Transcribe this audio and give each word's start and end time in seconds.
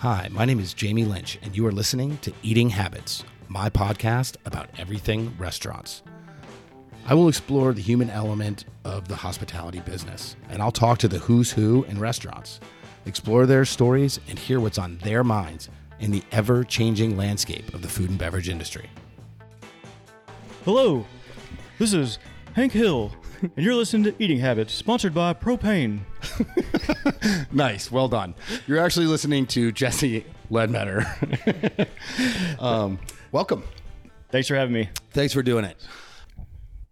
Hi, 0.00 0.28
my 0.30 0.46
name 0.46 0.58
is 0.60 0.72
Jamie 0.72 1.04
Lynch, 1.04 1.38
and 1.42 1.54
you 1.54 1.66
are 1.66 1.72
listening 1.72 2.16
to 2.22 2.32
Eating 2.42 2.70
Habits, 2.70 3.22
my 3.48 3.68
podcast 3.68 4.36
about 4.46 4.70
everything 4.78 5.36
restaurants. 5.38 6.02
I 7.04 7.12
will 7.12 7.28
explore 7.28 7.74
the 7.74 7.82
human 7.82 8.08
element 8.08 8.64
of 8.82 9.08
the 9.08 9.16
hospitality 9.16 9.80
business, 9.80 10.36
and 10.48 10.62
I'll 10.62 10.72
talk 10.72 10.96
to 11.00 11.08
the 11.08 11.18
who's 11.18 11.52
who 11.52 11.84
in 11.84 12.00
restaurants, 12.00 12.60
explore 13.04 13.44
their 13.44 13.66
stories, 13.66 14.18
and 14.26 14.38
hear 14.38 14.58
what's 14.58 14.78
on 14.78 14.96
their 15.04 15.22
minds 15.22 15.68
in 15.98 16.12
the 16.12 16.22
ever 16.32 16.64
changing 16.64 17.18
landscape 17.18 17.74
of 17.74 17.82
the 17.82 17.88
food 17.88 18.08
and 18.08 18.18
beverage 18.18 18.48
industry. 18.48 18.88
Hello, 20.64 21.04
this 21.78 21.92
is 21.92 22.18
Hank 22.54 22.72
Hill, 22.72 23.12
and 23.42 23.52
you're 23.54 23.74
listening 23.74 24.04
to 24.04 24.14
Eating 24.18 24.38
Habits, 24.38 24.72
sponsored 24.72 25.12
by 25.12 25.34
Propane. 25.34 26.00
Nice, 27.52 27.90
well 27.90 28.08
done. 28.08 28.34
You're 28.66 28.78
actually 28.78 29.06
listening 29.06 29.46
to 29.48 29.72
Jesse 29.72 30.24
Leadbetter. 30.50 31.88
um, 32.60 32.98
welcome. 33.32 33.64
Thanks 34.30 34.48
for 34.48 34.54
having 34.54 34.72
me. 34.72 34.88
Thanks 35.10 35.32
for 35.32 35.42
doing 35.42 35.64
it. 35.64 35.76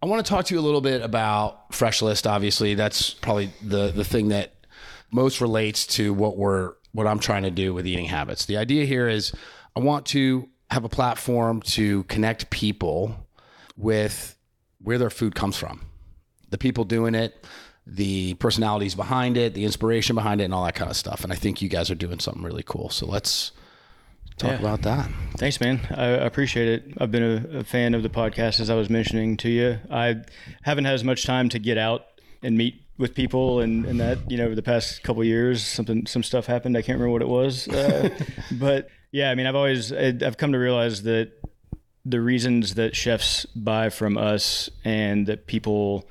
I 0.01 0.05
want 0.05 0.25
to 0.25 0.29
talk 0.29 0.45
to 0.45 0.53
you 0.53 0.59
a 0.59 0.61
little 0.61 0.81
bit 0.81 1.01
about 1.01 1.73
Fresh 1.73 2.01
List. 2.01 2.27
Obviously, 2.27 2.73
that's 2.75 3.13
probably 3.13 3.51
the 3.61 3.91
the 3.91 4.03
thing 4.03 4.29
that 4.29 4.53
most 5.11 5.41
relates 5.41 5.87
to 5.87 6.13
what 6.13 6.37
we're 6.37 6.73
what 6.91 7.07
I'm 7.07 7.19
trying 7.19 7.43
to 7.43 7.51
do 7.51 7.73
with 7.73 7.87
eating 7.87 8.05
habits. 8.05 8.45
The 8.45 8.57
idea 8.57 8.85
here 8.85 9.07
is 9.07 9.33
I 9.75 9.79
want 9.79 10.05
to 10.07 10.49
have 10.71 10.83
a 10.83 10.89
platform 10.89 11.61
to 11.61 12.03
connect 12.03 12.49
people 12.49 13.27
with 13.75 14.37
where 14.81 14.97
their 14.97 15.09
food 15.09 15.35
comes 15.35 15.57
from, 15.57 15.81
the 16.49 16.57
people 16.57 16.83
doing 16.83 17.15
it, 17.15 17.45
the 17.95 18.33
personalities 18.35 18.95
behind 18.95 19.37
it, 19.37 19.53
the 19.53 19.65
inspiration 19.65 20.15
behind 20.15 20.41
it, 20.41 20.45
and 20.45 20.53
all 20.53 20.63
that 20.65 20.75
kind 20.75 20.89
of 20.89 20.97
stuff. 20.97 21.23
And 21.23 21.33
I 21.33 21.35
think 21.35 21.61
you 21.61 21.69
guys 21.69 21.89
are 21.89 21.95
doing 21.95 22.19
something 22.19 22.43
really 22.43 22.63
cool. 22.63 22.89
So 22.89 23.05
let's 23.05 23.51
talk 24.37 24.51
Yeah. 24.51 24.59
about 24.59 24.81
that. 24.83 25.09
Thanks, 25.37 25.59
man. 25.59 25.79
I 25.91 26.05
appreciate 26.07 26.67
it. 26.67 26.93
I've 26.99 27.11
been 27.11 27.23
a, 27.53 27.59
a 27.59 27.63
fan 27.63 27.93
of 27.93 28.03
the 28.03 28.09
podcast, 28.09 28.59
as 28.59 28.69
I 28.69 28.75
was 28.75 28.89
mentioning 28.89 29.37
to 29.37 29.49
you. 29.49 29.79
I 29.89 30.17
haven't 30.63 30.85
had 30.85 30.93
as 30.93 31.03
much 31.03 31.25
time 31.25 31.49
to 31.49 31.59
get 31.59 31.77
out 31.77 32.05
and 32.41 32.57
meet 32.57 32.81
with 32.97 33.15
people, 33.15 33.61
and, 33.61 33.85
and 33.85 33.99
that 33.99 34.29
you 34.29 34.37
know 34.37 34.45
over 34.45 34.55
the 34.55 34.61
past 34.61 35.03
couple 35.03 35.23
years, 35.23 35.65
something 35.65 36.05
some 36.05 36.21
stuff 36.23 36.45
happened. 36.45 36.77
I 36.77 36.81
can't 36.81 36.99
remember 36.99 37.13
what 37.13 37.21
it 37.21 37.29
was, 37.29 37.67
uh, 37.69 38.09
but 38.51 38.89
yeah, 39.11 39.31
I 39.31 39.35
mean, 39.35 39.45
I've 39.47 39.55
always 39.55 39.91
I've 39.93 40.35
come 40.37 40.51
to 40.51 40.57
realize 40.59 41.03
that 41.03 41.31
the 42.05 42.19
reasons 42.21 42.75
that 42.75 42.95
chefs 42.95 43.45
buy 43.55 43.89
from 43.89 44.17
us 44.17 44.69
and 44.83 45.27
that 45.27 45.47
people 45.47 46.09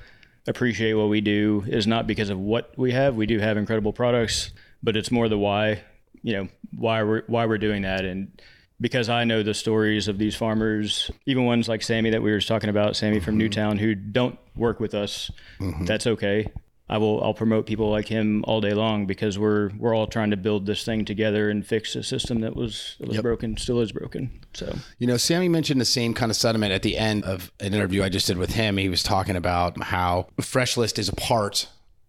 appreciate 0.49 0.93
what 0.93 1.09
we 1.09 1.21
do 1.21 1.63
is 1.67 1.87
not 1.87 2.07
because 2.07 2.29
of 2.29 2.39
what 2.39 2.77
we 2.77 2.91
have. 2.91 3.15
We 3.15 3.25
do 3.25 3.39
have 3.39 3.57
incredible 3.57 3.93
products, 3.93 4.51
but 4.83 4.97
it's 4.97 5.11
more 5.11 5.29
the 5.29 5.37
why, 5.37 5.81
you 6.21 6.33
know, 6.33 6.47
why 6.75 7.03
we're 7.03 7.23
why 7.27 7.45
we're 7.45 7.57
doing 7.57 7.83
that 7.83 8.03
and 8.05 8.41
because 8.81 9.09
I 9.09 9.25
know 9.25 9.43
the 9.43 9.53
stories 9.53 10.07
of 10.07 10.17
these 10.17 10.35
farmers, 10.35 11.11
even 11.25 11.45
ones 11.45 11.67
like 11.67 11.81
Sammy 11.81 12.11
that 12.11 12.21
we 12.21 12.31
were 12.31 12.39
talking 12.39 12.69
about, 12.69 12.95
Sammy 12.95 13.19
from 13.19 13.33
mm-hmm. 13.33 13.39
Newtown 13.39 13.77
who 13.77 13.93
don't 13.93 14.39
work 14.55 14.79
with 14.79 14.93
us. 14.93 15.29
Mm-hmm. 15.59 15.85
That's 15.85 16.07
okay. 16.07 16.47
I 16.89 16.97
will 16.97 17.23
I'll 17.23 17.35
promote 17.35 17.67
people 17.67 17.91
like 17.91 18.07
him 18.07 18.43
all 18.47 18.61
day 18.61 18.73
long 18.73 19.05
because 19.05 19.37
we're 19.37 19.69
we're 19.77 19.95
all 19.95 20.07
trying 20.07 20.31
to 20.31 20.37
build 20.37 20.65
this 20.65 20.83
thing 20.83 21.05
together 21.05 21.49
and 21.49 21.65
fix 21.65 21.95
a 21.95 22.01
system 22.03 22.41
that 22.41 22.55
was 22.55 22.95
that 22.99 23.07
was 23.07 23.15
Yep. 23.15 23.23
broken, 23.23 23.57
still 23.57 23.79
is 23.79 23.91
broken. 23.91 24.31
So 24.53 24.75
You 24.97 25.05
know, 25.07 25.17
Sammy 25.17 25.49
mentioned 25.49 25.79
the 25.79 25.85
same 25.85 26.13
kind 26.13 26.31
of 26.31 26.35
sentiment 26.35 26.71
at 26.71 26.81
the 26.81 26.97
end 26.97 27.23
of 27.25 27.51
an 27.59 27.73
interview 27.73 28.01
I 28.03 28.09
just 28.09 28.25
did 28.27 28.37
with 28.37 28.53
him. 28.53 28.77
He 28.77 28.89
was 28.89 29.03
talking 29.03 29.35
about 29.35 29.81
how 29.83 30.27
Fresh 30.41 30.77
List 30.77 30.97
is 30.97 31.09
a 31.09 31.15
part 31.15 31.67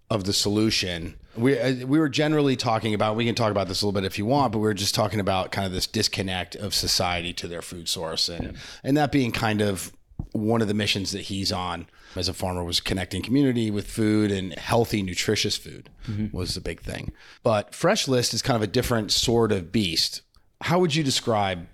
of 0.08 0.24
the 0.24 0.32
solution. 0.32 1.16
We 1.36 1.58
uh, 1.58 1.86
we 1.86 1.98
were 1.98 2.08
generally 2.08 2.56
talking 2.56 2.94
about. 2.94 3.16
We 3.16 3.24
can 3.26 3.34
talk 3.34 3.50
about 3.50 3.68
this 3.68 3.82
a 3.82 3.86
little 3.86 4.00
bit 4.00 4.06
if 4.06 4.18
you 4.18 4.24
want, 4.26 4.52
but 4.52 4.58
we 4.58 4.64
were 4.64 4.74
just 4.74 4.94
talking 4.94 5.20
about 5.20 5.52
kind 5.52 5.66
of 5.66 5.72
this 5.72 5.86
disconnect 5.86 6.56
of 6.56 6.74
society 6.74 7.32
to 7.34 7.46
their 7.46 7.62
food 7.62 7.88
source, 7.88 8.28
and 8.28 8.56
and 8.82 8.96
that 8.96 9.12
being 9.12 9.30
kind 9.30 9.60
of 9.60 9.92
one 10.32 10.60
of 10.62 10.68
the 10.68 10.74
missions 10.74 11.12
that 11.12 11.22
he's 11.22 11.52
on 11.52 11.86
as 12.16 12.28
a 12.28 12.34
farmer 12.34 12.64
was 12.64 12.80
connecting 12.80 13.22
community 13.22 13.70
with 13.70 13.86
food 13.86 14.30
and 14.30 14.52
healthy, 14.54 15.02
nutritious 15.02 15.56
food 15.56 15.90
was 16.32 16.54
the 16.54 16.60
big 16.60 16.80
thing. 16.80 17.12
But 17.42 17.74
Fresh 17.74 18.08
List 18.08 18.34
is 18.34 18.42
kind 18.42 18.56
of 18.56 18.62
a 18.62 18.66
different 18.66 19.12
sort 19.12 19.52
of 19.52 19.70
beast. 19.70 20.22
How 20.62 20.78
would 20.80 20.94
you 20.94 21.02
describe 21.04 21.66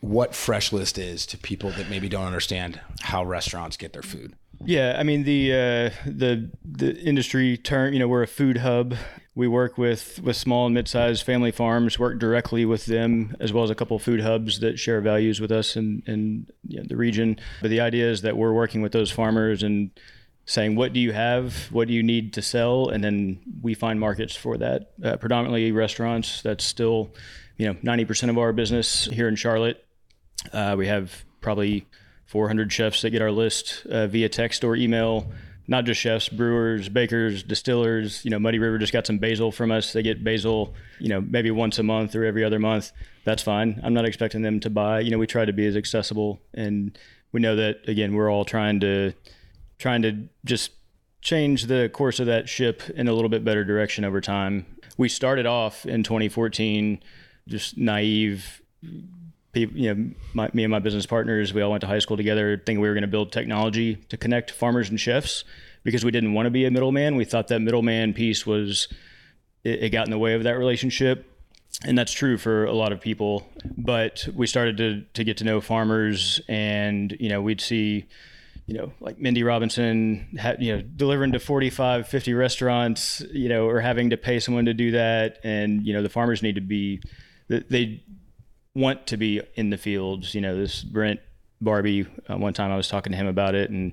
what 0.00 0.34
Fresh 0.34 0.72
List 0.72 0.98
is 0.98 1.24
to 1.26 1.38
people 1.38 1.70
that 1.72 1.88
maybe 1.88 2.08
don't 2.08 2.26
understand 2.26 2.80
how 3.00 3.24
restaurants 3.24 3.76
get 3.76 3.92
their 3.92 4.02
food? 4.02 4.34
Yeah, 4.64 4.96
I 4.98 5.02
mean 5.02 5.24
the 5.24 5.52
uh, 5.52 5.90
the 6.06 6.50
the 6.64 6.96
industry 7.00 7.56
term. 7.56 7.92
You 7.92 7.98
know, 7.98 8.08
we're 8.08 8.22
a 8.22 8.26
food 8.28 8.58
hub. 8.58 8.94
We 9.34 9.48
work 9.48 9.76
with 9.76 10.20
with 10.22 10.36
small 10.36 10.66
and 10.66 10.74
mid-sized 10.74 11.24
family 11.24 11.50
farms. 11.50 11.98
Work 11.98 12.18
directly 12.18 12.64
with 12.64 12.86
them, 12.86 13.36
as 13.40 13.52
well 13.52 13.64
as 13.64 13.70
a 13.70 13.74
couple 13.74 13.98
food 13.98 14.20
hubs 14.20 14.60
that 14.60 14.78
share 14.78 15.00
values 15.00 15.40
with 15.40 15.50
us 15.50 15.76
in 15.76 16.02
in 16.06 16.46
you 16.66 16.78
know, 16.78 16.84
the 16.86 16.96
region. 16.96 17.38
But 17.60 17.70
the 17.70 17.80
idea 17.80 18.08
is 18.10 18.22
that 18.22 18.36
we're 18.36 18.52
working 18.52 18.80
with 18.80 18.92
those 18.92 19.10
farmers 19.10 19.62
and 19.62 19.90
saying, 20.46 20.76
"What 20.76 20.92
do 20.92 21.00
you 21.00 21.12
have? 21.12 21.72
What 21.72 21.88
do 21.88 21.94
you 21.94 22.02
need 22.02 22.32
to 22.34 22.42
sell?" 22.42 22.88
And 22.88 23.02
then 23.02 23.40
we 23.60 23.74
find 23.74 23.98
markets 23.98 24.36
for 24.36 24.56
that. 24.58 24.92
Uh, 25.02 25.16
predominantly 25.16 25.72
restaurants. 25.72 26.42
That's 26.42 26.64
still, 26.64 27.12
you 27.56 27.66
know, 27.66 27.76
ninety 27.82 28.04
percent 28.04 28.30
of 28.30 28.38
our 28.38 28.52
business 28.52 29.06
here 29.06 29.26
in 29.26 29.34
Charlotte. 29.34 29.84
Uh, 30.52 30.74
we 30.78 30.86
have 30.86 31.24
probably 31.40 31.86
400 32.26 32.72
chefs 32.72 33.02
that 33.02 33.10
get 33.10 33.22
our 33.22 33.30
list 33.30 33.86
uh, 33.86 34.06
via 34.06 34.28
text 34.28 34.64
or 34.64 34.76
email. 34.76 35.30
Not 35.66 35.84
just 35.84 36.00
chefs, 36.00 36.28
brewers, 36.28 36.88
bakers, 36.88 37.42
distillers. 37.42 38.24
You 38.24 38.30
know, 38.30 38.38
Muddy 38.38 38.58
River 38.58 38.78
just 38.78 38.92
got 38.92 39.06
some 39.06 39.18
basil 39.18 39.50
from 39.50 39.70
us. 39.72 39.92
They 39.92 40.02
get 40.02 40.22
basil, 40.22 40.74
you 40.98 41.08
know, 41.08 41.20
maybe 41.20 41.50
once 41.50 41.78
a 41.78 41.82
month 41.82 42.14
or 42.14 42.24
every 42.24 42.44
other 42.44 42.58
month. 42.58 42.92
That's 43.24 43.42
fine. 43.42 43.80
I'm 43.82 43.94
not 43.94 44.04
expecting 44.04 44.42
them 44.42 44.60
to 44.60 44.70
buy. 44.70 45.00
You 45.00 45.10
know, 45.10 45.18
we 45.18 45.26
try 45.26 45.44
to 45.44 45.52
be 45.52 45.66
as 45.66 45.76
accessible, 45.76 46.40
and 46.52 46.96
we 47.32 47.40
know 47.40 47.56
that 47.56 47.88
again, 47.88 48.14
we're 48.14 48.30
all 48.30 48.44
trying 48.44 48.80
to 48.80 49.14
trying 49.78 50.02
to 50.02 50.28
just 50.44 50.72
change 51.22 51.64
the 51.66 51.90
course 51.92 52.20
of 52.20 52.26
that 52.26 52.48
ship 52.48 52.82
in 52.90 53.08
a 53.08 53.12
little 53.12 53.30
bit 53.30 53.44
better 53.44 53.64
direction 53.64 54.04
over 54.04 54.20
time. 54.20 54.66
We 54.96 55.08
started 55.08 55.46
off 55.46 55.86
in 55.86 56.02
2014 56.02 57.02
just 57.48 57.76
naive 57.76 58.62
people, 59.54 59.76
you 59.76 59.94
know, 59.94 60.10
my, 60.34 60.50
me 60.52 60.64
and 60.64 60.70
my 60.70 60.78
business 60.80 61.06
partners, 61.06 61.54
we 61.54 61.62
all 61.62 61.70
went 61.70 61.80
to 61.80 61.86
high 61.86 61.98
school 61.98 62.16
together, 62.16 62.56
thinking 62.56 62.80
we 62.80 62.88
were 62.88 62.94
going 62.94 63.02
to 63.02 63.08
build 63.08 63.32
technology 63.32 63.96
to 64.08 64.16
connect 64.16 64.50
farmers 64.50 64.90
and 64.90 65.00
chefs 65.00 65.44
because 65.84 66.04
we 66.04 66.10
didn't 66.10 66.34
want 66.34 66.46
to 66.46 66.50
be 66.50 66.64
a 66.64 66.70
middleman. 66.70 67.16
We 67.16 67.24
thought 67.24 67.48
that 67.48 67.60
middleman 67.60 68.12
piece 68.12 68.44
was, 68.44 68.88
it, 69.62 69.84
it 69.84 69.90
got 69.90 70.06
in 70.06 70.10
the 70.10 70.18
way 70.18 70.34
of 70.34 70.42
that 70.42 70.58
relationship. 70.58 71.30
And 71.84 71.98
that's 71.98 72.12
true 72.12 72.38
for 72.38 72.64
a 72.64 72.72
lot 72.72 72.92
of 72.92 73.00
people. 73.00 73.46
But 73.76 74.28
we 74.34 74.46
started 74.46 74.76
to, 74.78 75.02
to 75.14 75.24
get 75.24 75.38
to 75.38 75.44
know 75.44 75.60
farmers 75.60 76.40
and, 76.48 77.16
you 77.18 77.28
know, 77.28 77.42
we'd 77.42 77.60
see, 77.60 78.06
you 78.66 78.74
know, 78.74 78.92
like 79.00 79.18
Mindy 79.18 79.42
Robinson, 79.42 80.38
you 80.58 80.76
know, 80.76 80.82
delivering 80.82 81.32
to 81.32 81.38
45, 81.38 82.08
50 82.08 82.34
restaurants, 82.34 83.22
you 83.32 83.48
know, 83.48 83.68
or 83.68 83.80
having 83.80 84.10
to 84.10 84.16
pay 84.16 84.38
someone 84.38 84.64
to 84.66 84.74
do 84.74 84.92
that. 84.92 85.38
And, 85.44 85.84
you 85.86 85.92
know, 85.92 86.02
the 86.02 86.08
farmers 86.08 86.42
need 86.42 86.54
to 86.54 86.60
be, 86.60 87.02
they 87.48 88.02
want 88.74 89.06
to 89.08 89.16
be 89.16 89.40
in 89.54 89.70
the 89.70 89.78
fields. 89.78 90.34
You 90.34 90.40
know, 90.40 90.56
this 90.56 90.82
Brent 90.82 91.20
Barbie. 91.60 92.06
Uh, 92.28 92.36
one 92.36 92.52
time 92.54 92.70
I 92.70 92.76
was 92.76 92.88
talking 92.88 93.12
to 93.12 93.16
him 93.16 93.26
about 93.26 93.54
it, 93.54 93.70
and 93.70 93.92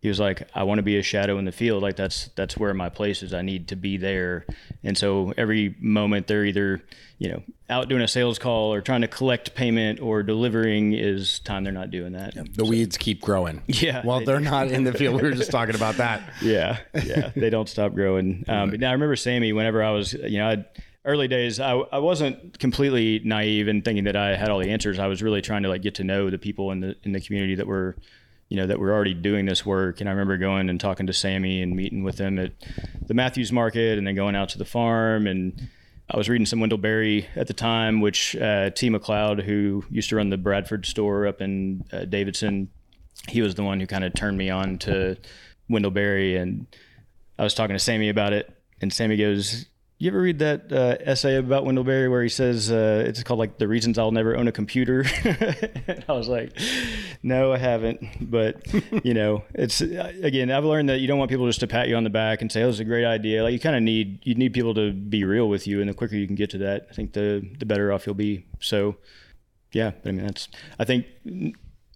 he 0.00 0.08
was 0.08 0.20
like, 0.20 0.48
"I 0.54 0.62
want 0.64 0.78
to 0.78 0.82
be 0.82 0.98
a 0.98 1.02
shadow 1.02 1.38
in 1.38 1.44
the 1.44 1.52
field. 1.52 1.82
Like 1.82 1.96
that's 1.96 2.28
that's 2.36 2.56
where 2.56 2.72
my 2.74 2.88
place 2.88 3.22
is. 3.22 3.32
I 3.34 3.42
need 3.42 3.68
to 3.68 3.76
be 3.76 3.96
there." 3.96 4.46
And 4.84 4.96
so 4.96 5.32
every 5.36 5.74
moment 5.80 6.26
they're 6.26 6.44
either 6.44 6.82
you 7.18 7.28
know 7.30 7.42
out 7.68 7.88
doing 7.88 8.00
a 8.02 8.08
sales 8.08 8.38
call 8.38 8.72
or 8.72 8.80
trying 8.80 9.00
to 9.02 9.08
collect 9.08 9.54
payment 9.54 10.00
or 10.00 10.22
delivering 10.22 10.92
is 10.94 11.40
time 11.40 11.64
they're 11.64 11.72
not 11.72 11.90
doing 11.90 12.12
that. 12.12 12.34
The 12.54 12.64
weeds 12.64 12.96
keep 12.96 13.20
growing. 13.20 13.62
Yeah, 13.66 14.02
Well, 14.06 14.20
they- 14.20 14.26
they're 14.26 14.40
not 14.40 14.68
in 14.68 14.84
the 14.84 14.92
field. 14.92 15.16
We 15.16 15.22
were 15.28 15.34
just 15.34 15.50
talking 15.50 15.74
about 15.74 15.96
that. 15.96 16.22
yeah, 16.42 16.78
yeah, 17.04 17.30
they 17.34 17.50
don't 17.50 17.68
stop 17.68 17.92
growing. 17.94 18.44
Um, 18.48 18.70
but 18.70 18.80
now 18.80 18.90
I 18.90 18.92
remember 18.92 19.16
Sammy. 19.16 19.52
Whenever 19.52 19.82
I 19.82 19.90
was, 19.90 20.12
you 20.14 20.38
know, 20.38 20.48
I'd, 20.48 20.64
early 21.08 21.26
days, 21.26 21.58
I, 21.58 21.72
I 21.72 21.98
wasn't 21.98 22.58
completely 22.58 23.20
naive 23.24 23.66
and 23.66 23.82
thinking 23.82 24.04
that 24.04 24.14
I 24.14 24.36
had 24.36 24.50
all 24.50 24.58
the 24.58 24.70
answers. 24.70 24.98
I 24.98 25.06
was 25.06 25.22
really 25.22 25.40
trying 25.40 25.62
to 25.62 25.68
like 25.70 25.82
get 25.82 25.94
to 25.96 26.04
know 26.04 26.28
the 26.28 26.38
people 26.38 26.70
in 26.70 26.80
the 26.80 26.94
in 27.02 27.12
the 27.12 27.20
community 27.20 27.54
that 27.56 27.66
were, 27.66 27.96
you 28.50 28.58
know, 28.58 28.66
that 28.66 28.78
were 28.78 28.92
already 28.92 29.14
doing 29.14 29.46
this 29.46 29.64
work. 29.64 30.00
And 30.00 30.08
I 30.08 30.12
remember 30.12 30.36
going 30.36 30.68
and 30.68 30.78
talking 30.78 31.06
to 31.06 31.12
Sammy 31.12 31.62
and 31.62 31.74
meeting 31.74 32.04
with 32.04 32.18
him 32.18 32.38
at 32.38 32.52
the 33.06 33.14
Matthews 33.14 33.50
Market, 33.50 33.96
and 33.96 34.06
then 34.06 34.14
going 34.14 34.36
out 34.36 34.50
to 34.50 34.58
the 34.58 34.66
farm 34.66 35.26
and. 35.26 35.68
I 36.10 36.16
was 36.16 36.26
reading 36.26 36.46
some 36.46 36.58
Wendell 36.58 36.78
Berry 36.78 37.28
at 37.36 37.48
the 37.48 37.52
time, 37.52 38.00
which 38.00 38.34
uh, 38.34 38.70
T. 38.70 38.88
McLeod, 38.88 39.42
who 39.42 39.84
used 39.90 40.08
to 40.08 40.16
run 40.16 40.30
the 40.30 40.38
Bradford 40.38 40.86
store 40.86 41.26
up 41.26 41.42
in 41.42 41.84
uh, 41.92 42.06
Davidson, 42.06 42.70
he 43.28 43.42
was 43.42 43.56
the 43.56 43.62
one 43.62 43.78
who 43.78 43.86
kind 43.86 44.04
of 44.04 44.14
turned 44.14 44.38
me 44.38 44.48
on 44.48 44.78
to 44.78 45.18
Wendell 45.68 45.90
Berry. 45.90 46.36
And 46.36 46.66
I 47.38 47.44
was 47.44 47.52
talking 47.52 47.76
to 47.76 47.78
Sammy 47.78 48.08
about 48.08 48.32
it, 48.32 48.50
and 48.80 48.90
Sammy 48.90 49.18
goes, 49.18 49.66
you 49.98 50.08
ever 50.10 50.20
read 50.20 50.38
that 50.38 50.72
uh, 50.72 50.96
essay 51.00 51.36
about 51.36 51.64
Wendell 51.64 51.82
Berry 51.82 52.08
where 52.08 52.22
he 52.22 52.28
says 52.28 52.70
uh, 52.70 53.04
it's 53.06 53.22
called 53.24 53.40
like 53.40 53.58
the 53.58 53.66
reasons 53.66 53.98
I'll 53.98 54.12
never 54.12 54.36
own 54.36 54.46
a 54.46 54.52
computer? 54.52 55.04
and 55.24 56.04
I 56.08 56.12
was 56.12 56.28
like, 56.28 56.56
no, 57.22 57.52
I 57.52 57.58
haven't. 57.58 58.30
But 58.30 58.64
you 59.04 59.12
know, 59.12 59.42
it's 59.54 59.80
again, 59.80 60.52
I've 60.52 60.64
learned 60.64 60.88
that 60.88 61.00
you 61.00 61.08
don't 61.08 61.18
want 61.18 61.30
people 61.30 61.46
just 61.46 61.60
to 61.60 61.66
pat 61.66 61.88
you 61.88 61.96
on 61.96 62.04
the 62.04 62.10
back 62.10 62.42
and 62.42 62.50
say, 62.50 62.62
"Oh, 62.62 62.68
is 62.68 62.78
a 62.78 62.84
great 62.84 63.04
idea." 63.04 63.42
Like 63.42 63.52
you 63.52 63.58
kind 63.58 63.74
of 63.74 63.82
need 63.82 64.24
you 64.24 64.36
need 64.36 64.52
people 64.52 64.74
to 64.74 64.92
be 64.92 65.24
real 65.24 65.48
with 65.48 65.66
you, 65.66 65.80
and 65.80 65.88
the 65.88 65.94
quicker 65.94 66.14
you 66.14 66.26
can 66.26 66.36
get 66.36 66.50
to 66.50 66.58
that, 66.58 66.86
I 66.90 66.94
think 66.94 67.12
the 67.12 67.44
the 67.58 67.66
better 67.66 67.92
off 67.92 68.06
you'll 68.06 68.14
be. 68.14 68.46
So, 68.60 68.96
yeah, 69.72 69.92
I 70.04 70.12
mean 70.12 70.26
that's 70.26 70.48
I 70.78 70.84
think 70.84 71.06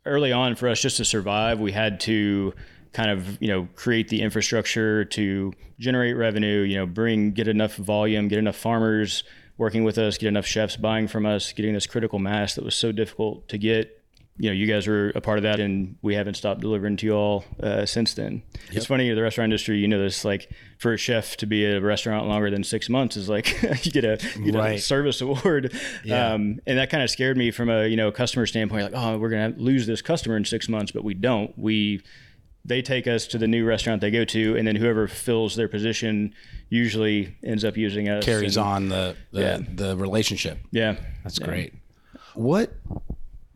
early 0.05 0.33
on 0.33 0.57
for 0.57 0.69
us 0.69 0.83
just 0.83 0.97
to 0.97 1.05
survive, 1.05 1.61
we 1.61 1.71
had 1.71 2.01
to 2.01 2.53
kind 2.93 3.11
of 3.11 3.41
you 3.41 3.49
know 3.49 3.69
create 3.75 4.09
the 4.09 4.21
infrastructure 4.21 5.05
to 5.05 5.53
generate 5.79 6.17
revenue 6.17 6.61
you 6.61 6.77
know 6.77 6.87
bring 6.87 7.33
get 7.33 7.49
enough 7.49 7.77
volume 7.77 8.29
get 8.29 8.39
enough 8.39 8.57
farmers 8.57 9.25
working 9.57 9.85
with 9.85 9.99
us 9.99 10.19
get 10.19 10.29
enough 10.29 10.47
chefs 10.47 10.77
buying 10.77 11.09
from 11.09 11.27
us 11.27 11.53
getting 11.53 11.75
this 11.75 11.87
critical 11.87 12.19
mass 12.19 12.55
that 12.55 12.65
was 12.65 12.75
so 12.75 12.93
difficult 12.93 13.49
to 13.49 13.59
get 13.59 13.99
you 14.39 14.49
know 14.49 14.55
you 14.55 14.67
guys 14.67 14.87
were 14.87 15.11
a 15.15 15.21
part 15.21 15.39
of 15.39 15.43
that 15.43 15.61
and 15.61 15.97
we 16.01 16.15
haven't 16.15 16.35
stopped 16.35 16.61
delivering 16.61 16.97
to 16.97 17.07
you 17.07 17.13
all 17.13 17.45
uh, 17.63 17.85
since 17.85 18.15
then 18.15 18.43
yep. 18.69 18.77
it's 18.77 18.87
funny 18.87 19.11
the 19.13 19.23
restaurant 19.23 19.47
industry 19.47 19.77
you 19.79 19.87
know 19.87 20.03
this 20.03 20.25
like 20.25 20.51
for 20.79 20.95
a 20.95 20.97
chef 20.97 21.37
to 21.37 21.47
be 21.47 21.67
at 21.67 21.77
a 21.77 21.81
restaurant 21.81 22.27
longer 22.27 22.51
than 22.51 22.65
six 22.65 22.89
months 22.89 23.17
is 23.17 23.29
like 23.29 23.63
you 23.85 23.93
get 23.93 24.05
a 24.05 24.19
you 24.39 24.53
right. 24.53 24.73
know, 24.73 24.77
service 24.79 25.21
award 25.21 25.73
yeah. 26.03 26.33
um, 26.33 26.59
and 26.67 26.79
that 26.79 26.89
kind 26.89 27.03
of 27.03 27.11
scared 27.11 27.37
me 27.37 27.51
from 27.51 27.69
a 27.69 27.87
you 27.87 27.97
know 27.97 28.11
customer 28.11 28.47
standpoint 28.47 28.93
like 28.93 29.03
oh 29.03 29.19
we're 29.19 29.29
gonna 29.29 29.55
lose 29.59 29.87
this 29.87 30.01
customer 30.01 30.37
in 30.37 30.45
six 30.45 30.69
months 30.69 30.93
but 30.93 31.05
we 31.05 31.13
don't 31.13 31.57
we 31.59 32.03
they 32.65 32.83
take 32.83 33.07
us 33.07 33.27
to 33.29 33.39
the 33.39 33.49
new 33.49 33.65
restaurant 33.65 34.01
they 34.01 34.11
go 34.11 34.25
to, 34.25 34.57
and 34.57 34.67
then 34.67 34.77
whoever 34.77 35.09
fills 35.09 35.57
their 35.57 35.69
position 35.69 36.35
usually 36.69 37.37
ends 37.43 37.65
up 37.65 37.77
using 37.77 38.09
us. 38.09 38.25
Carries 38.25 38.57
and, 38.57 38.67
on 38.67 38.89
the 38.89 39.17
the, 39.33 39.41
yeah. 39.41 39.59
the 39.75 39.97
relationship. 39.97 40.59
Yeah, 40.71 40.97
that's 41.23 41.39
yeah. 41.41 41.47
great. 41.47 41.75
What 42.35 42.73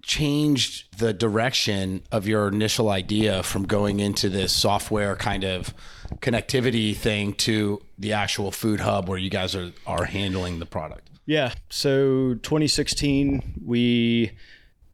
changed 0.03 0.99
the 0.99 1.13
direction 1.13 2.03
of 2.13 2.29
your 2.29 2.49
initial 2.49 2.91
idea 2.91 3.43
from 3.43 3.65
going 3.65 3.99
into 3.99 4.29
this 4.29 4.53
software 4.53 5.17
kind 5.17 5.45
of 5.45 5.75
connectivity 6.19 6.95
thing 6.95 7.33
to 7.35 7.83
the 7.99 8.13
actual 8.13 8.53
food 8.53 8.81
hub 8.81 9.09
where 9.09 9.19
you 9.19 9.31
guys 9.31 9.55
are 9.55 9.73
are 9.87 10.05
handling 10.05 10.59
the 10.59 10.67
product? 10.67 11.11
Yeah. 11.27 11.53
So 11.71 12.35
2016, 12.35 13.63
we 13.65 14.33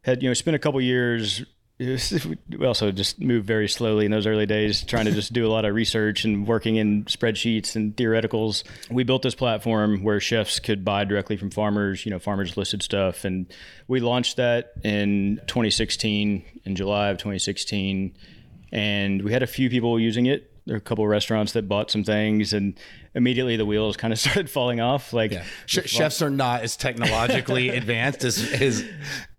had 0.02 0.22
you 0.22 0.28
know 0.28 0.34
spent 0.34 0.54
a 0.54 0.58
couple 0.58 0.80
years 0.80 1.44
we 2.58 2.66
also 2.66 2.90
just 2.92 3.20
moved 3.20 3.46
very 3.46 3.68
slowly 3.68 4.04
in 4.04 4.10
those 4.10 4.26
early 4.26 4.46
days, 4.46 4.82
trying 4.84 5.06
to 5.06 5.12
just 5.12 5.32
do 5.32 5.46
a 5.46 5.50
lot 5.50 5.64
of 5.64 5.74
research 5.74 6.24
and 6.24 6.46
working 6.46 6.76
in 6.76 7.04
spreadsheets 7.04 7.76
and 7.76 7.96
theoreticals. 7.96 8.64
We 8.90 9.04
built 9.04 9.22
this 9.22 9.34
platform 9.34 10.02
where 10.02 10.20
chefs 10.20 10.58
could 10.58 10.84
buy 10.84 11.04
directly 11.04 11.36
from 11.36 11.50
farmers, 11.50 12.04
you 12.04 12.10
know, 12.10 12.18
farmers 12.18 12.56
listed 12.56 12.82
stuff. 12.82 13.24
And 13.24 13.52
we 13.88 14.00
launched 14.00 14.36
that 14.36 14.72
in 14.82 15.40
2016, 15.46 16.44
in 16.64 16.76
July 16.76 17.08
of 17.08 17.18
2016. 17.18 18.14
And 18.72 19.22
we 19.22 19.32
had 19.32 19.42
a 19.42 19.46
few 19.46 19.68
people 19.68 19.98
using 19.98 20.26
it 20.26 20.48
there 20.66 20.74
were 20.74 20.78
a 20.78 20.80
couple 20.80 21.04
of 21.04 21.10
restaurants 21.10 21.52
that 21.52 21.68
bought 21.68 21.90
some 21.90 22.04
things 22.04 22.52
and 22.52 22.78
immediately 23.14 23.56
the 23.56 23.66
wheels 23.66 23.96
kind 23.96 24.12
of 24.12 24.18
started 24.20 24.48
falling 24.48 24.80
off 24.80 25.12
like 25.12 25.32
yeah. 25.32 25.44
chefs 25.66 26.22
are 26.22 26.30
not 26.30 26.62
as 26.62 26.76
technologically 26.76 27.68
advanced 27.76 28.24
as, 28.24 28.52
as 28.52 28.84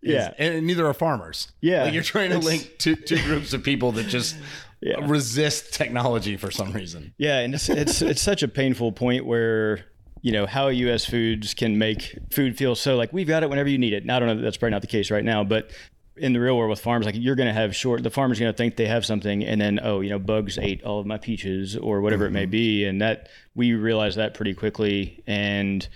yeah 0.04 0.34
and 0.38 0.66
neither 0.66 0.86
are 0.88 0.94
farmers 0.94 1.52
yeah 1.62 1.84
like 1.84 1.94
you're 1.94 2.04
trying 2.04 2.30
to 2.30 2.40
link 2.40 2.76
two, 2.78 2.96
two 2.96 3.22
groups 3.24 3.54
of 3.54 3.64
people 3.64 3.92
that 3.92 4.08
just 4.08 4.36
yeah. 4.82 4.96
resist 5.08 5.74
technology 5.74 6.38
for 6.38 6.52
some 6.52 6.72
reason 6.72 7.14
yeah 7.18 7.40
and 7.40 7.54
it's, 7.54 7.70
it's 7.70 8.02
it's 8.02 8.22
such 8.22 8.44
a 8.44 8.48
painful 8.48 8.92
point 8.92 9.26
where 9.26 9.86
you 10.24 10.32
know 10.32 10.46
how 10.46 10.70
US 10.70 11.06
foods 11.06 11.54
can 11.54 11.78
make 11.78 12.18
food 12.32 12.58
feel 12.58 12.76
so 12.76 12.96
like 12.96 13.14
we've 13.14 13.28
got 13.28 13.44
it 13.44 13.50
whenever 13.50 13.68
you 13.68 13.78
need 13.78 13.92
it. 13.92 14.06
Now, 14.06 14.16
I 14.16 14.20
don't 14.20 14.30
know 14.30 14.42
that's 14.42 14.56
probably 14.56 14.72
not 14.72 14.82
the 14.82 14.88
case 14.88 15.12
right 15.12 15.24
now, 15.24 15.44
but 15.44 15.70
in 16.16 16.34
the 16.34 16.40
real 16.40 16.58
world 16.58 16.70
with 16.70 16.80
farms, 16.80 17.06
like 17.06 17.16
you're 17.18 17.36
going 17.36 17.48
to 17.48 17.54
have 17.54 17.76
short, 17.76 18.04
the 18.04 18.10
farmer's 18.10 18.40
going 18.40 18.52
to 18.52 18.56
think 18.56 18.76
they 18.76 18.86
have 18.86 19.06
something 19.06 19.44
and 19.44 19.60
then, 19.60 19.80
oh, 19.82 20.02
you 20.02 20.10
know, 20.10 20.20
bugs 20.20 20.58
ate 20.58 20.84
all 20.84 21.00
of 21.00 21.06
my 21.06 21.18
peaches 21.18 21.76
or 21.76 22.02
whatever 22.02 22.26
mm-hmm. 22.26 22.36
it 22.36 22.40
may 22.40 22.44
mm-hmm. 22.44 22.52
be. 22.52 22.86
And 22.86 23.02
that 23.02 23.30
we 23.56 23.74
realized 23.74 24.18
that 24.18 24.34
pretty 24.34 24.54
quickly. 24.54 25.24
And 25.26 25.88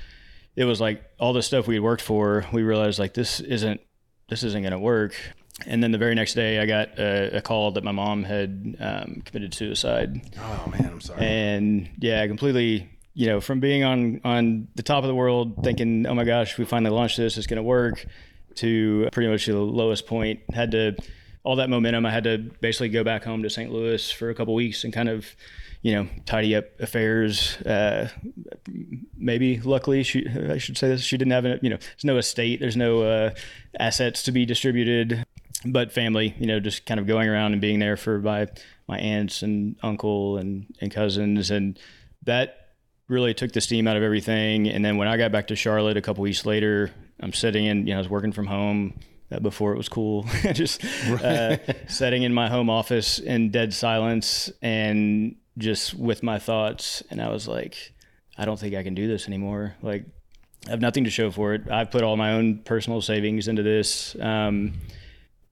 it 0.55 0.65
was 0.65 0.81
like 0.81 1.03
all 1.19 1.33
the 1.33 1.43
stuff 1.43 1.67
we 1.67 1.75
had 1.75 1.83
worked 1.83 2.01
for, 2.01 2.45
we 2.51 2.63
realized 2.63 2.97
like 2.97 3.13
this 3.13 3.39
isn't, 3.39 3.79
this 4.29 4.43
isn't 4.43 4.61
going 4.61 4.71
to 4.71 4.79
work. 4.79 5.15
And 5.65 5.81
then 5.81 5.91
the 5.91 5.97
very 5.97 6.13
next 6.13 6.35
day, 6.35 6.59
I 6.59 6.65
got 6.67 6.99
a, 6.99 7.37
a 7.37 7.41
call 7.41 7.71
that 7.71 7.83
my 7.83 7.91
mom 7.91 8.23
had 8.23 8.77
um, 8.79 9.21
committed 9.25 9.53
suicide. 9.53 10.21
Oh 10.37 10.69
man, 10.71 10.89
I'm 10.91 11.01
sorry. 11.01 11.25
And 11.25 11.89
yeah, 11.97 12.25
completely 12.27 12.89
you 13.17 13.25
know, 13.25 13.41
from 13.41 13.59
being 13.59 13.83
on 13.83 14.21
on 14.23 14.67
the 14.75 14.83
top 14.83 15.03
of 15.03 15.07
the 15.07 15.15
world, 15.15 15.63
thinking, 15.63 16.05
"Oh 16.05 16.13
my 16.13 16.23
gosh, 16.23 16.55
we 16.59 16.65
finally 16.65 16.93
launched 16.93 17.17
this, 17.17 17.35
it's 17.35 17.47
going 17.47 17.57
to 17.57 17.63
work," 17.63 18.05
to 18.57 19.09
pretty 19.11 19.27
much 19.27 19.47
the 19.47 19.57
lowest 19.57 20.05
point. 20.05 20.41
Had 20.53 20.69
to 20.71 20.95
all 21.43 21.55
that 21.55 21.67
momentum. 21.67 22.05
I 22.05 22.11
had 22.11 22.25
to 22.25 22.37
basically 22.61 22.89
go 22.89 23.03
back 23.03 23.23
home 23.23 23.41
to 23.41 23.49
St. 23.49 23.71
Louis 23.71 24.11
for 24.11 24.29
a 24.29 24.35
couple 24.35 24.53
weeks 24.53 24.83
and 24.83 24.93
kind 24.93 25.09
of, 25.09 25.25
you 25.81 25.93
know, 25.93 26.07
tidy 26.25 26.55
up 26.55 26.65
affairs. 26.79 27.57
Uh, 27.57 28.09
maybe 29.17 29.59
luckily, 29.59 30.03
she 30.03 30.27
I 30.27 30.57
should 30.57 30.77
say 30.77 30.89
this. 30.89 31.01
She 31.01 31.17
didn't 31.17 31.31
have 31.31 31.45
a, 31.45 31.59
you 31.61 31.69
know, 31.69 31.77
there's 31.77 32.03
no 32.03 32.17
estate, 32.17 32.59
there's 32.59 32.77
no 32.77 33.03
uh, 33.03 33.29
assets 33.79 34.23
to 34.23 34.31
be 34.31 34.45
distributed, 34.45 35.25
but 35.65 35.91
family. 35.91 36.35
You 36.39 36.47
know, 36.47 36.59
just 36.59 36.85
kind 36.85 36.99
of 36.99 37.07
going 37.07 37.29
around 37.29 37.53
and 37.53 37.61
being 37.61 37.79
there 37.79 37.97
for 37.97 38.19
my 38.19 38.47
my 38.87 38.97
aunts 38.99 39.41
and 39.41 39.75
uncle 39.83 40.37
and 40.37 40.73
and 40.81 40.91
cousins 40.91 41.51
and 41.51 41.79
that 42.23 42.67
really 43.07 43.33
took 43.33 43.51
the 43.53 43.61
steam 43.61 43.87
out 43.87 43.97
of 43.97 44.03
everything. 44.03 44.67
And 44.67 44.83
then 44.83 44.97
when 44.97 45.07
I 45.07 45.17
got 45.17 45.31
back 45.31 45.47
to 45.47 45.55
Charlotte 45.55 45.97
a 45.97 46.01
couple 46.01 46.21
weeks 46.23 46.45
later, 46.45 46.91
I'm 47.21 47.33
sitting 47.33 47.65
in, 47.65 47.87
you 47.87 47.93
know, 47.93 47.95
I 47.95 47.99
was 47.99 48.09
working 48.09 48.31
from 48.31 48.47
home 48.47 48.99
uh, 49.31 49.39
before 49.39 49.73
it 49.73 49.77
was 49.77 49.89
cool, 49.89 50.23
just 50.53 50.83
uh, 50.83 51.57
sitting 51.87 52.23
in 52.23 52.33
my 52.33 52.49
home 52.49 52.69
office 52.69 53.19
in 53.19 53.49
dead 53.51 53.73
silence 53.73 54.51
and 54.61 55.35
just 55.57 55.93
with 55.93 56.23
my 56.23 56.39
thoughts. 56.39 57.03
And 57.09 57.21
I 57.21 57.29
was 57.29 57.47
like, 57.47 57.93
I 58.37 58.45
don't 58.45 58.59
think 58.59 58.75
I 58.75 58.83
can 58.83 58.93
do 58.93 59.07
this 59.07 59.27
anymore. 59.27 59.75
Like, 59.81 60.05
I 60.67 60.71
have 60.71 60.81
nothing 60.81 61.05
to 61.05 61.09
show 61.09 61.31
for 61.31 61.53
it. 61.53 61.69
I've 61.69 61.91
put 61.91 62.03
all 62.03 62.17
my 62.17 62.33
own 62.33 62.59
personal 62.59 63.01
savings 63.01 63.47
into 63.47 63.63
this. 63.63 64.15
Um, 64.19 64.73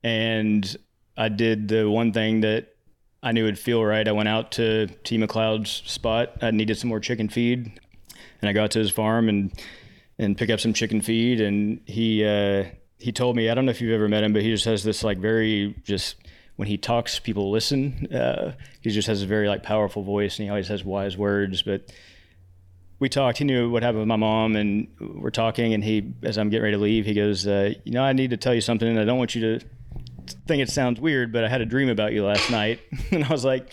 and 0.04 0.76
I 1.18 1.30
did 1.30 1.68
the 1.68 1.90
one 1.90 2.12
thing 2.12 2.42
that 2.42 2.76
I 3.24 3.32
knew 3.32 3.46
would 3.46 3.58
feel 3.58 3.84
right. 3.84 4.08
I 4.08 4.12
went 4.12 4.30
out 4.30 4.52
to 4.54 4.88
T. 5.04 5.18
McLeod's 5.18 5.82
spot. 5.86 6.38
I 6.42 6.52
needed 6.52 6.78
some 6.78 6.90
more 6.90 7.00
chicken 7.00 7.30
feed. 7.30 7.80
And 8.42 8.50
I 8.50 8.54
got 8.54 8.72
to 8.72 8.80
his 8.80 8.92
farm 8.92 9.30
and 9.30 9.52
and 10.18 10.38
pick 10.38 10.50
up 10.50 10.60
some 10.60 10.74
chicken 10.74 11.02
feed. 11.02 11.42
And 11.42 11.82
he 11.86 12.24
uh, 12.24 12.66
he 13.00 13.12
told 13.12 13.36
me 13.36 13.50
I 13.50 13.56
don't 13.56 13.66
know 13.66 13.72
if 13.72 13.82
you've 13.82 13.94
ever 13.94 14.08
met 14.08 14.24
him, 14.24 14.34
but 14.34 14.44
he 14.44 14.52
just 14.52 14.66
has 14.66 14.84
this 14.84 15.04
like 15.04 15.18
very 15.18 15.76
just 15.84 16.18
when 16.56 16.68
he 16.68 16.78
talks, 16.78 17.20
people 17.20 17.52
listen. 17.52 18.08
Uh, 18.14 18.54
he 18.82 18.90
just 18.90 19.08
has 19.08 19.22
a 19.22 19.26
very 19.26 19.48
like 19.48 19.64
powerful 19.64 20.04
voice, 20.04 20.40
and 20.40 20.46
he 20.46 20.50
always 20.50 20.70
has 20.70 20.84
wise 20.84 21.18
words. 21.18 21.62
But 21.62 21.92
we 23.00 23.10
talked. 23.10 23.40
He 23.40 23.44
knew 23.44 23.70
what 23.70 23.84
happened 23.84 24.00
with 24.00 24.08
my 24.08 24.16
mom, 24.16 24.56
and 24.56 24.88
we're 25.00 25.32
talking. 25.32 25.74
And 25.74 25.84
he, 25.84 26.14
as 26.24 26.38
I'm 26.38 26.50
getting 26.50 26.64
ready 26.64 26.78
to 26.78 26.82
leave, 26.82 27.06
he 27.06 27.14
goes, 27.14 27.46
uh, 27.46 27.74
"You 27.84 27.92
know, 27.92 28.04
I 28.04 28.14
need 28.14 28.30
to 28.30 28.38
tell 28.38 28.54
you 28.54 28.62
something. 28.62 28.88
And 28.88 29.00
I 29.00 29.04
don't 29.04 29.18
want 29.18 29.36
you 29.36 29.60
to 29.60 29.66
think 30.48 30.62
it 30.62 30.70
sounds 30.70 31.00
weird, 31.00 31.32
but 31.32 31.44
I 31.44 31.50
had 31.50 31.62
a 31.62 31.66
dream 31.66 31.90
about 31.90 32.14
you 32.14 32.24
last 32.24 32.50
night." 32.50 32.80
and 33.12 33.26
I 33.26 33.28
was 33.28 33.44
like, 33.44 33.70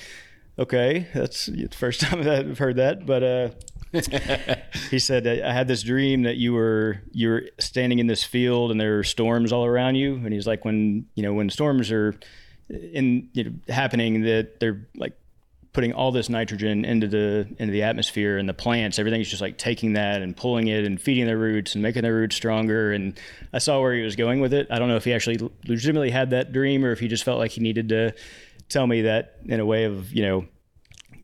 "Okay, 0.59 1.06
that's 1.14 1.47
the 1.47 1.68
first 1.68 2.00
time 2.02 2.28
I've 2.28 2.59
heard 2.59 2.76
that." 2.76 3.06
But 3.06 3.23
uh, 3.23 3.49
he 4.90 4.99
said, 4.99 5.28
"I 5.28 5.52
had 5.52 5.68
this 5.68 5.85
dream 5.85 6.23
that 6.23 6.37
you 6.37 6.52
were 6.52 7.00
you 7.12 7.28
were 7.28 7.42
standing 7.61 8.00
in 8.00 8.09
this 8.09 8.25
field 8.25 8.73
and 8.73 8.80
there 8.80 8.99
are 8.99 9.04
storms 9.04 9.52
all 9.52 9.64
around 9.64 9.95
you." 9.95 10.16
And 10.16 10.33
he's 10.33 10.49
like, 10.49 10.64
"When 10.64 11.06
you 11.14 11.23
know 11.23 11.33
when 11.33 11.49
storms 11.49 11.92
are 11.92 12.16
in 12.73 13.29
you 13.33 13.45
know, 13.45 13.52
happening, 13.69 14.23
that 14.23 14.61
they're 14.61 14.87
like 14.97 15.14
putting 15.73 15.93
all 15.95 16.12
this 16.12 16.29
nitrogen 16.29 16.85
into 16.85 17.07
the 17.07 17.47
into 17.59 17.73
the 17.73 17.83
atmosphere 17.83 18.38
and 18.38 18.49
the 18.49 18.55
plants. 18.55 18.99
Everything's 18.99 19.29
just 19.29 19.41
like 19.41 19.57
taking 19.59 19.95
that 19.95 20.23
and 20.23 20.37
pulling 20.37 20.69
it 20.69 20.85
and 20.85 21.00
feeding 21.00 21.26
their 21.26 21.38
roots 21.38 21.75
and 21.75 21.83
making 21.83 22.02
their 22.02 22.14
roots 22.14 22.37
stronger. 22.37 22.93
And 22.93 23.19
i 23.52 23.59
saw 23.59 23.81
where 23.81 23.95
he 23.95 24.02
was 24.02 24.17
going 24.17 24.41
with 24.41 24.52
it. 24.52 24.67
I 24.71 24.79
don't 24.79 24.88
know 24.88 24.97
if 24.97 25.05
he 25.05 25.14
actually 25.14 25.50
legitimately 25.67 26.11
had 26.11 26.31
that 26.31 26.52
dream 26.52 26.85
or 26.85 26.93
if 26.93 27.00
he 27.00 27.09
just 27.09 27.25
felt 27.25 27.38
like 27.38 27.52
he 27.52 27.61
needed 27.61 27.88
to 27.91 28.12
tell 28.69 28.87
me 28.87 29.02
that 29.02 29.37
in 29.47 29.61
a 29.61 29.67
way 29.67 29.85
of 29.85 30.12
you 30.12 30.23
know 30.23 30.47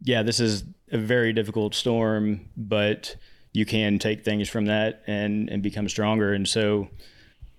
yeah 0.02 0.23
this 0.23 0.38
is 0.38 0.64
a 0.90 0.99
very 0.99 1.33
difficult 1.33 1.75
storm, 1.75 2.49
but 2.57 3.17
you 3.52 3.67
can 3.67 3.99
take 3.99 4.25
things 4.25 4.49
from 4.49 4.67
that 4.67 5.02
and 5.07 5.49
and 5.50 5.62
become 5.62 5.88
stronger. 5.88 6.33
And 6.33 6.49
so 6.49 6.88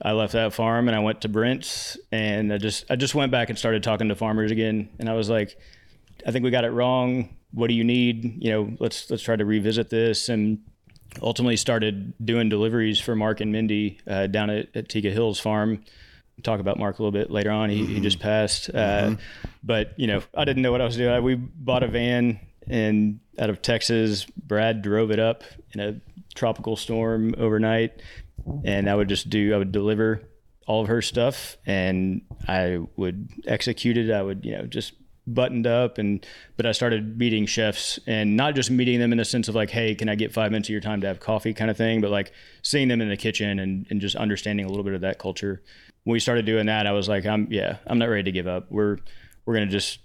I 0.01 0.13
left 0.13 0.33
that 0.33 0.53
farm 0.53 0.87
and 0.87 0.95
I 0.95 0.99
went 0.99 1.21
to 1.21 1.29
Brent's 1.29 1.97
and 2.11 2.53
I 2.53 2.57
just 2.57 2.85
I 2.89 2.95
just 2.95 3.15
went 3.15 3.31
back 3.31 3.49
and 3.49 3.59
started 3.59 3.83
talking 3.83 4.09
to 4.09 4.15
farmers 4.15 4.51
again. 4.51 4.89
And 4.99 5.09
I 5.09 5.13
was 5.13 5.29
like, 5.29 5.57
I 6.25 6.31
think 6.31 6.43
we 6.43 6.51
got 6.51 6.63
it 6.63 6.71
wrong. 6.71 7.35
What 7.51 7.67
do 7.67 7.73
you 7.73 7.83
need? 7.83 8.43
You 8.43 8.51
know, 8.51 8.77
let's 8.79 9.09
let's 9.09 9.23
try 9.23 9.35
to 9.35 9.45
revisit 9.45 9.89
this 9.89 10.29
and 10.29 10.59
ultimately 11.21 11.57
started 11.57 12.13
doing 12.23 12.49
deliveries 12.49 12.99
for 12.99 13.15
Mark 13.15 13.41
and 13.41 13.51
Mindy 13.51 13.99
uh, 14.07 14.27
down 14.27 14.49
at, 14.49 14.75
at 14.75 14.89
Tega 14.89 15.09
Hills 15.09 15.39
Farm. 15.39 15.83
Talk 16.43 16.61
about 16.61 16.79
Mark 16.79 16.99
a 16.99 17.03
little 17.03 17.11
bit 17.11 17.31
later 17.31 17.51
on. 17.51 17.69
He, 17.69 17.81
mm-hmm. 17.81 17.95
he 17.95 17.99
just 17.99 18.19
passed, 18.19 18.69
uh, 18.69 18.73
mm-hmm. 18.73 19.15
but 19.61 19.93
you 19.97 20.07
know 20.07 20.21
I 20.33 20.45
didn't 20.45 20.61
know 20.61 20.71
what 20.71 20.79
I 20.79 20.85
was 20.85 20.95
doing. 20.95 21.21
We 21.21 21.35
bought 21.35 21.83
a 21.83 21.87
van 21.87 22.39
and 22.69 23.19
out 23.37 23.49
of 23.49 23.61
Texas, 23.61 24.25
Brad 24.25 24.81
drove 24.81 25.11
it 25.11 25.19
up 25.19 25.43
in 25.73 25.79
a 25.79 25.99
tropical 26.35 26.75
storm 26.75 27.33
overnight, 27.37 28.01
and 28.63 28.89
I 28.89 28.95
would 28.95 29.09
just 29.09 29.29
do 29.29 29.53
I 29.53 29.57
would 29.57 29.71
deliver 29.71 30.21
all 30.67 30.81
of 30.81 30.87
her 30.87 31.01
stuff, 31.01 31.57
and 31.65 32.21
I 32.47 32.79
would 32.95 33.29
execute 33.47 33.97
it. 33.97 34.11
I 34.11 34.21
would 34.21 34.45
you 34.45 34.57
know 34.57 34.65
just 34.65 34.93
buttoned 35.33 35.67
up 35.67 35.99
and 35.99 36.25
but 36.57 36.65
I 36.65 36.71
started 36.71 37.17
meeting 37.17 37.45
chefs 37.45 37.99
and 38.07 38.35
not 38.35 38.55
just 38.55 38.71
meeting 38.71 38.99
them 38.99 39.11
in 39.11 39.19
the 39.19 39.25
sense 39.25 39.47
of 39.47 39.53
like 39.53 39.69
hey 39.69 39.93
can 39.93 40.09
I 40.09 40.15
get 40.15 40.33
5 40.33 40.51
minutes 40.51 40.69
of 40.69 40.71
your 40.71 40.81
time 40.81 41.01
to 41.01 41.07
have 41.07 41.19
coffee? 41.19 41.53
kind 41.53 41.69
of 41.69 41.77
thing 41.77 42.01
but 42.01 42.09
like 42.09 42.31
seeing 42.63 42.87
them 42.87 42.99
in 42.99 43.09
the 43.09 43.17
kitchen 43.17 43.59
and 43.59 43.85
and 43.91 44.01
just 44.01 44.15
understanding 44.15 44.65
a 44.65 44.69
little 44.69 44.83
bit 44.83 44.93
of 44.93 45.01
that 45.01 45.19
culture. 45.19 45.61
When 46.03 46.13
we 46.13 46.19
started 46.19 46.45
doing 46.45 46.65
that 46.65 46.87
I 46.87 46.93
was 46.93 47.07
like 47.07 47.25
I'm 47.25 47.47
yeah 47.51 47.77
I'm 47.85 47.99
not 47.99 48.09
ready 48.09 48.23
to 48.23 48.31
give 48.31 48.47
up. 48.47 48.71
We're 48.71 48.97
we're 49.45 49.59
to 49.59 49.67
just 49.67 49.99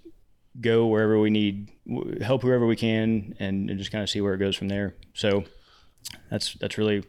go 0.61 0.87
wherever 0.87 1.19
we 1.19 1.29
need 1.29 1.71
help 2.21 2.41
whoever 2.41 2.65
we 2.65 2.75
can 2.75 3.35
and, 3.39 3.69
and 3.69 3.79
just 3.79 3.91
kind 3.91 4.03
of 4.03 4.09
see 4.09 4.21
where 4.21 4.33
it 4.33 4.39
goes 4.39 4.55
from 4.55 4.67
there. 4.67 4.95
So 5.13 5.43
that's 6.29 6.53
that's 6.55 6.77
really 6.77 7.03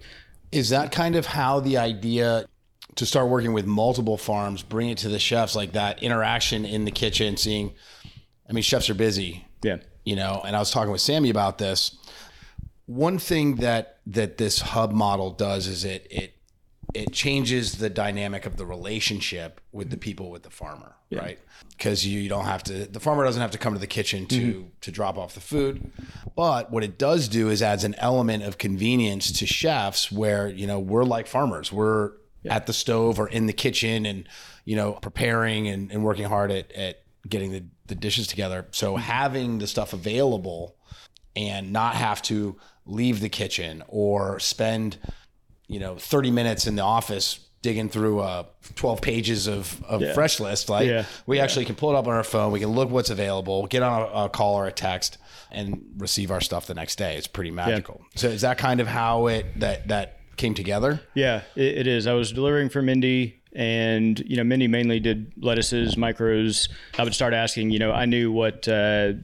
is 0.52 0.70
that 0.70 0.92
kind 0.92 1.16
of 1.16 1.26
how 1.26 1.60
the 1.60 1.78
idea 1.78 2.46
to 2.94 3.04
start 3.06 3.28
working 3.28 3.52
with 3.52 3.66
multiple 3.66 4.16
farms, 4.16 4.62
bring 4.62 4.88
it 4.88 4.98
to 4.98 5.08
the 5.08 5.18
chefs, 5.18 5.54
like 5.54 5.72
that 5.72 6.02
interaction 6.02 6.64
in 6.64 6.84
the 6.84 6.90
kitchen, 6.90 7.36
seeing 7.36 7.74
I 8.48 8.52
mean, 8.52 8.62
chefs 8.62 8.88
are 8.90 8.94
busy. 8.94 9.46
Yeah. 9.62 9.78
You 10.04 10.16
know, 10.16 10.42
and 10.44 10.54
I 10.54 10.58
was 10.58 10.70
talking 10.70 10.92
with 10.92 11.00
Sammy 11.00 11.30
about 11.30 11.58
this. 11.58 11.96
One 12.86 13.18
thing 13.18 13.56
that 13.56 13.98
that 14.06 14.38
this 14.38 14.60
hub 14.60 14.92
model 14.92 15.30
does 15.30 15.66
is 15.66 15.84
it 15.84 16.06
it 16.10 16.34
it 16.94 17.12
changes 17.12 17.78
the 17.78 17.90
dynamic 17.90 18.46
of 18.46 18.56
the 18.56 18.64
relationship 18.64 19.60
with 19.72 19.90
the 19.90 19.96
people 19.96 20.30
with 20.30 20.44
the 20.44 20.50
farmer, 20.50 20.95
yeah. 21.10 21.20
right? 21.20 21.38
Because 21.70 22.06
you, 22.06 22.20
you 22.20 22.28
don't 22.28 22.44
have 22.44 22.62
to 22.64 22.86
the 22.86 23.00
farmer 23.00 23.24
doesn't 23.24 23.42
have 23.42 23.50
to 23.52 23.58
come 23.58 23.74
to 23.74 23.78
the 23.78 23.86
kitchen 23.86 24.26
to 24.26 24.36
mm-hmm. 24.36 24.68
to 24.80 24.90
drop 24.90 25.18
off 25.18 25.34
the 25.34 25.40
food. 25.40 25.90
But 26.34 26.70
what 26.70 26.82
it 26.82 26.98
does 26.98 27.28
do 27.28 27.48
is 27.48 27.62
adds 27.62 27.84
an 27.84 27.94
element 27.98 28.44
of 28.44 28.58
convenience 28.58 29.30
to 29.32 29.46
chefs 29.46 30.10
where, 30.10 30.48
you 30.48 30.66
know, 30.66 30.78
we're 30.78 31.04
like 31.04 31.26
farmers. 31.26 31.72
We're 31.72 32.12
yeah. 32.42 32.56
at 32.56 32.66
the 32.66 32.72
stove 32.72 33.18
or 33.18 33.28
in 33.28 33.46
the 33.46 33.52
kitchen 33.52 34.06
and, 34.06 34.28
you 34.64 34.76
know, 34.76 34.92
preparing 34.92 35.68
and, 35.68 35.90
and 35.90 36.02
working 36.02 36.24
hard 36.24 36.50
at, 36.50 36.72
at 36.72 37.02
getting 37.28 37.52
the, 37.52 37.64
the 37.86 37.94
dishes 37.94 38.26
together. 38.26 38.66
So 38.70 38.96
having 38.96 39.58
the 39.58 39.66
stuff 39.66 39.92
available 39.92 40.76
and 41.34 41.72
not 41.72 41.94
have 41.94 42.22
to 42.22 42.56
leave 42.86 43.20
the 43.20 43.28
kitchen 43.28 43.82
or 43.88 44.38
spend, 44.40 44.96
you 45.66 45.80
know, 45.80 45.96
30 45.96 46.30
minutes 46.30 46.66
in 46.66 46.76
the 46.76 46.82
office 46.82 47.45
digging 47.66 47.88
through 47.88 48.20
uh, 48.20 48.44
12 48.76 49.02
pages 49.02 49.48
of, 49.48 49.82
of 49.86 50.00
yeah. 50.00 50.14
fresh 50.14 50.38
list. 50.38 50.68
Like 50.68 50.86
yeah. 50.86 51.04
we 51.26 51.38
yeah. 51.38 51.42
actually 51.42 51.64
can 51.64 51.74
pull 51.74 51.90
it 51.90 51.96
up 51.96 52.06
on 52.06 52.14
our 52.14 52.22
phone. 52.22 52.52
We 52.52 52.60
can 52.60 52.68
look 52.68 52.90
what's 52.90 53.10
available, 53.10 53.66
get 53.66 53.82
on 53.82 54.02
a, 54.02 54.26
a 54.26 54.28
call 54.28 54.54
or 54.54 54.68
a 54.68 54.72
text 54.72 55.18
and 55.50 55.82
receive 55.98 56.30
our 56.30 56.40
stuff 56.40 56.68
the 56.68 56.74
next 56.74 56.94
day. 56.94 57.16
It's 57.16 57.26
pretty 57.26 57.50
magical. 57.50 58.02
So 58.14 58.28
is 58.28 58.42
that 58.42 58.56
kind 58.56 58.78
of 58.78 58.86
how 58.86 59.26
it, 59.26 59.58
that, 59.58 59.88
that 59.88 60.20
came 60.36 60.54
together? 60.54 61.00
Yeah, 61.14 61.42
it, 61.56 61.78
it 61.78 61.86
is. 61.88 62.06
I 62.06 62.12
was 62.12 62.30
delivering 62.30 62.68
for 62.68 62.82
Mindy 62.82 63.42
and 63.52 64.20
you 64.20 64.36
know 64.36 64.44
Mindy 64.44 64.68
mainly 64.68 65.00
did 65.00 65.32
lettuces, 65.36 65.96
micros. 65.96 66.68
I 66.96 67.02
would 67.02 67.14
start 67.14 67.34
asking. 67.34 67.70
You 67.70 67.80
know, 67.80 67.90
I 67.90 68.04
knew 68.04 68.30
what 68.30 68.68
uh, 68.68 69.14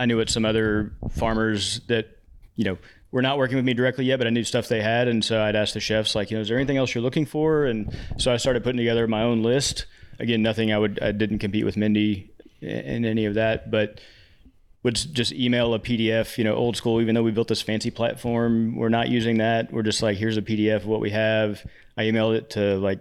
I 0.00 0.06
knew 0.06 0.16
what 0.16 0.30
some 0.30 0.44
other 0.44 0.94
farmers 1.10 1.80
that 1.88 2.18
you 2.56 2.64
know 2.64 2.78
were 3.14 3.22
not 3.22 3.38
working 3.38 3.54
with 3.54 3.64
me 3.64 3.74
directly 3.74 4.04
yet, 4.04 4.18
but 4.18 4.26
I 4.26 4.30
knew 4.30 4.42
stuff 4.42 4.66
they 4.66 4.82
had, 4.82 5.06
and 5.06 5.24
so 5.24 5.40
I'd 5.40 5.54
ask 5.54 5.72
the 5.72 5.78
chefs 5.78 6.16
like, 6.16 6.32
you 6.32 6.36
know, 6.36 6.40
is 6.40 6.48
there 6.48 6.58
anything 6.58 6.78
else 6.78 6.96
you're 6.96 7.02
looking 7.02 7.26
for? 7.26 7.64
And 7.64 7.96
so 8.18 8.32
I 8.32 8.38
started 8.38 8.64
putting 8.64 8.76
together 8.78 9.06
my 9.06 9.22
own 9.22 9.40
list. 9.40 9.86
Again, 10.18 10.42
nothing 10.42 10.72
I 10.72 10.78
would 10.78 11.00
I 11.00 11.12
didn't 11.12 11.38
compete 11.38 11.64
with 11.64 11.76
Mindy 11.76 12.32
in 12.60 13.04
any 13.04 13.26
of 13.26 13.34
that, 13.34 13.70
but 13.70 14.00
would 14.82 14.96
just 14.96 15.32
email 15.32 15.74
a 15.74 15.78
PDF, 15.78 16.36
you 16.38 16.42
know, 16.42 16.56
old 16.56 16.76
school, 16.76 17.00
even 17.00 17.14
though 17.14 17.22
we 17.22 17.30
built 17.30 17.46
this 17.46 17.62
fancy 17.62 17.92
platform, 17.92 18.74
we're 18.74 18.88
not 18.88 19.08
using 19.08 19.38
that. 19.38 19.72
We're 19.72 19.82
just 19.82 20.02
like, 20.02 20.16
here's 20.16 20.36
a 20.36 20.42
PDF 20.42 20.78
of 20.78 20.86
what 20.86 21.00
we 21.00 21.10
have. 21.10 21.64
I 21.96 22.02
emailed 22.02 22.36
it 22.36 22.50
to 22.50 22.78
like 22.78 22.98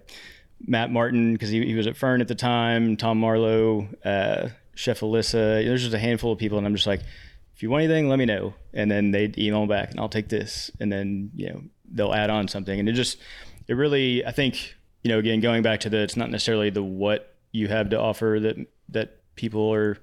Matt 0.63 0.91
Martin 0.91 1.33
because 1.33 1.49
he, 1.49 1.65
he 1.65 1.73
was 1.73 1.87
at 1.87 1.97
Fern 1.97 2.21
at 2.21 2.27
the 2.27 2.35
time, 2.35 2.97
Tom 2.97 3.19
Marlowe, 3.19 3.87
uh, 4.05 4.49
Chef 4.75 4.99
Alyssa. 4.99 5.65
There's 5.65 5.81
just 5.81 5.95
a 5.95 5.99
handful 5.99 6.31
of 6.31 6.37
people, 6.37 6.59
and 6.59 6.67
I'm 6.67 6.75
just 6.75 6.87
like, 6.87 7.01
if 7.55 7.63
you 7.63 7.69
want 7.69 7.83
anything, 7.83 8.09
let 8.09 8.19
me 8.19 8.25
know. 8.25 8.53
And 8.73 8.89
then 8.89 9.11
they'd 9.11 9.37
email 9.37 9.65
back, 9.67 9.91
and 9.91 9.99
I'll 9.99 10.09
take 10.09 10.29
this, 10.29 10.71
and 10.79 10.91
then 10.91 11.31
you 11.35 11.49
know 11.49 11.63
they'll 11.91 12.13
add 12.13 12.29
on 12.29 12.47
something, 12.47 12.79
and 12.79 12.89
it 12.89 12.93
just 12.93 13.17
it 13.67 13.73
really 13.73 14.25
I 14.25 14.31
think 14.31 14.75
you 15.03 15.09
know 15.09 15.19
again 15.19 15.39
going 15.39 15.63
back 15.63 15.81
to 15.81 15.89
the 15.89 15.99
it's 15.99 16.17
not 16.17 16.29
necessarily 16.29 16.69
the 16.69 16.83
what 16.83 17.35
you 17.51 17.67
have 17.67 17.89
to 17.89 17.99
offer 17.99 18.39
that 18.41 18.57
that 18.89 19.35
people 19.35 19.73
are 19.73 19.97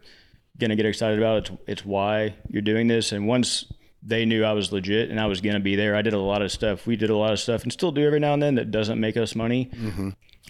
gonna 0.59 0.77
get 0.77 0.87
excited 0.87 1.19
about. 1.19 1.39
It's 1.39 1.61
it's 1.67 1.85
why 1.85 2.35
you're 2.49 2.63
doing 2.63 2.87
this, 2.87 3.13
and 3.13 3.27
once 3.27 3.71
they 4.03 4.25
knew 4.25 4.45
I 4.45 4.55
was 4.55 4.73
legit 4.73 5.11
and 5.11 5.21
I 5.21 5.27
was 5.27 5.43
going 5.43 5.57
to 5.57 5.61
be 5.61 5.77
there. 5.77 5.95
I 5.95 6.01
did 6.01 6.15
a 6.15 6.19
lot 6.19 6.41
of 6.41 6.51
stuff. 6.51 6.87
We 6.87 6.97
did 6.97 7.11
a 7.11 7.17
lot 7.19 7.35
of 7.35 7.39
stuff 7.39 7.65
and 7.65 7.71
still 7.71 7.93
do 7.93 8.07
every 8.07 8.19
now 8.19 8.33
and 8.33 8.43
then 8.43 8.55
that 8.55 8.71
doesn't 8.71 8.99
make 8.99 9.19
us 9.19 9.35
money. 9.35 9.71
Mm-hmm 9.75 10.09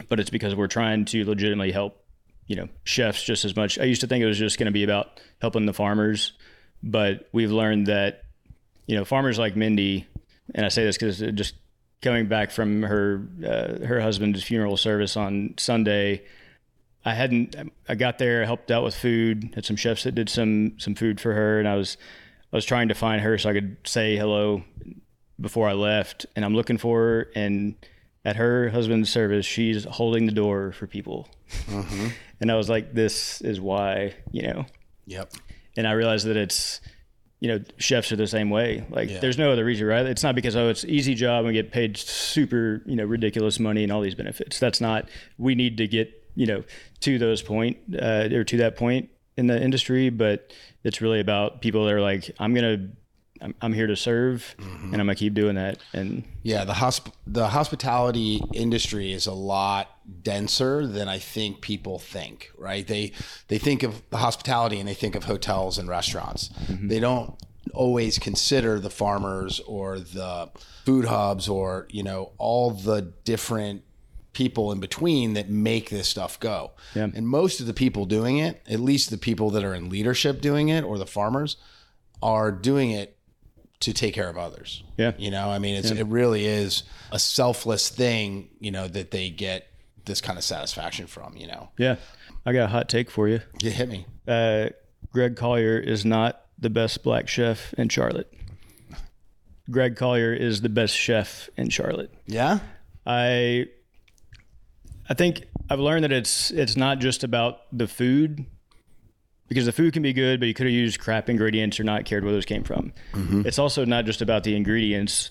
but 0.09 0.21
it's 0.21 0.31
because 0.31 0.55
we're 0.55 0.67
trying 0.67 1.05
to 1.07 1.25
legitimately 1.25 1.73
help, 1.73 2.03
you 2.47 2.57
know, 2.57 2.69
chefs 2.85 3.23
just 3.23 3.45
as 3.45 3.57
much. 3.57 3.79
I 3.79 3.85
used 3.85 4.01
to 4.01 4.07
think 4.07 4.23
it 4.23 4.27
was 4.27 4.39
just 4.39 4.59
going 4.59 4.67
to 4.67 4.73
be 4.73 4.85
about 4.85 5.21
helping 5.41 5.67
the 5.67 5.73
farmers, 5.73 6.33
but 6.83 7.29
we've 7.33 7.51
learned 7.51 7.87
that, 7.87 8.25
you 8.87 8.97
know, 8.97 9.05
farmers 9.05 9.39
like 9.39 9.57
Mindy, 9.57 10.07
and 10.55 10.67
I 10.67 10.69
say 10.69 10.85
this 10.85 10.97
because 10.97 11.19
just 11.35 11.55
coming 12.03 12.27
back 12.27 12.51
from 12.51 12.83
her 12.83 13.23
uh, 13.45 13.87
her 13.87 14.01
husband's 14.01 14.43
funeral 14.43 14.77
service 14.77 15.17
on 15.17 15.55
Sunday, 15.59 16.23
I 17.05 17.15
hadn't. 17.15 17.57
I 17.89 17.95
got 17.95 18.19
there, 18.19 18.45
helped 18.45 18.71
out 18.71 18.85
with 18.85 18.95
food. 18.95 19.53
Had 19.55 19.65
some 19.65 19.77
chefs 19.77 20.05
that 20.05 20.15
did 20.15 20.29
some 20.29 20.79
some 20.79 20.95
food 20.95 21.21
for 21.21 21.35
her, 21.35 21.59
and 21.59 21.69
I 21.69 21.77
was 21.77 21.97
I 22.53 22.57
was 22.57 22.65
trying 22.65 22.89
to 22.89 22.95
find 22.95 23.23
her 23.23 23.39
so 23.39 23.51
I 23.51 23.53
could 23.53 23.77
say 23.85 24.17
hello 24.17 24.65
before 25.41 25.69
I 25.69 25.73
left. 25.73 26.27
And 26.37 26.45
I'm 26.45 26.55
looking 26.55 26.79
for 26.79 26.99
her, 26.99 27.31
and 27.35 27.75
at 28.25 28.37
her 28.37 28.69
husband's 28.69 29.11
service, 29.11 29.47
she's 29.47 29.85
holding 29.85 30.27
the 30.27 30.33
door 30.33 30.73
for 30.73 30.87
people. 30.87 31.29
Mm-hmm. 31.67 32.09
and 32.41 32.51
I 32.51 32.57
was 32.57 32.69
like, 32.69 32.93
this 32.93 33.41
is 33.41 33.61
why, 33.61 34.15
you 34.31 34.43
know. 34.43 34.67
Yep. 35.07 35.33
And 35.77 35.87
I 35.87 35.93
realized 35.93 36.27
that 36.27 36.37
it's, 36.37 36.81
you 37.41 37.49
know, 37.49 37.65
chefs 37.79 38.13
are 38.13 38.17
the 38.17 38.27
same 38.27 38.51
way. 38.51 38.85
Like, 38.91 39.09
yeah. 39.09 39.19
there's 39.21 39.39
no 39.39 39.51
other 39.51 39.65
reason, 39.65 39.87
right? 39.87 40.05
It's 40.05 40.23
not 40.23 40.35
because, 40.35 40.57
oh, 40.57 40.69
it's 40.69 40.85
easy 40.85 41.15
job 41.15 41.47
and 41.47 41.55
get 41.55 41.73
paid 41.73 41.97
super, 41.97 42.83
you 42.85 42.97
know, 42.97 43.05
ridiculous 43.05 43.59
money 43.59 43.83
and 43.83 43.91
all 43.91 44.03
these 44.03 44.15
benefits. 44.15 44.59
That's 44.59 44.81
not, 44.81 45.09
we 45.39 45.55
need 45.55 45.79
to 45.79 45.87
get, 45.87 46.13
you 46.35 46.47
know, 46.47 46.65
to 47.01 47.19
those 47.19 47.41
point, 47.41 47.79
uh, 48.01 48.29
or 48.33 48.45
to 48.45 48.57
that 48.59 48.77
point 48.77 49.09
in 49.37 49.47
the 49.47 49.63
industry, 49.63 50.11
but 50.11 50.53
it's 50.85 51.01
really 51.01 51.21
about 51.21 51.63
people 51.63 51.87
that 51.87 51.95
are 51.95 52.01
like, 52.01 52.31
I'm 52.39 52.53
going 52.53 52.79
to 52.79 52.97
I'm, 53.41 53.55
I'm 53.61 53.73
here 53.73 53.87
to 53.87 53.97
serve 53.97 54.55
mm-hmm. 54.59 54.93
and 54.93 54.95
I'm 54.95 55.07
gonna 55.07 55.15
keep 55.15 55.35
doing 55.35 55.57
that. 55.57 55.79
And 55.93 56.25
yeah, 56.43 56.65
the 56.65 56.75
hosp- 56.75 57.13
the 57.27 57.49
hospitality 57.49 58.43
industry 58.53 59.13
is 59.13 59.27
a 59.27 59.33
lot 59.33 59.89
denser 60.23 60.87
than 60.87 61.09
I 61.09 61.19
think 61.19 61.61
people 61.61 61.99
think, 61.99 62.51
right? 62.59 62.87
They, 62.87 63.13
they 63.49 63.59
think 63.59 63.83
of 63.83 64.03
the 64.11 64.19
hospitality 64.19 64.79
and 64.79 64.89
they 64.89 64.95
think 64.95 65.15
of 65.15 65.25
hotels 65.25 65.79
and 65.79 65.89
restaurants. 65.89 66.49
Mm-hmm. 66.49 66.89
They 66.89 67.01
don't 67.01 67.35
always 67.75 68.19
consider 68.19 68.81
the 68.81 68.91
farmers 68.91 69.61
or 69.61 69.99
the 69.99 70.51
food 70.85 71.05
hubs 71.07 71.49
or, 71.49 71.87
you 71.91 72.03
know, 72.03 72.33
all 72.39 72.71
the 72.71 73.03
different 73.25 73.83
people 74.33 74.73
in 74.73 74.81
between 74.81 75.35
that 75.35 75.49
make 75.49 75.91
this 75.91 76.09
stuff 76.09 76.39
go. 76.41 76.73
Yeah. 76.95 77.09
And 77.15 77.29
most 77.29 77.61
of 77.61 77.67
the 77.67 77.75
people 77.75 78.07
doing 78.07 78.39
it, 78.39 78.63
at 78.69 78.81
least 78.81 79.11
the 79.11 79.19
people 79.19 79.51
that 79.51 79.65
are 79.65 79.75
in 79.75 79.89
leadership 79.89 80.41
doing 80.41 80.69
it 80.69 80.85
or 80.85 80.99
the 80.99 81.07
farmers, 81.07 81.57
are 82.23 82.53
doing 82.53 82.91
it 82.91 83.17
to 83.81 83.93
take 83.93 84.15
care 84.15 84.29
of 84.29 84.37
others. 84.37 84.83
Yeah. 84.97 85.13
You 85.19 85.31
know, 85.31 85.51
I 85.51 85.59
mean, 85.59 85.77
it's, 85.77 85.91
yeah. 85.91 86.01
it 86.01 86.07
really 86.07 86.47
is 86.47 86.83
a 87.11 87.19
selfless 87.19 87.89
thing, 87.89 88.51
you 88.61 88.71
know, 88.71 88.87
that 88.89 89.11
they 89.11 89.31
get 89.31 89.67
this 90.05 90.21
kind 90.21 90.39
of 90.39 90.45
satisfaction 90.45 91.07
from, 91.07 91.37
you 91.37 91.47
know? 91.47 91.71
Yeah. 91.79 91.97
I 92.45 92.53
got 92.53 92.65
a 92.65 92.69
hot 92.69 92.89
take 92.89 93.11
for 93.11 93.29
you. 93.29 93.41
You 93.63 93.71
hit 93.71 93.89
me. 93.89 94.07
Uh, 94.29 94.71
Greg 95.13 95.37
Collier 95.37 95.79
is 95.79 96.05
not 96.05 96.43
the 96.59 96.71
best 96.71 97.03
black 97.03 97.27
chef 97.27 97.73
in 97.75 97.89
Charlotte. 97.89 98.33
Greg 99.71 99.97
Collier 99.97 100.33
is 100.33 100.61
the 100.61 100.69
best 100.69 100.97
chef 100.97 101.49
in 101.57 101.71
Charlotte. 101.71 102.13
Yeah. 102.27 102.61
I 103.07 103.67
I 105.09 105.15
think 105.15 105.47
I've 105.69 105.81
learned 105.81 106.05
that 106.05 106.13
it's 106.13 106.51
it's 106.51 106.77
not 106.77 106.99
just 106.99 107.25
about 107.25 107.61
the 107.73 107.89
food 107.89 108.47
because 109.51 109.67
the 109.67 109.73
food 109.73 109.93
can 109.93 110.03
be 110.03 110.13
good, 110.13 110.39
but 110.39 110.47
you 110.47 110.55
could 110.55 110.67
have 110.67 110.73
used 110.73 111.01
crap 111.01 111.29
ingredients 111.29 111.81
or 111.81 111.85
not 111.85 112.05
cared 112.05 112.23
where 112.23 112.33
those 112.33 112.45
came 112.47 112.63
from. 112.63 112.93
Mm-hmm. 113.13 113.43
It's 113.45 113.59
also 113.59 113.85
not 113.85 114.05
just 114.05 114.23
about 114.23 114.45
the 114.45 114.55
ingredients, 114.55 115.29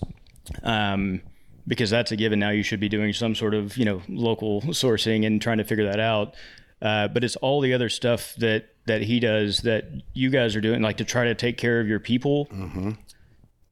um, 0.62 1.22
because 1.66 1.88
that's 1.88 2.12
a 2.12 2.16
given. 2.16 2.38
Now 2.38 2.50
you 2.50 2.62
should 2.62 2.80
be 2.80 2.88
doing 2.90 3.14
some 3.14 3.34
sort 3.34 3.54
of 3.54 3.78
you 3.78 3.86
know 3.86 4.02
local 4.08 4.60
sourcing 4.62 5.26
and 5.26 5.40
trying 5.40 5.58
to 5.58 5.64
figure 5.64 5.86
that 5.86 5.98
out. 5.98 6.34
Uh, 6.82 7.08
but 7.08 7.24
it's 7.24 7.36
all 7.36 7.62
the 7.62 7.72
other 7.72 7.88
stuff 7.88 8.34
that 8.36 8.66
that 8.86 9.00
he 9.00 9.20
does 9.20 9.62
that 9.62 9.86
you 10.12 10.28
guys 10.28 10.54
are 10.54 10.60
doing, 10.60 10.82
like 10.82 10.98
to 10.98 11.04
try 11.04 11.24
to 11.24 11.34
take 11.34 11.56
care 11.56 11.80
of 11.80 11.88
your 11.88 12.00
people. 12.00 12.46
Mm-hmm. 12.52 12.90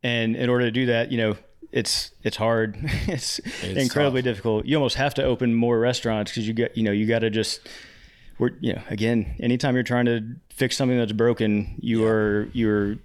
And 0.03 0.35
in 0.35 0.49
order 0.49 0.65
to 0.65 0.71
do 0.71 0.87
that, 0.87 1.13
you 1.13 1.19
know, 1.19 1.37
it's 1.73 2.13
it's 2.23 2.39
hard. 2.39 2.79
it's, 3.07 3.39
it's, 3.39 3.83
incredibly 3.83 4.23
tough. 4.23 4.31
difficult. 4.31 4.65
You 4.65 4.77
almost 4.77 4.97
have 4.97 5.13
to 5.15 5.25
open 5.25 5.55
more 5.55 5.79
restaurants 5.79 6.31
because 6.31 6.49
you 6.49 6.55
get 6.55 6.75
you 6.75 6.85
know 6.85 6.93
you 6.93 7.07
got 7.07 7.19
to 7.19 7.29
just 7.29 7.61
we're 8.39 8.51
you 8.61 8.73
know 8.73 8.83
again 8.91 9.37
anytime 9.41 9.75
you're 9.75 9.83
trying 9.83 10.05
to 10.07 10.23
fix 10.51 10.77
something 10.77 10.99
that's 10.99 11.13
broken 11.13 11.77
you 11.81 12.03
yeah. 12.03 12.09
are 12.09 12.51
you're 12.53 12.97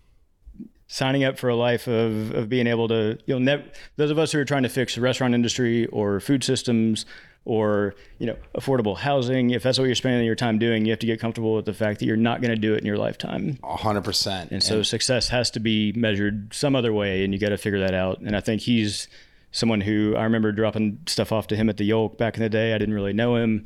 signing 0.93 1.23
up 1.23 1.39
for 1.39 1.49
a 1.49 1.55
life 1.55 1.87
of, 1.87 2.31
of 2.35 2.49
being 2.49 2.67
able 2.67 2.87
to, 2.87 3.17
you 3.25 3.33
know, 3.33 3.39
nev- 3.39 3.71
those 3.95 4.11
of 4.11 4.19
us 4.19 4.31
who 4.31 4.39
are 4.39 4.45
trying 4.45 4.61
to 4.61 4.69
fix 4.69 4.93
the 4.93 5.01
restaurant 5.01 5.33
industry 5.33 5.87
or 5.87 6.19
food 6.19 6.43
systems 6.43 7.07
or, 7.45 7.95
you 8.19 8.27
know, 8.27 8.35
affordable 8.55 8.95
housing, 8.95 9.49
if 9.49 9.63
that's 9.63 9.79
what 9.79 9.85
you're 9.85 9.95
spending 9.95 10.23
your 10.23 10.35
time 10.35 10.59
doing, 10.59 10.85
you 10.85 10.91
have 10.91 10.99
to 10.99 11.07
get 11.07 11.19
comfortable 11.19 11.55
with 11.55 11.65
the 11.65 11.73
fact 11.73 11.99
that 11.99 12.05
you're 12.05 12.15
not 12.15 12.41
going 12.41 12.53
to 12.53 12.61
do 12.61 12.75
it 12.75 12.77
in 12.77 12.85
your 12.85 12.97
lifetime. 12.97 13.57
A 13.63 13.75
hundred 13.75 14.03
percent. 14.03 14.51
And 14.51 14.61
so 14.61 14.83
success 14.83 15.29
has 15.29 15.49
to 15.51 15.59
be 15.59 15.93
measured 15.93 16.53
some 16.53 16.75
other 16.75 16.93
way, 16.93 17.23
and 17.23 17.33
you 17.33 17.39
got 17.39 17.49
to 17.49 17.57
figure 17.57 17.79
that 17.79 17.95
out. 17.95 18.19
And 18.19 18.35
I 18.35 18.39
think 18.39 18.61
he's 18.61 19.07
someone 19.51 19.81
who 19.81 20.15
I 20.15 20.23
remember 20.23 20.51
dropping 20.51 20.99
stuff 21.07 21.31
off 21.31 21.47
to 21.47 21.55
him 21.55 21.69
at 21.69 21.77
the 21.77 21.85
Yolk 21.85 22.19
back 22.19 22.37
in 22.37 22.43
the 22.43 22.49
day. 22.49 22.73
I 22.73 22.77
didn't 22.77 22.93
really 22.93 23.13
know 23.13 23.35
him. 23.35 23.65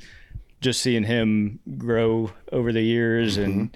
Just 0.62 0.82
seeing 0.82 1.04
him 1.04 1.60
grow 1.78 2.32
over 2.52 2.72
the 2.72 2.82
years 2.82 3.38
and 3.38 3.76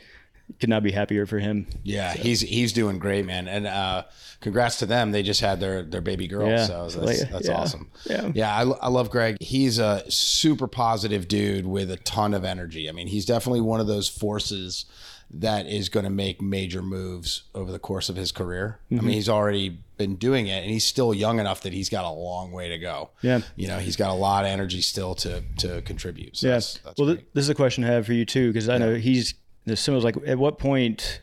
could 0.60 0.70
not 0.70 0.84
be 0.84 0.92
happier 0.92 1.26
for 1.26 1.40
him. 1.40 1.68
Yeah, 1.84 2.14
he's 2.14 2.42
he's 2.42 2.74
doing 2.74 2.98
great, 3.00 3.26
man. 3.26 3.48
And 3.48 3.68
uh, 3.68 4.04
congrats 4.42 4.80
to 4.80 4.86
them. 4.86 5.12
They 5.12 5.24
just 5.24 5.42
had 5.42 5.60
their 5.60 5.84
their 5.84 6.02
baby 6.02 6.28
girl, 6.28 6.48
Yeah. 6.50 6.66
so 6.66 6.88
that's, 6.90 7.26
that's 7.26 7.48
yeah. 7.48 7.54
awesome. 7.54 7.90
Yeah. 8.06 8.32
yeah. 8.34 8.56
I, 8.56 8.62
I 8.64 8.88
love 8.90 9.10
Greg. 9.12 9.38
He's 9.40 9.78
a 9.80 10.04
super 10.10 10.68
positive 10.68 11.28
dude 11.28 11.66
with 11.68 11.92
a 11.92 11.98
ton 11.98 12.34
of 12.34 12.44
energy. 12.44 12.90
I 12.90 12.92
mean, 12.94 13.08
he's 13.08 13.26
definitely 13.26 13.62
one 13.62 13.80
of 13.80 13.88
those 13.88 14.10
forces 14.10 14.86
that 15.34 15.66
is 15.66 15.88
going 15.90 16.04
to 16.04 16.10
make 16.10 16.42
major 16.42 16.82
moves 16.82 17.44
over 17.56 17.72
the 17.72 17.80
course 17.80 18.10
of 18.10 18.16
his 18.18 18.32
career. 18.32 18.80
I 18.92 18.96
Mm-hmm. 18.96 19.06
mean, 19.06 19.16
he's 19.16 19.30
already 19.30 19.80
been 19.98 20.16
doing 20.18 20.48
it, 20.48 20.62
and 20.64 20.70
he's 20.72 20.84
still 20.86 21.14
young 21.14 21.40
enough 21.40 21.62
that 21.62 21.72
he's 21.74 21.88
got 21.90 22.04
a 22.04 22.10
long 22.12 22.52
way 22.52 22.68
to 22.70 22.78
go. 22.78 23.12
Yeah. 23.22 23.40
you 23.56 23.68
know, 23.68 23.80
he's 23.80 23.96
got 23.96 24.10
a 24.10 24.14
lot 24.14 24.44
of 24.44 24.50
energy 24.52 24.82
still 24.82 25.16
to 25.16 25.42
to 25.60 25.82
contribute. 25.84 26.36
So 26.38 26.48
Yeah. 26.48 26.54
that's, 26.56 26.80
that's 26.80 26.98
well, 27.00 27.14
great. 27.14 27.34
this 27.34 27.44
is 27.46 27.50
a 27.50 27.56
question 27.56 27.84
I 27.86 27.88
have 27.88 28.06
for 28.06 28.14
you 28.14 28.26
too, 28.26 28.50
because 28.52 28.68
I 28.68 28.78
know 28.78 28.96
he's 28.96 29.34
the 29.66 29.76
similar. 29.78 30.04
Like, 30.04 30.18
at 30.28 30.38
what 30.38 30.58
point, 30.60 31.22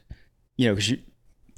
you 0.57 0.69
know, 0.69 0.75
because 0.75 0.91
you, 0.91 0.99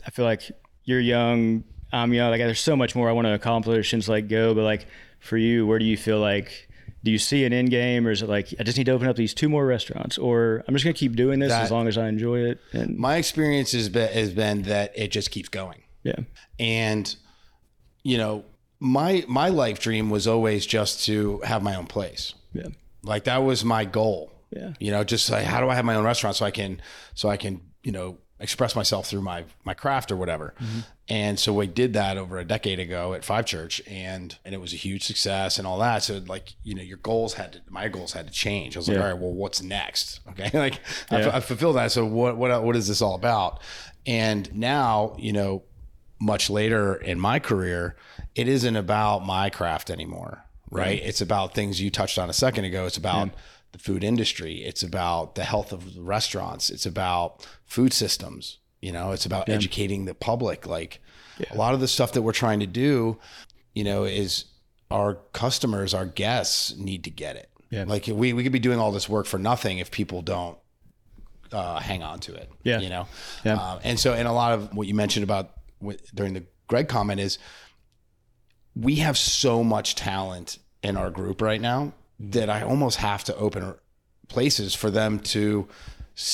I 0.06 0.10
feel 0.10 0.24
like 0.24 0.42
you're 0.84 0.98
young, 1.00 1.62
I'm 1.92 2.12
young. 2.12 2.30
Like, 2.30 2.40
there's 2.40 2.58
so 2.60 2.74
much 2.74 2.96
more 2.96 3.08
I 3.08 3.12
want 3.12 3.26
to 3.26 3.34
accomplish 3.34 3.94
it's 3.94 4.08
like 4.08 4.28
go. 4.28 4.54
But 4.54 4.62
like 4.64 4.86
for 5.20 5.36
you, 5.36 5.66
where 5.66 5.78
do 5.78 5.84
you 5.84 5.96
feel 5.96 6.18
like? 6.18 6.68
Do 7.02 7.10
you 7.10 7.18
see 7.18 7.44
an 7.44 7.52
end 7.52 7.70
game, 7.70 8.06
or 8.06 8.10
is 8.10 8.20
it 8.22 8.28
like 8.28 8.52
I 8.58 8.62
just 8.62 8.76
need 8.76 8.84
to 8.84 8.92
open 8.92 9.08
up 9.08 9.16
these 9.16 9.32
two 9.34 9.48
more 9.48 9.64
restaurants, 9.64 10.18
or 10.18 10.62
I'm 10.68 10.74
just 10.74 10.84
gonna 10.84 10.92
keep 10.94 11.16
doing 11.16 11.38
this 11.40 11.50
That- 11.50 11.62
as 11.64 11.70
long 11.70 11.88
as 11.88 11.96
I 11.96 12.08
enjoy 12.08 12.40
it? 12.40 12.58
And 12.72 12.98
my 12.98 13.16
experience 13.16 13.72
has 13.72 13.88
been, 13.88 14.12
has 14.12 14.30
been 14.32 14.62
that 14.62 14.92
it 14.94 15.10
just 15.10 15.30
keeps 15.30 15.48
going. 15.48 15.82
yeah, 16.02 16.16
and 16.58 17.14
you 18.02 18.16
know 18.18 18.44
my 18.78 19.24
my 19.28 19.48
life 19.48 19.78
dream 19.80 20.08
was 20.10 20.26
always 20.26 20.64
just 20.66 21.04
to 21.04 21.40
have 21.44 21.62
my 21.62 21.74
own 21.74 21.84
place 21.86 22.34
yeah, 22.54 22.68
like 23.02 23.24
that 23.24 23.38
was 23.38 23.62
my 23.62 23.84
goal 23.84 24.32
yeah, 24.56 24.72
you 24.80 24.90
know 24.90 25.04
just 25.04 25.28
like 25.30 25.44
how 25.44 25.60
do 25.60 25.68
i 25.68 25.74
have 25.74 25.84
my 25.84 25.94
own 25.94 26.02
restaurant 26.04 26.34
so 26.34 26.46
i 26.46 26.50
can 26.50 26.80
so 27.14 27.28
i 27.28 27.36
can 27.36 27.60
you 27.82 27.92
know 27.92 28.16
express 28.40 28.74
myself 28.74 29.06
through 29.06 29.20
my 29.20 29.44
my 29.64 29.74
craft 29.74 30.10
or 30.10 30.16
whatever. 30.16 30.54
Mm-hmm. 30.60 30.78
And 31.08 31.38
so 31.38 31.52
we 31.52 31.66
did 31.66 31.92
that 31.92 32.16
over 32.16 32.38
a 32.38 32.44
decade 32.44 32.78
ago 32.78 33.12
at 33.14 33.24
five 33.24 33.44
church 33.46 33.82
and 33.86 34.36
and 34.44 34.54
it 34.54 34.60
was 34.60 34.72
a 34.72 34.76
huge 34.76 35.04
success 35.04 35.58
and 35.58 35.66
all 35.66 35.78
that. 35.78 36.02
So 36.02 36.20
like 36.26 36.54
you 36.64 36.74
know 36.74 36.82
your 36.82 36.96
goals 36.98 37.34
had 37.34 37.52
to 37.52 37.60
my 37.68 37.88
goals 37.88 38.12
had 38.12 38.26
to 38.26 38.32
change. 38.32 38.76
I 38.76 38.80
was 38.80 38.88
like 38.88 38.96
Yeah. 38.96 39.02
all 39.02 39.10
right 39.12 39.20
well 39.20 39.32
what's 39.32 39.62
next? 39.62 40.20
Okay 40.30 40.50
like 40.58 40.80
I, 41.10 41.20
Yeah. 41.20 41.36
I 41.36 41.40
fulfilled 41.40 41.76
that. 41.76 41.92
So 41.92 42.04
what 42.06 42.36
what 42.36 42.62
what 42.64 42.76
is 42.76 42.88
this 42.88 43.02
all 43.02 43.14
about? 43.14 43.60
And 44.06 44.52
now 44.54 45.14
you 45.18 45.32
know 45.32 45.62
much 46.20 46.50
later 46.50 46.94
in 46.94 47.20
my 47.20 47.38
career 47.38 47.96
it 48.34 48.48
isn't 48.48 48.76
about 48.76 49.24
my 49.24 49.50
craft 49.50 49.90
anymore 49.90 50.44
right? 50.72 51.02
It's 51.02 51.20
about 51.20 51.52
things 51.52 51.80
you 51.80 51.90
touched 51.90 52.16
on 52.16 52.30
a 52.30 52.32
second 52.32 52.64
ago. 52.64 52.86
It's 52.86 52.96
about 52.96 53.30
the 53.72 53.78
food 53.78 54.02
industry. 54.04 54.62
It's 54.64 54.82
about 54.82 55.34
the 55.34 55.44
health 55.44 55.72
of 55.72 55.94
the 55.94 56.02
restaurants. 56.02 56.70
It's 56.70 56.86
about 56.86 57.46
food 57.64 57.92
systems 57.92 58.58
you 58.80 58.92
know 58.92 59.12
it's 59.12 59.26
about 59.26 59.48
educating 59.48 60.04
the 60.06 60.14
public. 60.14 60.66
Like 60.66 61.00
a 61.50 61.56
lot 61.56 61.74
of 61.74 61.80
the 61.80 61.88
stuff 61.88 62.12
that 62.12 62.22
we're 62.22 62.32
trying 62.32 62.60
to 62.60 62.66
do 62.66 63.18
you 63.74 63.84
know 63.84 64.04
is 64.04 64.46
our 64.90 65.14
customers 65.32 65.94
our 65.94 66.06
guests 66.06 66.76
need 66.76 67.04
to 67.04 67.10
get 67.10 67.36
it. 67.36 67.48
Yeah. 67.70 67.84
like 67.86 68.08
we, 68.08 68.32
we 68.32 68.42
could 68.42 68.50
be 68.52 68.58
doing 68.58 68.80
all 68.80 68.90
this 68.90 69.08
work 69.08 69.26
for 69.26 69.38
nothing 69.38 69.78
if 69.78 69.92
people 69.92 70.22
don't 70.22 70.58
uh, 71.52 71.78
hang 71.78 72.02
on 72.02 72.18
to 72.20 72.34
it 72.34 72.50
Yeah. 72.64 72.80
you 72.80 72.88
know? 72.88 73.06
Yeah. 73.44 73.54
um, 73.54 73.78
and 73.84 74.00
so 74.00 74.12
and 74.12 74.26
a 74.26 74.32
lot 74.32 74.52
of 74.52 74.74
what 74.74 74.88
you 74.88 74.94
mentioned 74.94 75.22
about 75.22 75.52
during 76.14 76.34
the 76.34 76.44
greg 76.66 76.88
comment 76.88 77.20
is 77.20 77.38
we 78.74 78.96
have 78.96 79.16
so 79.16 79.62
much 79.62 79.94
talent 79.94 80.58
in 80.82 80.96
our 80.96 81.10
group 81.10 81.40
right 81.40 81.60
now 81.60 81.92
that 82.20 82.50
I 82.50 82.62
almost 82.62 82.98
have 82.98 83.24
to 83.24 83.36
open 83.36 83.74
places 84.28 84.74
for 84.74 84.90
them 84.90 85.18
to, 85.20 85.66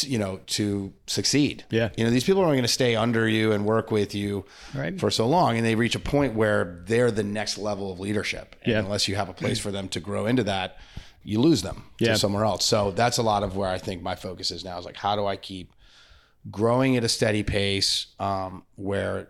you 0.01 0.19
know, 0.19 0.41
to 0.47 0.93
succeed. 1.07 1.65
Yeah. 1.71 1.91
You 1.97 2.05
know, 2.05 2.11
these 2.11 2.25
people 2.25 2.43
are 2.43 2.45
only 2.45 2.57
going 2.57 2.65
to 2.67 2.69
stay 2.73 2.97
under 2.97 3.29
you 3.29 3.53
and 3.53 3.65
work 3.65 3.91
with 3.93 4.15
you 4.15 4.45
Right. 4.75 4.99
for 4.99 5.11
so 5.11 5.27
long, 5.29 5.57
and 5.57 5.65
they 5.65 5.75
reach 5.77 5.95
a 5.95 6.01
point 6.01 6.35
where 6.35 6.83
they're 6.87 7.11
the 7.13 7.23
next 7.23 7.57
level 7.57 7.93
of 7.93 8.01
leadership. 8.01 8.57
And 8.65 8.73
Yeah. 8.73 8.79
Unless 8.81 9.07
you 9.09 9.15
have 9.17 9.29
a 9.29 9.33
place 9.33 9.59
for 9.61 9.71
them 9.71 9.89
to 9.91 10.01
grow 10.01 10.27
into 10.27 10.43
that, 10.45 10.77
you 11.23 11.41
lose 11.41 11.63
them 11.63 11.85
Yeah. 12.01 12.13
to 12.15 12.19
somewhere 12.19 12.45
else. 12.45 12.65
So 12.65 12.91
that's 12.91 13.19
a 13.19 13.23
lot 13.23 13.43
of 13.45 13.57
where 13.57 13.69
I 13.71 13.79
think 13.79 14.03
my 14.03 14.15
focus 14.17 14.51
is 14.51 14.65
now. 14.65 14.79
Is 14.79 14.85
like, 14.85 14.97
how 14.97 15.15
do 15.17 15.25
I 15.27 15.37
keep 15.37 15.73
growing 16.51 16.97
at 16.97 17.05
a 17.05 17.09
steady 17.09 17.43
pace 17.43 18.07
um, 18.19 18.65
where 18.77 19.29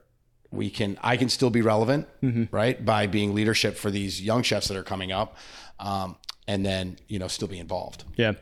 we 0.51 0.71
can 0.71 0.99
I 1.03 1.17
can 1.17 1.29
still 1.29 1.51
be 1.51 1.61
relevant, 1.61 2.07
right, 2.51 2.83
by 2.83 3.07
being 3.07 3.35
leadership 3.35 3.77
for 3.77 3.91
these 3.91 4.23
young 4.23 4.43
chefs 4.43 4.69
that 4.69 4.77
are 4.77 4.83
coming 4.83 5.13
up, 5.13 5.37
um, 5.81 6.17
and 6.49 6.65
then 6.65 6.97
you 7.09 7.19
know 7.19 7.29
still 7.29 7.49
be 7.49 7.59
involved. 7.59 8.05
Yeah, 8.17 8.33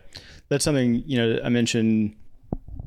that's 0.49 0.65
something 0.65 1.03
you 1.07 1.19
know. 1.19 1.41
I 1.45 1.49
mentioned, 1.49 2.17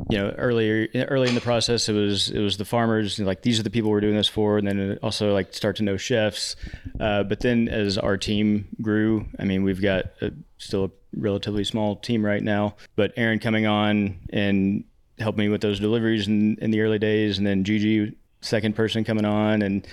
you 0.09 0.17
know, 0.17 0.29
earlier 0.37 0.87
early 0.95 1.29
in 1.29 1.35
the 1.35 1.41
process, 1.41 1.89
it 1.89 1.93
was 1.93 2.29
it 2.29 2.39
was 2.39 2.57
the 2.57 2.65
farmers 2.65 3.19
like 3.19 3.41
these 3.41 3.59
are 3.59 3.63
the 3.63 3.69
people 3.69 3.89
we're 3.89 4.01
doing 4.01 4.15
this 4.15 4.27
for, 4.27 4.57
and 4.57 4.67
then 4.67 4.99
also 5.01 5.33
like 5.33 5.53
start 5.53 5.75
to 5.77 5.83
know 5.83 5.97
chefs. 5.97 6.55
Uh, 6.99 7.23
but 7.23 7.39
then 7.41 7.67
as 7.67 7.97
our 7.97 8.17
team 8.17 8.67
grew, 8.81 9.25
I 9.39 9.43
mean, 9.43 9.63
we've 9.63 9.81
got 9.81 10.05
a, 10.21 10.31
still 10.57 10.85
a 10.85 10.89
relatively 11.15 11.63
small 11.63 11.95
team 11.95 12.25
right 12.25 12.43
now. 12.43 12.75
But 12.95 13.13
Aaron 13.17 13.39
coming 13.39 13.65
on 13.65 14.19
and 14.31 14.83
helped 15.19 15.37
me 15.37 15.49
with 15.49 15.61
those 15.61 15.79
deliveries 15.79 16.27
in, 16.27 16.57
in 16.57 16.71
the 16.71 16.81
early 16.81 16.99
days, 16.99 17.37
and 17.37 17.47
then 17.47 17.63
Gigi, 17.63 18.15
second 18.41 18.75
person 18.75 19.03
coming 19.03 19.25
on, 19.25 19.61
and 19.61 19.87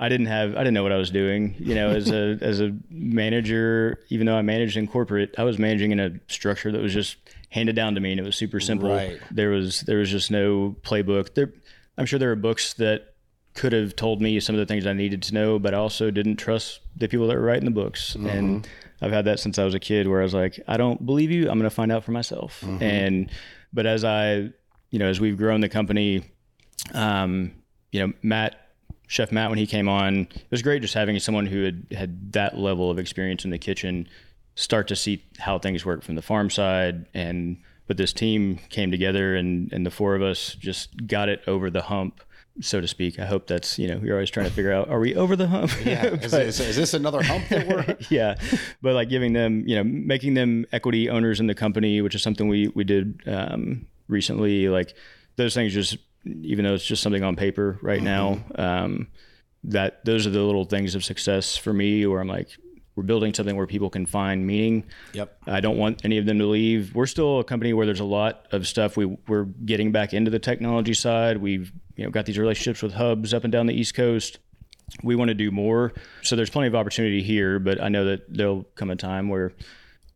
I 0.00 0.08
didn't 0.08 0.26
have 0.26 0.56
I 0.56 0.60
didn't 0.60 0.72
know 0.72 0.82
what 0.82 0.92
I 0.92 0.96
was 0.96 1.10
doing. 1.10 1.54
You 1.58 1.74
know, 1.74 1.90
as 1.90 2.10
a 2.10 2.38
as 2.40 2.60
a 2.60 2.74
manager, 2.88 4.00
even 4.08 4.26
though 4.26 4.36
I 4.36 4.42
managed 4.42 4.78
in 4.78 4.88
corporate, 4.88 5.34
I 5.36 5.44
was 5.44 5.58
managing 5.58 5.92
in 5.92 6.00
a 6.00 6.12
structure 6.26 6.72
that 6.72 6.80
was 6.80 6.94
just 6.94 7.18
handed 7.50 7.76
down 7.76 7.94
to 7.94 8.00
me, 8.00 8.12
and 8.12 8.18
it 8.18 8.24
was 8.24 8.34
super 8.34 8.60
simple. 8.60 8.88
Right. 8.88 9.20
There 9.30 9.50
was 9.50 9.82
there 9.82 9.98
was 9.98 10.10
just 10.10 10.30
no 10.30 10.74
playbook. 10.82 11.34
There, 11.34 11.52
I'm 11.98 12.06
sure 12.06 12.18
there 12.18 12.32
are 12.32 12.36
books 12.36 12.72
that 12.74 13.14
could 13.52 13.72
have 13.72 13.94
told 13.94 14.22
me 14.22 14.40
some 14.40 14.54
of 14.54 14.58
the 14.60 14.66
things 14.66 14.86
I 14.86 14.94
needed 14.94 15.22
to 15.24 15.34
know, 15.34 15.58
but 15.58 15.74
I 15.74 15.76
also 15.76 16.10
didn't 16.10 16.36
trust 16.36 16.80
the 16.96 17.08
people 17.08 17.26
that 17.26 17.36
were 17.36 17.42
writing 17.42 17.66
the 17.66 17.70
books. 17.70 18.14
And 18.14 18.66
I've 19.02 19.10
had 19.12 19.26
that 19.26 19.40
since 19.40 19.58
I 19.58 19.64
was 19.64 19.74
a 19.74 19.80
kid, 19.80 20.08
where 20.08 20.20
I 20.20 20.22
was 20.22 20.32
like, 20.32 20.58
I 20.66 20.76
don't 20.78 21.04
believe 21.04 21.30
you. 21.30 21.50
I'm 21.50 21.58
going 21.58 21.68
to 21.68 21.70
find 21.70 21.92
out 21.92 22.04
for 22.04 22.12
myself. 22.12 22.62
And 22.80 23.30
but 23.72 23.84
as 23.86 24.02
I, 24.04 24.50
you 24.90 24.98
know, 24.98 25.06
as 25.06 25.20
we've 25.20 25.36
grown 25.36 25.60
the 25.60 25.68
company, 25.68 26.22
um, 26.94 27.52
you 27.92 28.06
know, 28.06 28.12
Matt, 28.22 28.69
Chef 29.10 29.32
Matt, 29.32 29.50
when 29.50 29.58
he 29.58 29.66
came 29.66 29.88
on, 29.88 30.28
it 30.32 30.50
was 30.52 30.62
great 30.62 30.82
just 30.82 30.94
having 30.94 31.18
someone 31.18 31.44
who 31.44 31.64
had 31.64 31.84
had 31.90 32.32
that 32.32 32.56
level 32.56 32.92
of 32.92 32.98
experience 33.00 33.44
in 33.44 33.50
the 33.50 33.58
kitchen 33.58 34.06
start 34.54 34.86
to 34.86 34.94
see 34.94 35.24
how 35.40 35.58
things 35.58 35.84
work 35.84 36.04
from 36.04 36.14
the 36.14 36.22
farm 36.22 36.48
side. 36.48 37.06
And 37.12 37.56
but 37.88 37.96
this 37.96 38.12
team 38.12 38.60
came 38.68 38.92
together, 38.92 39.34
and 39.34 39.72
and 39.72 39.84
the 39.84 39.90
four 39.90 40.14
of 40.14 40.22
us 40.22 40.54
just 40.54 41.08
got 41.08 41.28
it 41.28 41.42
over 41.48 41.70
the 41.70 41.82
hump, 41.82 42.20
so 42.60 42.80
to 42.80 42.86
speak. 42.86 43.18
I 43.18 43.26
hope 43.26 43.48
that's 43.48 43.80
you 43.80 43.88
know 43.88 44.00
you're 44.00 44.14
always 44.14 44.30
trying 44.30 44.46
to 44.46 44.52
figure 44.52 44.72
out 44.72 44.88
are 44.88 45.00
we 45.00 45.16
over 45.16 45.34
the 45.34 45.48
hump? 45.48 45.72
Yeah, 45.84 46.04
is, 46.22 46.32
is, 46.32 46.60
is 46.60 46.76
this 46.76 46.94
another 46.94 47.20
hump 47.20 47.48
that 47.48 47.66
we're? 47.66 47.96
yeah, 48.10 48.36
but 48.80 48.94
like 48.94 49.08
giving 49.08 49.32
them, 49.32 49.64
you 49.66 49.74
know, 49.74 49.82
making 49.82 50.34
them 50.34 50.66
equity 50.70 51.10
owners 51.10 51.40
in 51.40 51.48
the 51.48 51.54
company, 51.56 52.00
which 52.00 52.14
is 52.14 52.22
something 52.22 52.46
we 52.46 52.68
we 52.68 52.84
did 52.84 53.20
um, 53.26 53.88
recently. 54.06 54.68
Like 54.68 54.94
those 55.34 55.52
things, 55.52 55.74
just 55.74 55.98
even 56.24 56.64
though 56.64 56.74
it's 56.74 56.84
just 56.84 57.02
something 57.02 57.22
on 57.22 57.36
paper 57.36 57.78
right 57.82 58.02
now, 58.02 58.38
um, 58.56 59.08
that 59.64 60.04
those 60.04 60.26
are 60.26 60.30
the 60.30 60.42
little 60.42 60.64
things 60.64 60.94
of 60.94 61.04
success 61.04 61.56
for 61.56 61.72
me. 61.72 62.06
Where 62.06 62.20
I'm 62.20 62.28
like, 62.28 62.50
we're 62.96 63.02
building 63.02 63.34
something 63.34 63.56
where 63.56 63.66
people 63.66 63.90
can 63.90 64.06
find 64.06 64.46
meaning. 64.46 64.84
Yep. 65.12 65.36
I 65.46 65.60
don't 65.60 65.76
want 65.76 66.04
any 66.04 66.18
of 66.18 66.26
them 66.26 66.38
to 66.38 66.46
leave. 66.46 66.94
We're 66.94 67.06
still 67.06 67.40
a 67.40 67.44
company 67.44 67.72
where 67.72 67.86
there's 67.86 68.00
a 68.00 68.04
lot 68.04 68.46
of 68.52 68.66
stuff 68.66 68.96
we 68.96 69.06
we're 69.28 69.44
getting 69.44 69.92
back 69.92 70.14
into 70.14 70.30
the 70.30 70.38
technology 70.38 70.94
side. 70.94 71.38
We've 71.38 71.72
you 71.96 72.04
know 72.04 72.10
got 72.10 72.26
these 72.26 72.38
relationships 72.38 72.82
with 72.82 72.94
hubs 72.94 73.34
up 73.34 73.44
and 73.44 73.52
down 73.52 73.66
the 73.66 73.74
East 73.74 73.94
Coast 73.94 74.38
we 75.02 75.16
want 75.16 75.28
to 75.28 75.34
do 75.34 75.50
more. 75.50 75.92
So 76.22 76.36
there's 76.36 76.50
plenty 76.50 76.68
of 76.68 76.74
opportunity 76.74 77.22
here, 77.22 77.58
but 77.58 77.80
I 77.80 77.88
know 77.88 78.06
that 78.06 78.32
there'll 78.32 78.64
come 78.74 78.90
a 78.90 78.96
time 78.96 79.28
where 79.28 79.52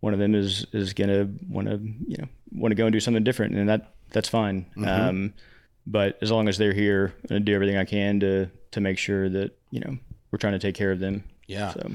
one 0.01 0.12
of 0.12 0.19
them 0.19 0.35
is 0.35 0.67
is 0.73 0.93
gonna 0.93 1.29
want 1.49 1.69
to 1.69 1.79
you 2.07 2.17
know 2.19 2.29
want 2.53 2.73
to 2.73 2.77
go 2.77 2.87
and 2.87 2.93
do 2.93 3.01
something 3.01 3.25
different, 3.25 3.55
and 3.55 3.69
that 3.69 3.95
that's 4.11 4.29
fine. 4.29 4.67
Um, 4.85 5.35
but 5.87 6.18
as 6.23 6.31
long 6.31 6.49
as 6.49 6.59
they're 6.59 6.73
here, 6.73 7.14
I'm 7.23 7.29
gonna 7.29 7.40
do 7.40 7.55
everything 7.55 7.77
I 7.77 7.85
can 7.85 8.20
to 8.20 8.51
to 8.73 8.81
make 8.81 8.99
sure 8.99 9.29
that 9.29 9.59
you 9.70 9.81
know 9.81 9.97
we're 10.31 10.38
trying 10.38 10.55
to 10.55 10.59
take 10.59 10.75
care 10.75 10.92
of 10.92 11.01
them. 11.01 11.25
Yeah. 11.47 11.73
So 11.73 11.92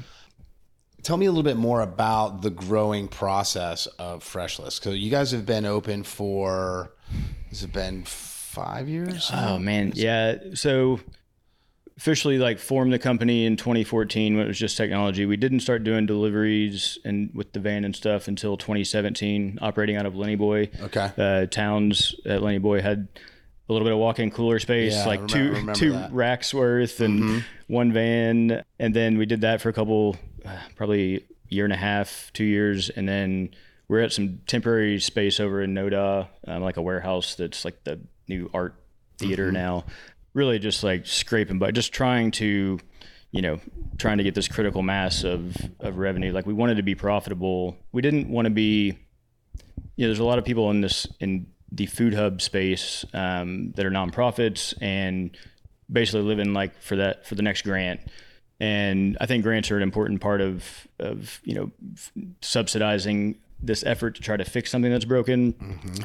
Tell 1.02 1.16
me 1.16 1.26
a 1.26 1.30
little 1.30 1.44
bit 1.44 1.56
more 1.56 1.80
about 1.80 2.42
the 2.42 2.50
growing 2.50 3.08
process 3.08 3.86
of 3.98 4.22
Freshlist. 4.22 4.82
So 4.82 4.90
you 4.90 5.10
guys 5.10 5.30
have 5.32 5.46
been 5.46 5.64
open 5.64 6.02
for 6.02 6.92
has 7.48 7.62
it 7.62 7.72
been 7.72 8.04
five 8.04 8.88
years? 8.88 9.30
Oh 9.32 9.58
man, 9.58 9.92
yeah. 9.94 10.36
So 10.54 11.00
officially 11.96 12.38
like 12.38 12.58
formed 12.58 12.92
the 12.92 12.98
company 12.98 13.46
in 13.46 13.56
2014 13.56 14.36
when 14.36 14.44
it 14.44 14.48
was 14.48 14.58
just 14.58 14.76
technology. 14.76 15.24
We 15.24 15.36
didn't 15.36 15.60
start 15.60 15.84
doing 15.84 16.06
deliveries 16.06 16.98
and 17.04 17.30
with 17.34 17.52
the 17.52 17.60
van 17.60 17.84
and 17.84 17.96
stuff 17.96 18.28
until 18.28 18.56
2017, 18.56 19.58
operating 19.62 19.96
out 19.96 20.06
of 20.06 20.16
Lenny 20.16 20.36
Boy. 20.36 20.70
Okay. 20.80 21.12
Uh, 21.16 21.46
Townes 21.46 22.14
at 22.26 22.42
Lenny 22.42 22.58
Boy 22.58 22.82
had 22.82 23.08
a 23.70 23.72
little 23.72 23.86
bit 23.86 23.92
of 23.92 23.98
walk-in 24.00 24.30
cooler 24.32 24.58
space, 24.58 24.94
Yeah, 24.94 25.06
like 25.06 25.20
remem- 25.20 25.28
two 25.28 25.48
remember 25.48 25.72
two. 25.74 25.92
Mm-hmm. 25.92 26.14
racks 26.14 26.52
worth 26.52 27.00
and 27.00 27.44
one 27.68 27.92
van, 27.92 28.64
and 28.80 28.94
then 28.94 29.16
we 29.16 29.26
did 29.26 29.42
that 29.42 29.60
for 29.60 29.68
a 29.68 29.72
couple, 29.72 30.16
uh, 30.44 30.56
probably 30.74 31.24
year 31.48 31.64
and 31.64 31.72
a 31.72 31.76
half, 31.76 32.30
two 32.34 32.44
years, 32.44 32.90
and 32.90 33.08
then 33.08 33.50
we're 33.88 34.00
at 34.00 34.12
some 34.12 34.40
temporary 34.46 34.98
space 35.00 35.38
over 35.40 35.62
in 35.62 35.72
Noda, 35.74 36.26
um, 36.48 36.62
like 36.62 36.76
a 36.76 36.82
warehouse 36.82 37.36
that's 37.36 37.64
like 37.64 37.82
the 37.84 38.00
new 38.28 38.50
art 38.52 38.74
theater 39.18 39.46
Mm-hmm. 39.46 39.54
now. 39.54 39.84
Really, 40.34 40.58
just 40.60 40.82
like 40.84 41.06
scraping, 41.06 41.58
but 41.58 41.74
just 41.74 41.92
trying 41.92 42.30
to, 42.32 42.78
you 43.32 43.42
know, 43.42 43.58
trying 43.98 44.18
to 44.18 44.24
get 44.24 44.34
this 44.36 44.46
critical 44.48 44.80
mass 44.82 45.24
of 45.24 45.56
of 45.80 45.98
revenue. 45.98 46.32
Like 46.32 46.46
we 46.46 46.54
wanted 46.54 46.76
to 46.76 46.84
be 46.84 46.94
profitable. 46.94 47.76
We 47.92 48.00
didn't 48.02 48.28
want 48.28 48.46
to 48.46 48.50
be 48.50 48.96
you 49.96 50.06
know, 50.06 50.08
there's 50.08 50.20
a 50.20 50.24
lot 50.24 50.38
of 50.38 50.44
people 50.44 50.70
in 50.70 50.80
this 50.82 51.06
in 51.18 51.46
the 51.72 51.86
food 51.86 52.14
hub 52.14 52.42
space 52.42 53.04
um, 53.14 53.72
that 53.72 53.86
are 53.86 53.90
nonprofits 53.90 54.74
and 54.80 55.36
basically 55.90 56.22
living 56.22 56.52
like 56.52 56.80
for 56.80 56.96
that 56.96 57.26
for 57.26 57.34
the 57.34 57.42
next 57.42 57.62
grant. 57.62 58.00
And 58.58 59.16
I 59.20 59.26
think 59.26 59.42
grants 59.42 59.70
are 59.70 59.76
an 59.76 59.82
important 59.82 60.20
part 60.20 60.40
of 60.40 60.64
of 60.98 61.40
you 61.44 61.54
know 61.54 61.70
f- 61.94 62.12
subsidizing 62.42 63.36
this 63.62 63.84
effort 63.84 64.14
to 64.16 64.22
try 64.22 64.36
to 64.36 64.44
fix 64.44 64.70
something 64.70 64.90
that's 64.90 65.04
broken. 65.04 65.54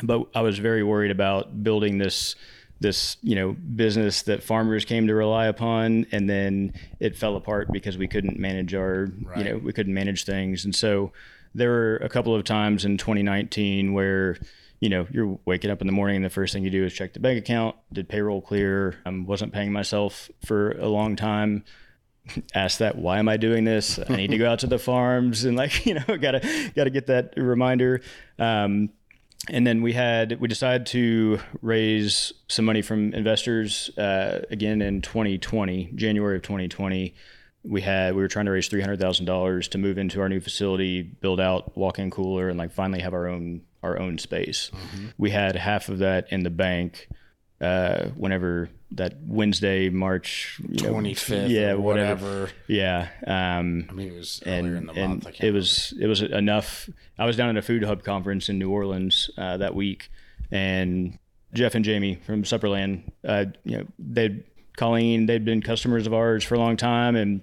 But 0.04 0.28
I 0.36 0.41
was 0.41 0.60
very 0.60 0.84
worried 0.84 1.12
about 1.12 1.63
building 1.63 1.97
this 1.97 2.36
this 2.82 3.15
you 3.21 3.36
know 3.36 3.54
business 3.54 4.23
that 4.23 4.43
farmers 4.43 4.84
came 4.86 5.08
to 5.08 5.15
rely 5.15 5.47
upon 5.47 6.06
and 6.12 6.30
then 6.30 6.73
it 6.99 7.15
fell 7.15 7.38
apart 7.38 7.71
because 7.71 7.97
we 7.97 8.06
couldn't 8.08 8.38
manage 8.38 8.73
our 8.75 9.08
you 9.38 9.43
know 9.45 9.58
we 9.58 9.71
couldn't 9.71 9.93
manage 9.93 10.25
things 10.25 10.65
and 10.65 10.75
so 10.75 11.12
there 11.54 11.69
were 11.69 11.95
a 11.97 12.10
couple 12.10 12.36
of 12.36 12.43
times 12.43 12.84
in 12.84 12.97
2019 12.97 13.93
where 13.93 14.38
you 14.80 14.90
know 14.90 15.08
you're 15.12 15.40
waking 15.46 15.72
up 15.72 15.82
in 15.82 15.88
the 15.88 15.94
morning 15.94 16.18
and 16.18 16.26
the 16.26 16.30
first 16.30 16.54
thing 16.54 16.64
you 16.64 16.70
do 16.70 16.86
is 16.86 16.94
check 16.94 17.14
the 17.14 17.20
bank 17.20 17.40
account 17.40 17.76
did 17.92 18.10
payroll 18.10 18.42
clear 18.42 18.96
i 19.06 19.10
wasn't 19.10 19.52
paying 19.54 19.72
myself 19.72 20.30
for 20.46 20.72
a 20.72 20.88
long 20.88 21.16
time. 21.16 21.64
Ask 22.56 22.80
that 22.80 22.98
why 22.98 23.20
am 23.20 23.30
i 23.30 23.38
doing 23.38 23.66
this? 23.66 24.00
I 24.10 24.16
need 24.16 24.32
to 24.32 24.38
go 24.38 24.50
out 24.50 24.60
to 24.60 24.68
the 24.68 24.80
farms 24.80 25.46
and 25.46 25.56
like 25.56 25.86
you 25.88 25.94
know 25.96 26.18
gotta 26.18 26.72
gotta 26.76 26.90
get 26.90 27.08
that 27.08 27.34
reminder. 27.38 28.02
Um, 28.40 28.90
and 29.50 29.66
then 29.66 29.82
we 29.82 29.94
had 29.94 30.40
we 30.40 30.48
decided 30.48 30.88
to 30.88 31.40
raise 31.62 32.34
some 32.48 32.66
money 32.66 32.82
from 32.82 33.14
investors 33.14 33.96
uh, 33.98 34.42
again 34.50 34.82
in 34.82 35.02
2020 35.02 35.92
january 35.96 36.38
of 36.38 36.42
2020 36.42 37.14
we 37.67 37.82
had 37.82 38.15
we 38.15 38.21
were 38.21 38.28
trying 38.28 38.45
to 38.45 38.51
raise 38.51 38.69
$300000 38.69 39.69
to 39.69 39.78
move 39.78 39.97
into 39.97 40.21
our 40.21 40.30
new 40.30 40.39
facility 40.39 41.01
build 41.01 41.39
out 41.39 41.75
walk-in 41.78 42.12
cooler 42.12 42.49
and 42.49 42.58
like 42.58 42.71
finally 42.71 43.01
have 43.01 43.13
our 43.13 43.28
own 43.28 43.62
our 43.84 43.99
own 43.99 44.17
space 44.17 44.71
we 45.17 45.30
had 45.30 45.56
half 45.56 45.89
of 45.89 45.99
that 45.99 46.28
in 46.30 46.43
the 46.43 46.49
bank 46.49 47.08
uh, 47.62 48.06
whenever 48.15 48.69
that 48.91 49.15
wednesday 49.25 49.89
march 49.89 50.60
25th 50.63 51.49
yeah 51.49 51.71
or 51.71 51.80
whatever 51.80 52.25
whatever. 52.25 52.51
yeah 52.67 53.10
um, 53.25 53.88
I 53.89 53.93
mean, 53.93 54.08
it 54.10 54.15
was 54.15 54.41
earlier 54.45 54.75
and, 54.75 54.78
in 54.78 54.86
the 54.88 55.08
month. 55.08 55.28
It 55.39 55.51
was 55.51 55.93
it 55.99 56.08
was 56.08 56.21
enough. 56.21 56.89
I 57.17 57.25
was 57.25 57.36
down 57.38 57.49
at 57.49 57.58
a 57.58 57.62
food 57.62 57.84
hub 57.84 58.04
conference 58.04 58.49
in 58.49 58.60
New 58.60 58.69
Orleans 58.69 59.30
uh, 59.38 59.58
that 59.58 59.73
week, 59.73 60.10
and 60.51 61.17
Jeff 61.54 61.73
and 61.75 61.84
Jamie 61.84 62.15
from 62.25 62.43
Supperland, 62.43 63.04
uh, 63.23 63.45
you 63.63 63.78
know, 63.78 63.86
they'd 63.97 64.43
Colleen, 64.78 65.25
they'd 65.25 65.45
been 65.45 65.62
customers 65.62 66.06
of 66.06 66.13
ours 66.13 66.43
for 66.43 66.56
a 66.56 66.60
long 66.60 66.78
time, 66.78 67.15
and 67.15 67.41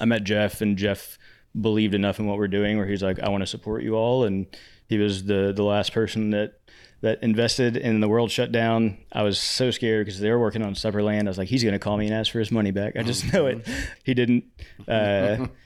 I 0.00 0.04
met 0.04 0.24
Jeff, 0.24 0.60
and 0.60 0.76
Jeff 0.76 1.18
believed 1.58 1.94
enough 1.94 2.18
in 2.18 2.26
what 2.26 2.38
we're 2.38 2.48
doing 2.48 2.76
where 2.76 2.86
he's 2.86 3.02
like, 3.02 3.20
I 3.20 3.28
want 3.28 3.42
to 3.42 3.46
support 3.46 3.82
you 3.82 3.94
all, 3.94 4.24
and 4.24 4.46
he 4.88 4.98
was 4.98 5.24
the 5.24 5.52
the 5.54 5.64
last 5.64 5.92
person 5.92 6.30
that 6.30 6.60
that 7.02 7.22
invested 7.22 7.76
in 7.76 8.00
the 8.00 8.08
world 8.08 8.30
shut 8.30 8.52
down. 8.52 8.98
I 9.12 9.22
was 9.22 9.38
so 9.38 9.70
scared 9.70 10.06
because 10.06 10.20
they 10.20 10.30
were 10.30 10.38
working 10.38 10.62
on 10.62 10.74
Supperland. 10.74 11.26
I 11.26 11.28
was 11.28 11.38
like, 11.38 11.48
he's 11.48 11.62
going 11.62 11.74
to 11.74 11.78
call 11.78 11.96
me 11.96 12.06
and 12.06 12.14
ask 12.14 12.32
for 12.32 12.38
his 12.38 12.50
money 12.50 12.70
back. 12.70 12.96
I 12.96 13.02
just 13.02 13.32
know 13.32 13.46
it. 13.46 13.66
He 14.02 14.14
didn't. 14.14 14.44
Uh, 14.88 15.46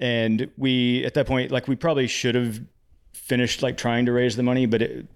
and 0.00 0.50
we 0.56 1.04
at 1.04 1.14
that 1.14 1.26
point 1.26 1.50
like 1.50 1.68
we 1.68 1.76
probably 1.76 2.06
should 2.06 2.34
have 2.34 2.60
finished 3.12 3.62
like 3.62 3.76
trying 3.76 4.06
to 4.06 4.12
raise 4.12 4.34
the 4.34 4.42
money 4.42 4.66
but 4.66 4.82
it, 4.82 5.06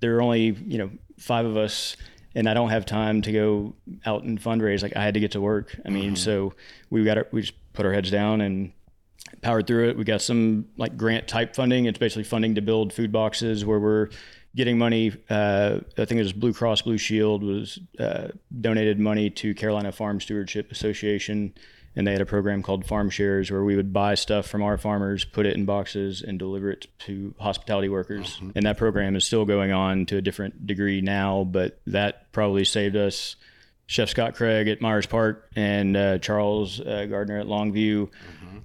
there 0.00 0.16
are 0.16 0.22
only 0.22 0.56
you 0.66 0.78
know 0.78 0.90
five 1.18 1.46
of 1.46 1.56
us 1.56 1.96
and 2.34 2.48
i 2.48 2.54
don't 2.54 2.68
have 2.68 2.84
time 2.84 3.22
to 3.22 3.32
go 3.32 3.74
out 4.04 4.22
and 4.22 4.40
fundraise 4.40 4.82
like 4.82 4.94
i 4.96 5.02
had 5.02 5.14
to 5.14 5.20
get 5.20 5.32
to 5.32 5.40
work 5.40 5.74
i 5.86 5.88
mean 5.88 6.14
so 6.14 6.52
we 6.90 7.02
got 7.04 7.16
our, 7.16 7.26
we 7.32 7.40
just 7.40 7.54
put 7.74 7.84
our 7.84 7.92
heads 7.92 8.10
down 8.10 8.40
and 8.40 8.72
powered 9.42 9.66
through 9.66 9.88
it 9.90 9.96
we 9.96 10.04
got 10.04 10.22
some 10.22 10.66
like 10.76 10.96
grant 10.96 11.28
type 11.28 11.54
funding 11.54 11.84
it's 11.84 11.98
basically 11.98 12.24
funding 12.24 12.54
to 12.54 12.62
build 12.62 12.92
food 12.92 13.12
boxes 13.12 13.64
where 13.64 13.78
we're 13.78 14.08
getting 14.56 14.78
money 14.78 15.12
uh, 15.30 15.78
i 15.98 16.04
think 16.04 16.18
it 16.18 16.22
was 16.22 16.32
blue 16.32 16.52
cross 16.52 16.82
blue 16.82 16.98
shield 16.98 17.42
was 17.42 17.78
uh, 17.98 18.28
donated 18.60 18.98
money 18.98 19.28
to 19.28 19.54
carolina 19.54 19.92
farm 19.92 20.20
stewardship 20.20 20.70
association 20.70 21.52
and 21.96 22.06
they 22.06 22.12
had 22.12 22.20
a 22.20 22.26
program 22.26 22.62
called 22.62 22.84
Farm 22.84 23.08
Shares 23.08 23.50
where 23.50 23.62
we 23.62 23.76
would 23.76 23.92
buy 23.92 24.14
stuff 24.14 24.46
from 24.46 24.62
our 24.62 24.76
farmers, 24.76 25.24
put 25.24 25.46
it 25.46 25.56
in 25.56 25.64
boxes, 25.64 26.22
and 26.22 26.38
deliver 26.38 26.70
it 26.70 26.88
to 27.00 27.34
hospitality 27.38 27.88
workers. 27.88 28.40
And 28.54 28.66
that 28.66 28.78
program 28.78 29.14
is 29.14 29.24
still 29.24 29.44
going 29.44 29.70
on 29.72 30.06
to 30.06 30.16
a 30.16 30.20
different 30.20 30.66
degree 30.66 31.00
now, 31.00 31.44
but 31.44 31.80
that 31.86 32.32
probably 32.32 32.64
saved 32.64 32.96
us. 32.96 33.36
Chef 33.86 34.08
Scott 34.08 34.34
Craig 34.34 34.66
at 34.68 34.80
Myers 34.80 35.06
Park 35.06 35.50
and 35.56 35.96
uh, 35.96 36.18
Charles 36.18 36.80
uh, 36.80 37.06
Gardner 37.08 37.38
at 37.38 37.46
Longview, 37.46 38.08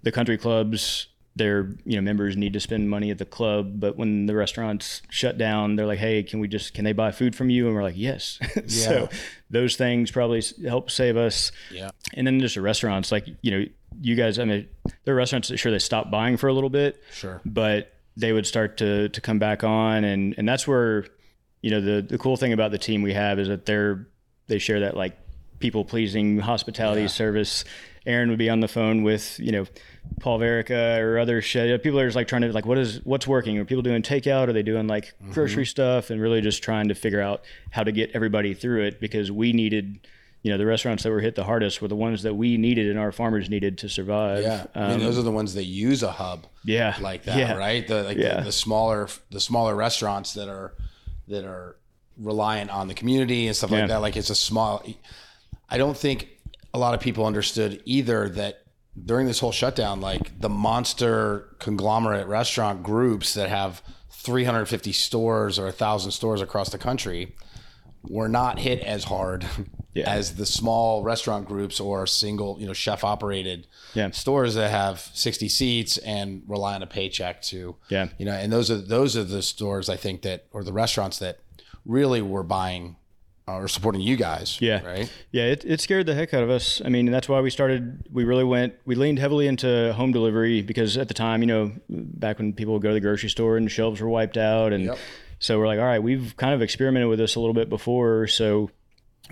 the 0.04 0.12
country 0.12 0.38
clubs. 0.38 1.08
Their 1.36 1.70
you 1.86 1.96
know 1.96 2.02
members 2.02 2.36
need 2.36 2.52
to 2.54 2.60
spend 2.60 2.90
money 2.90 3.12
at 3.12 3.18
the 3.18 3.26
club, 3.26 3.80
but 3.80 3.96
when 3.96 4.26
the 4.26 4.36
restaurants 4.36 5.02
shut 5.10 5.38
down, 5.38 5.76
they're 5.78 5.86
like, 5.86 6.00
"Hey, 6.00 6.22
can 6.24 6.40
we 6.42 6.50
just 6.50 6.74
can 6.74 6.84
they 6.84 6.92
buy 6.92 7.12
food 7.12 7.34
from 7.36 7.50
you?" 7.50 7.68
And 7.68 7.76
we're 7.76 7.84
like, 7.84 7.96
"Yes." 7.98 8.40
so 8.68 9.08
those 9.50 9.78
things 9.78 10.12
probably 10.12 10.42
help 10.68 10.92
save 10.92 11.16
us 11.16 11.52
Yeah. 11.72 11.92
and 12.14 12.28
then 12.28 12.40
there's 12.40 12.56
the 12.56 12.62
restaurants 12.62 13.10
like 13.12 13.26
you 13.42 13.52
know 13.52 13.66
you 14.02 14.16
guys 14.16 14.38
i 14.38 14.46
mean 14.46 14.68
there 15.06 15.14
are 15.16 15.18
restaurants 15.18 15.48
that 15.50 15.58
sure 15.58 15.72
they 15.72 15.80
stopped 15.80 16.12
buying 16.12 16.38
for 16.38 16.48
a 16.48 16.54
little 16.54 16.70
bit 16.70 17.02
Sure. 17.12 17.42
but 17.46 17.94
they 18.18 18.32
would 18.34 18.46
start 18.46 18.78
to 18.78 19.10
to 19.10 19.22
come 19.22 19.40
back 19.40 19.64
on 19.64 20.04
and 20.04 20.36
and 20.38 20.48
that's 20.48 20.68
where 20.68 21.06
you 21.62 21.72
know 21.72 21.82
the 21.82 22.02
the 22.02 22.18
cool 22.20 22.38
thing 22.38 22.54
about 22.54 22.72
the 22.72 22.78
team 22.78 23.02
we 23.02 23.14
have 23.14 23.40
is 23.40 23.48
that 23.48 23.66
they're 23.66 24.08
they 24.50 24.60
share 24.60 24.82
that 24.82 24.98
like 24.98 25.18
people 25.60 25.86
pleasing 25.86 26.40
hospitality 26.40 27.08
service 27.08 27.64
aaron 28.06 28.30
would 28.30 28.40
be 28.40 28.50
on 28.50 28.60
the 28.62 28.68
phone 28.68 29.04
with 29.04 29.40
you 29.40 29.52
know 29.52 29.66
paul 30.22 30.40
verica 30.40 31.00
or 31.00 31.20
other 31.20 31.42
chef 31.42 31.82
people 31.84 32.00
are 32.00 32.08
just 32.08 32.16
like 32.16 32.28
trying 32.28 32.42
to 32.42 32.52
like 32.54 32.66
what 32.66 32.78
is 32.78 33.00
what's 33.06 33.28
working 33.28 33.58
are 33.58 33.66
people 33.66 33.82
doing 33.82 34.02
takeout 34.02 34.48
are 34.48 34.54
they 34.54 34.64
doing 34.64 34.88
like 34.88 35.14
grocery 35.32 35.66
stuff 35.66 36.10
and 36.10 36.22
really 36.22 36.42
just 36.42 36.64
trying 36.64 36.88
to 36.88 36.96
figure 36.96 37.22
out 37.22 37.42
how 37.72 37.84
to 37.84 37.92
get 37.92 38.10
everybody 38.14 38.54
through 38.54 38.84
it 38.84 39.00
because 39.00 39.32
we 39.32 39.52
needed 39.54 40.00
you 40.42 40.50
know 40.50 40.58
the 40.58 40.66
restaurants 40.66 41.04
that 41.04 41.12
were 41.12 41.20
hit 41.20 41.36
the 41.36 41.44
hardest 41.44 41.82
were 41.82 41.90
the 41.90 41.96
ones 41.96 42.24
that 42.24 42.34
we 42.34 42.56
needed 42.56 42.90
and 42.90 42.98
our 42.98 43.12
farmers 43.12 43.50
needed 43.50 43.78
to 43.78 43.90
survive 43.90 44.42
Yeah. 44.42 44.66
I 44.74 44.80
mean, 44.88 44.92
Um, 44.94 45.00
those 45.02 45.18
are 45.20 45.22
the 45.24 45.32
ones 45.32 45.54
that 45.56 45.66
use 45.66 46.02
a 46.02 46.12
hub 46.12 46.48
yeah 46.64 46.96
like 47.02 47.24
that, 47.24 47.38
yeah. 47.38 47.56
right? 47.56 47.86
The 47.86 48.04
like 48.04 48.18
Yeah. 48.18 48.38
the, 48.38 48.46
the 48.46 48.52
smaller 48.54 49.10
the 49.32 49.42
smaller 49.42 49.76
restaurants 49.76 50.34
that 50.36 50.48
are 50.48 50.74
that 51.28 51.44
are 51.44 51.76
reliant 52.20 52.70
on 52.70 52.88
the 52.88 52.94
community 52.94 53.48
and 53.48 53.56
stuff 53.56 53.72
Yeah. 53.72 53.80
like 53.80 53.88
that. 53.90 54.02
Like 54.02 54.18
it's 54.18 54.30
a 54.30 54.36
small. 54.36 54.84
I 55.70 55.78
don't 55.78 55.98
think 55.98 56.28
a 56.74 56.80
lot 56.80 56.94
of 56.94 57.00
people 57.00 57.26
understood 57.26 57.82
either 57.86 58.30
that 58.30 58.64
during 59.06 59.28
this 59.28 59.40
whole 59.40 59.52
shutdown, 59.52 60.02
like 60.02 60.40
the 60.40 60.50
monster 60.50 61.56
conglomerate 61.60 62.28
restaurant 62.28 62.84
groups 62.84 63.34
that 63.36 63.50
have 63.50 63.82
350 64.12 64.92
stores 64.92 65.58
or 65.58 65.68
a 65.68 65.72
thousand 65.72 66.12
stores 66.12 66.42
across 66.42 66.70
the 66.70 66.78
country 66.78 67.36
were 68.04 68.28
not 68.30 68.60
hit 68.60 68.80
as 68.82 69.06
hard 69.06 69.46
Yeah. 69.94 70.08
as 70.10 70.36
the 70.36 70.46
small 70.46 71.02
restaurant 71.04 71.48
groups 71.48 71.80
or 71.80 72.06
single, 72.06 72.58
you 72.60 72.68
know, 72.68 72.74
chef 72.74 73.04
operated 73.04 73.66
Yeah. 73.96 74.12
stores 74.12 74.54
that 74.56 74.70
have 74.70 75.10
60 75.14 75.50
seats 75.50 75.98
and 75.98 76.44
rely 76.48 76.76
on 76.76 76.84
a 76.84 76.88
paycheck 76.88 77.42
to, 77.44 77.76
Yeah. 77.90 78.10
you 78.18 78.26
know, 78.26 78.34
and 78.34 78.52
those 78.54 78.70
are 78.70 78.78
those 78.78 79.18
are 79.18 79.24
the 79.24 79.42
stores 79.42 79.90
I 79.90 79.96
think 79.98 80.22
that 80.22 80.46
or 80.52 80.64
the 80.64 80.72
restaurants 80.74 81.18
that 81.20 81.40
really 81.86 82.22
were 82.22 82.44
buying 82.44 82.96
uh, 83.48 83.54
or 83.56 83.68
supporting 83.68 84.02
you 84.02 84.16
guys. 84.16 84.60
Yeah. 84.62 84.86
Right. 84.86 85.12
Yeah, 85.32 85.46
it, 85.46 85.66
it 85.66 85.82
scared 85.82 86.06
the 86.06 86.14
heck 86.14 86.34
out 86.36 86.44
of 86.44 86.50
us. 86.52 86.82
I 86.86 86.90
mean, 86.90 87.08
that's 87.08 87.28
why 87.28 87.42
we 87.42 87.50
started, 87.50 88.04
we 88.12 88.24
really 88.24 88.44
went, 88.44 88.76
we 88.86 88.94
leaned 88.96 89.18
heavily 89.18 89.48
into 89.48 89.92
home 89.94 90.12
delivery 90.12 90.62
because 90.62 90.98
at 90.98 91.08
the 91.08 91.14
time, 91.16 91.42
you 91.42 91.48
know, 91.48 91.72
back 91.90 92.38
when 92.38 92.54
people 92.54 92.74
would 92.74 92.84
go 92.84 92.90
to 92.90 92.94
the 92.94 93.00
grocery 93.00 93.30
store 93.30 93.58
and 93.58 93.66
the 93.66 93.70
shelves 93.72 94.02
were 94.02 94.10
wiped 94.10 94.38
out. 94.38 94.72
And 94.72 94.86
Yep. 94.86 94.98
so 95.40 95.58
we're 95.58 95.66
like, 95.68 95.80
all 95.80 95.86
right, 95.86 96.04
we've 96.04 96.36
kind 96.38 96.54
of 96.54 96.62
experimented 96.62 97.10
with 97.10 97.18
this 97.18 97.36
a 97.36 97.40
little 97.40 97.56
bit 97.56 97.70
before. 97.70 98.28
So 98.28 98.70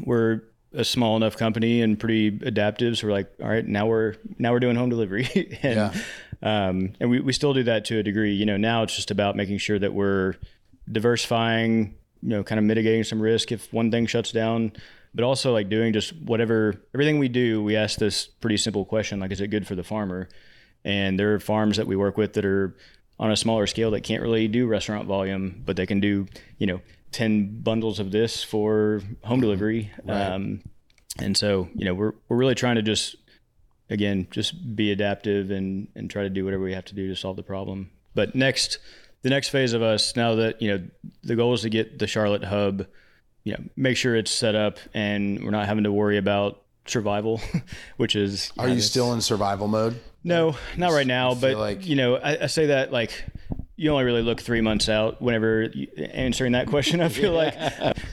we're 0.04 0.42
a 0.74 0.84
small 0.84 1.16
enough 1.16 1.38
company 1.38 1.82
and 1.84 2.00
pretty 2.00 2.28
adaptive. 2.44 2.98
So 2.98 3.08
we're 3.08 3.14
like, 3.14 3.32
all 3.42 3.48
right, 3.48 3.66
now 3.66 3.86
we're, 3.86 4.16
now 4.40 4.52
we're 4.52 4.60
doing 4.60 4.76
home 4.76 4.90
delivery. 4.90 5.60
and, 5.64 5.92
um, 6.42 6.94
and 7.00 7.10
we, 7.12 7.20
we 7.20 7.34
still 7.34 7.54
do 7.54 7.64
that 7.64 7.86
to 7.86 8.00
a 8.00 8.04
degree. 8.04 8.34
You 8.34 8.46
know, 8.48 8.58
now 8.58 8.82
it's 8.82 8.96
just 8.96 9.12
about 9.12 9.36
making 9.36 9.60
sure 9.60 9.78
that 9.78 9.94
we're 9.94 10.36
diversifying, 10.92 11.96
you 12.22 12.30
know, 12.30 12.44
kind 12.44 12.60
of 12.60 12.66
mitigating 12.66 13.04
some 13.04 13.22
risk 13.22 13.52
if 13.52 13.72
one 13.74 13.92
thing 13.92 14.06
shuts 14.08 14.32
down. 14.32 14.72
but 15.14 15.24
also 15.24 15.52
like 15.52 15.68
doing 15.70 15.94
just 15.94 16.16
whatever 16.16 16.76
everything 16.94 17.18
we 17.20 17.28
do. 17.28 17.64
We 17.64 17.76
ask 17.76 17.98
this 18.00 18.28
pretty 18.28 18.58
simple 18.58 18.86
question: 18.86 19.20
like, 19.20 19.32
is 19.32 19.42
it 19.42 19.48
good 19.48 19.66
for 19.68 19.76
the 19.76 19.84
farmer? 19.84 20.30
And 20.86 21.20
there 21.20 21.34
are 21.34 21.40
farms 21.40 21.78
that 21.78 21.88
we 21.88 21.96
work 21.96 22.18
with 22.18 22.34
that 22.34 22.46
are 22.46 22.76
on 23.20 23.32
a 23.32 23.36
smaller 23.36 23.66
scale 23.68 23.92
that 23.92 24.02
can't 24.02 24.22
really 24.22 24.48
do 24.48 24.68
restaurant 24.68 25.08
volume, 25.08 25.64
but 25.66 25.76
they 25.76 25.86
can 25.86 26.00
do 26.00 26.28
you 26.60 26.68
know 26.68 26.82
ten 27.12 27.62
bundles 27.62 28.00
of 28.00 28.12
this 28.12 28.44
for 28.44 29.02
home 29.24 29.42
delivery. 29.42 29.92
Right. 30.04 30.22
Um, 30.22 30.62
and 31.20 31.36
so 31.36 31.68
you 31.74 31.86
know 31.86 31.94
we're 31.96 32.14
we're 32.30 32.38
really 32.38 32.56
trying 32.56 32.76
to 32.76 32.84
just 32.84 33.16
again 33.90 34.28
just 34.30 34.76
be 34.76 34.92
adaptive 34.92 35.50
and 35.50 35.88
and 35.96 36.12
try 36.12 36.24
to 36.24 36.30
do 36.30 36.46
whatever 36.46 36.64
we 36.64 36.74
have 36.74 36.86
to 36.86 36.96
do 36.96 37.08
to 37.08 37.16
solve 37.16 37.38
the 37.38 37.44
problem. 37.44 37.90
But 38.14 38.36
next, 38.36 38.78
the 39.22 39.30
next 39.30 39.50
phase 39.50 39.74
of 39.74 39.82
us 39.82 40.16
now 40.16 40.36
that 40.36 40.62
you 40.62 40.72
know 40.72 40.88
the 41.24 41.36
goal 41.36 41.54
is 41.54 41.62
to 41.62 41.70
get 41.70 42.00
the 42.00 42.08
Charlotte 42.08 42.44
hub, 42.44 42.86
you 43.44 43.54
know, 43.54 43.64
make 43.76 43.98
sure 43.98 44.16
it's 44.16 44.32
set 44.32 44.56
up 44.56 44.80
and 44.94 45.44
we're 45.44 45.52
not 45.52 45.66
having 45.66 45.84
to 45.84 45.92
worry 45.92 46.18
about 46.18 46.62
survival, 46.86 47.42
which 47.98 48.16
is. 48.16 48.52
Are 48.58 48.70
you 48.70 48.82
still 48.82 49.14
in 49.14 49.22
survival 49.22 49.68
mode? 49.68 50.00
No, 50.24 50.56
not 50.76 50.92
right 50.92 51.08
now. 51.08 51.34
But 51.34 51.58
like... 51.58 51.88
you 51.88 51.96
know, 51.96 52.16
I, 52.16 52.44
I, 52.44 52.48
say 52.48 52.68
that 52.68 52.92
like 52.92 53.24
you 53.78 53.92
only 53.92 54.04
really 54.04 54.24
look 54.24 54.42
three 54.42 54.62
months 54.62 54.90
out 54.90 55.22
whenever 55.22 55.72
answering 56.12 56.54
that 56.54 56.68
question. 56.68 57.00
I 57.00 57.10
feel 57.10 57.32
like 57.32 57.56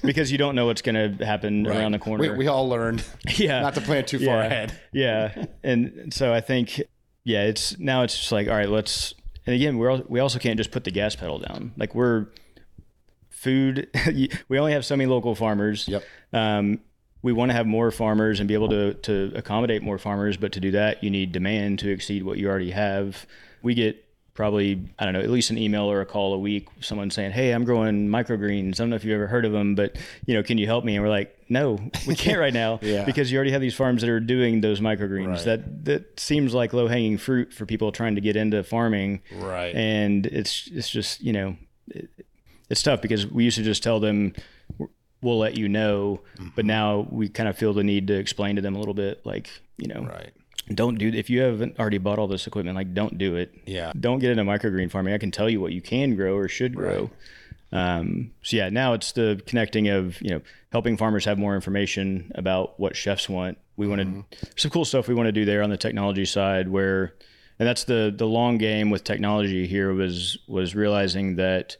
because 0.03 0.31
you 0.31 0.39
don't 0.39 0.55
know 0.55 0.67
what's 0.67 0.83
going 0.83 1.17
to 1.19 1.25
happen 1.25 1.65
right. 1.65 1.77
around 1.77 1.93
the 1.93 1.99
corner. 1.99 2.33
We, 2.33 2.39
we, 2.39 2.47
all 2.47 2.69
learned, 2.69 3.05
yeah, 3.37 3.63
not 3.63 3.75
to 3.75 3.81
plan 3.81 4.05
too 4.05 4.19
yeah. 4.19 4.27
far 4.27 4.43
ahead. 4.43 4.79
yeah, 4.93 5.47
and 5.63 6.13
so 6.15 6.33
I 6.33 6.41
think, 6.41 6.81
yeah, 7.25 7.45
it's 7.45 7.79
now 7.79 8.03
it's 8.03 8.17
just 8.17 8.33
like 8.33 8.49
all 8.49 8.55
right, 8.55 8.69
let's. 8.69 9.15
And 9.47 9.55
again, 9.55 9.79
we're 9.79 10.03
we 10.09 10.21
also 10.21 10.39
can't 10.39 10.57
just 10.57 10.71
put 10.71 10.85
the 10.85 10.91
gas 10.91 11.17
pedal 11.17 11.39
down. 11.39 11.73
Like 11.77 11.95
we're 11.95 12.27
food. 13.31 13.89
we 14.49 14.59
only 14.59 14.73
have 14.73 14.85
so 14.85 14.97
many 14.97 15.09
local 15.09 15.35
farmers. 15.35 15.87
Yep. 15.87 16.05
Um, 16.33 16.81
we 17.23 17.33
want 17.33 17.51
to 17.51 17.55
have 17.55 17.67
more 17.67 17.91
farmers 17.91 18.41
and 18.41 18.49
be 18.49 18.55
able 18.55 18.69
to 18.71 18.95
to 18.95 19.33
accommodate 19.35 19.83
more 19.83 19.99
farmers, 19.99 20.37
but 20.37 20.53
to 20.53 20.61
do 20.61 20.71
that, 20.73 21.03
you 21.03 21.11
need 21.11 21.33
demand 21.33 21.79
to 21.81 21.91
exceed 21.91 22.23
what 22.23 22.39
you 22.39 22.49
already 22.49 22.71
have. 22.71 23.27
We 23.63 23.75
get 23.75 24.05
probably 24.35 24.89
I 24.99 25.05
don't 25.05 25.15
know 25.15 25.21
at 25.21 25.31
least 25.31 25.51
an 25.51 25.59
email 25.59 25.91
or 25.91 26.01
a 26.01 26.07
call 26.07 26.35
a 26.35 26.39
week. 26.39 26.69
Someone 26.81 27.11
saying, 27.11 27.33
"Hey, 27.33 27.53
I'm 27.53 27.65
growing 27.65 28.09
microgreens. 28.09 28.75
I 28.75 28.83
don't 28.83 28.91
know 28.91 28.97
if 28.97 29.05
you've 29.05 29.15
ever 29.15 29.27
heard 29.27 29.45
of 29.45 29.53
them, 29.53 29.75
but 29.75 29.97
you 30.27 30.35
know, 30.35 30.43
can 30.43 30.59
you 30.59 30.67
help 30.67 30.85
me?" 30.85 30.97
And 30.97 31.05
we're 31.05 31.11
like, 31.11 31.34
"No, 31.55 31.79
we 32.07 32.15
can't 32.25 32.39
right 32.39 32.53
now 32.53 32.81
yeah. 32.83 33.05
because 33.05 33.31
you 33.31 33.39
already 33.39 33.53
have 33.53 33.61
these 33.61 33.75
farms 33.75 34.03
that 34.03 34.11
are 34.11 34.19
doing 34.19 34.61
those 34.61 34.81
microgreens. 34.81 35.29
Right. 35.29 35.45
That 35.45 35.85
that 35.85 36.21
seems 36.21 36.53
like 36.53 36.73
low 36.73 36.89
hanging 36.89 37.17
fruit 37.17 37.53
for 37.53 37.65
people 37.65 37.93
trying 37.93 38.17
to 38.17 38.21
get 38.21 38.35
into 38.35 38.63
farming. 38.65 39.23
Right. 39.33 39.75
And 39.75 40.27
it's 40.27 40.69
it's 40.73 40.91
just 40.91 41.23
you 41.23 41.33
know, 41.33 41.57
it, 41.89 42.11
it's 42.69 42.83
tough 42.83 43.01
because 43.01 43.27
we 43.27 43.45
used 43.45 43.57
to 43.59 43.63
just 43.63 43.83
tell 43.83 44.01
them 44.01 44.35
we'll 45.23 45.39
let 45.39 45.57
you 45.57 45.69
know. 45.69 46.21
Mm-hmm. 46.37 46.49
But 46.57 46.65
now 46.65 47.07
we 47.09 47.29
kind 47.29 47.49
of 47.49 47.57
feel 47.57 47.73
the 47.73 47.85
need 47.85 48.09
to 48.09 48.15
explain 48.15 48.57
to 48.57 48.63
them 48.63 48.75
a 48.75 48.79
little 48.79 48.95
bit, 48.95 49.25
like 49.25 49.49
you 49.79 49.87
know, 49.87 50.05
right. 50.05 50.33
Don't 50.73 50.97
do 50.97 51.09
if 51.09 51.29
you 51.29 51.43
haven't 51.43 51.79
already 51.79 51.99
bought 51.99 52.19
all 52.19 52.27
this 52.27 52.47
equipment, 52.47 52.77
like 52.77 52.95
don't 52.95 53.19
do 53.19 53.37
it. 53.37 53.55
Yeah. 53.67 53.93
Don't 53.99 54.19
get 54.19 54.31
into 54.31 54.45
microgreen 54.45 54.91
farming. 54.91 55.13
I 55.13 55.19
can 55.19 55.31
tell 55.31 55.51
you 55.51 55.61
what 55.61 55.73
you 55.73 55.83
can 55.83 56.17
grow 56.17 56.37
or 56.37 56.49
should 56.49 56.75
grow. 56.75 57.01
Right. 57.01 57.11
Um, 57.75 58.31
so 58.43 58.57
yeah, 58.57 58.71
now 58.71 58.95
it's 58.95 59.13
the 59.13 59.43
connecting 59.47 59.89
of 59.89 60.23
you 60.23 60.31
know 60.31 60.41
helping 60.71 60.97
farmers 60.97 61.25
have 61.25 61.39
more 61.39 61.57
information 61.57 62.31
about 62.37 62.79
what 62.79 62.97
chefs 62.97 63.29
want. 63.29 63.59
We 63.77 63.89
wanted 63.89 64.07
mm-hmm. 64.07 64.47
some 64.57 64.71
cool 64.71 64.85
stuff 64.85 65.09
we 65.09 65.15
want 65.15 65.27
to 65.27 65.33
do 65.33 65.45
there 65.45 65.63
on 65.63 65.71
the 65.71 65.77
technology 65.77 66.25
side 66.25 66.69
where, 66.69 67.15
and 67.59 67.69
that's 67.69 67.85
the 67.85 68.15
the 68.17 68.27
long 68.27 68.59
game 68.59 68.91
with 68.91 69.03
technology 69.03 69.67
here 69.67 69.93
was 69.93 70.39
was 70.47 70.77
realizing 70.77 71.35
that 71.37 71.77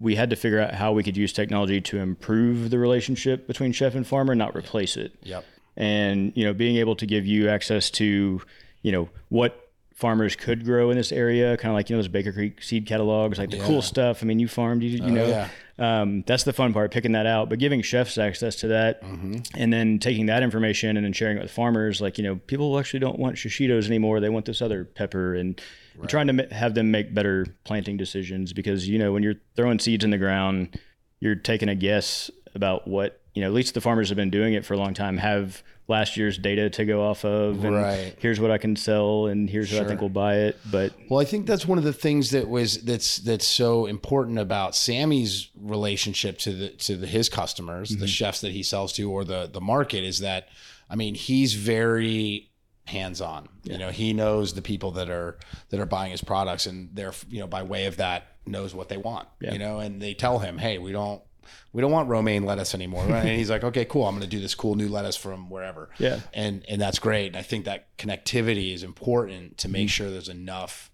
we 0.00 0.16
had 0.16 0.30
to 0.30 0.36
figure 0.36 0.58
out 0.58 0.74
how 0.74 0.92
we 0.92 1.04
could 1.04 1.16
use 1.16 1.32
technology 1.32 1.80
to 1.80 1.98
improve 1.98 2.70
the 2.70 2.78
relationship 2.78 3.46
between 3.46 3.70
chef 3.70 3.94
and 3.94 4.04
farmer, 4.04 4.34
not 4.34 4.56
replace 4.56 4.96
it. 4.96 5.12
Yep. 5.22 5.44
And 5.76 6.32
you 6.34 6.44
know, 6.44 6.52
being 6.52 6.76
able 6.78 6.96
to 6.96 7.06
give 7.06 7.24
you 7.24 7.48
access 7.48 7.88
to, 7.92 8.42
you 8.82 8.92
know, 8.92 9.08
what 9.28 9.61
farmers 10.02 10.34
could 10.34 10.64
grow 10.64 10.90
in 10.90 10.96
this 10.96 11.12
area, 11.12 11.56
kind 11.56 11.70
of 11.70 11.76
like 11.76 11.88
you 11.88 11.94
know 11.94 12.02
those 12.02 12.08
Baker 12.08 12.32
Creek 12.32 12.60
seed 12.60 12.86
catalogs, 12.86 13.38
like 13.38 13.50
the 13.50 13.58
yeah. 13.58 13.66
cool 13.66 13.80
stuff. 13.80 14.20
I 14.20 14.26
mean, 14.26 14.40
you 14.40 14.48
farmed, 14.48 14.82
you, 14.82 14.90
you 14.90 15.04
oh, 15.04 15.08
know, 15.08 15.26
yeah. 15.28 15.48
um, 15.78 16.24
that's 16.26 16.42
the 16.42 16.52
fun 16.52 16.72
part, 16.72 16.90
picking 16.90 17.12
that 17.12 17.24
out. 17.24 17.48
But 17.48 17.60
giving 17.60 17.82
chefs 17.82 18.18
access 18.18 18.56
to 18.56 18.68
that, 18.68 19.00
mm-hmm. 19.04 19.38
and 19.54 19.72
then 19.72 20.00
taking 20.00 20.26
that 20.26 20.42
information 20.42 20.96
and 20.96 21.06
then 21.06 21.12
sharing 21.12 21.36
it 21.36 21.42
with 21.42 21.52
farmers, 21.52 22.00
like 22.00 22.18
you 22.18 22.24
know, 22.24 22.34
people 22.34 22.76
actually 22.80 22.98
don't 22.98 23.20
want 23.20 23.36
shishitos 23.36 23.86
anymore; 23.86 24.18
they 24.18 24.28
want 24.28 24.44
this 24.44 24.60
other 24.60 24.84
pepper, 24.84 25.36
and 25.36 25.62
right. 25.96 26.10
trying 26.10 26.26
to 26.26 26.48
have 26.52 26.74
them 26.74 26.90
make 26.90 27.14
better 27.14 27.46
planting 27.62 27.96
decisions 27.96 28.52
because 28.52 28.88
you 28.88 28.98
know 28.98 29.12
when 29.12 29.22
you're 29.22 29.36
throwing 29.54 29.78
seeds 29.78 30.02
in 30.02 30.10
the 30.10 30.18
ground, 30.18 30.80
you're 31.20 31.36
taking 31.36 31.68
a 31.68 31.76
guess 31.76 32.28
about 32.54 32.86
what 32.86 33.20
you 33.34 33.42
know. 33.42 33.48
At 33.48 33.54
least 33.54 33.74
the 33.74 33.80
farmers 33.80 34.08
have 34.08 34.16
been 34.16 34.30
doing 34.30 34.54
it 34.54 34.64
for 34.64 34.74
a 34.74 34.76
long 34.76 34.94
time. 34.94 35.18
Have 35.18 35.62
last 35.88 36.16
year's 36.16 36.38
data 36.38 36.70
to 36.70 36.84
go 36.84 37.04
off 37.04 37.24
of 37.24 37.64
and 37.64 37.74
right. 37.74 38.14
here's 38.18 38.40
what 38.40 38.50
I 38.50 38.56
can 38.56 38.76
sell 38.76 39.26
and 39.26 39.50
here's 39.50 39.68
sure. 39.68 39.80
what 39.80 39.86
I 39.86 39.88
think 39.88 40.00
will 40.00 40.08
buy 40.08 40.36
it 40.36 40.56
but 40.70 40.92
well 41.10 41.20
I 41.20 41.24
think 41.24 41.44
that's 41.44 41.66
one 41.66 41.76
of 41.76 41.82
the 41.84 41.92
things 41.92 42.30
that 42.30 42.48
was 42.48 42.82
that's 42.84 43.16
that's 43.18 43.46
so 43.46 43.86
important 43.86 44.38
about 44.38 44.76
Sammy's 44.76 45.50
relationship 45.60 46.38
to 46.38 46.52
the 46.52 46.68
to 46.70 46.96
the, 46.96 47.06
his 47.06 47.28
customers 47.28 47.90
mm-hmm. 47.90 48.00
the 48.00 48.06
chefs 48.06 48.40
that 48.42 48.52
he 48.52 48.62
sells 48.62 48.92
to 48.94 49.10
or 49.10 49.24
the 49.24 49.50
the 49.52 49.60
market 49.60 50.04
is 50.04 50.20
that 50.20 50.48
I 50.88 50.94
mean 50.94 51.14
he's 51.14 51.54
very 51.54 52.52
hands 52.84 53.20
on. 53.20 53.48
Yeah. 53.64 53.74
You 53.74 53.78
know, 53.78 53.90
he 53.90 54.12
knows 54.12 54.54
the 54.54 54.62
people 54.62 54.92
that 54.92 55.10
are 55.10 55.38
that 55.70 55.80
are 55.80 55.86
buying 55.86 56.10
his 56.10 56.22
products, 56.22 56.66
and 56.66 56.90
they're 56.94 57.14
you 57.28 57.40
know 57.40 57.46
by 57.46 57.62
way 57.62 57.86
of 57.86 57.96
that 57.96 58.26
knows 58.46 58.74
what 58.74 58.88
they 58.88 58.96
want. 58.96 59.28
Yeah. 59.40 59.52
You 59.52 59.58
know, 59.58 59.78
and 59.78 60.00
they 60.00 60.14
tell 60.14 60.38
him, 60.38 60.58
hey, 60.58 60.78
we 60.78 60.92
don't 60.92 61.22
we 61.72 61.80
don't 61.80 61.92
want 61.92 62.08
romaine 62.08 62.44
lettuce 62.44 62.74
anymore. 62.74 63.04
Right? 63.04 63.24
and 63.24 63.38
he's 63.38 63.50
like, 63.50 63.64
okay, 63.64 63.84
cool. 63.84 64.06
I'm 64.06 64.14
going 64.14 64.22
to 64.22 64.28
do 64.28 64.40
this 64.40 64.54
cool 64.54 64.74
new 64.74 64.88
lettuce 64.88 65.16
from 65.16 65.50
wherever. 65.50 65.90
Yeah. 65.98 66.20
And 66.32 66.64
and 66.68 66.80
that's 66.80 66.98
great. 66.98 67.28
And 67.28 67.36
I 67.36 67.42
think 67.42 67.64
that 67.64 67.96
connectivity 67.98 68.74
is 68.74 68.82
important 68.82 69.58
to 69.58 69.68
make 69.68 69.88
sure 69.88 70.10
there's 70.10 70.28
enough. 70.28 70.90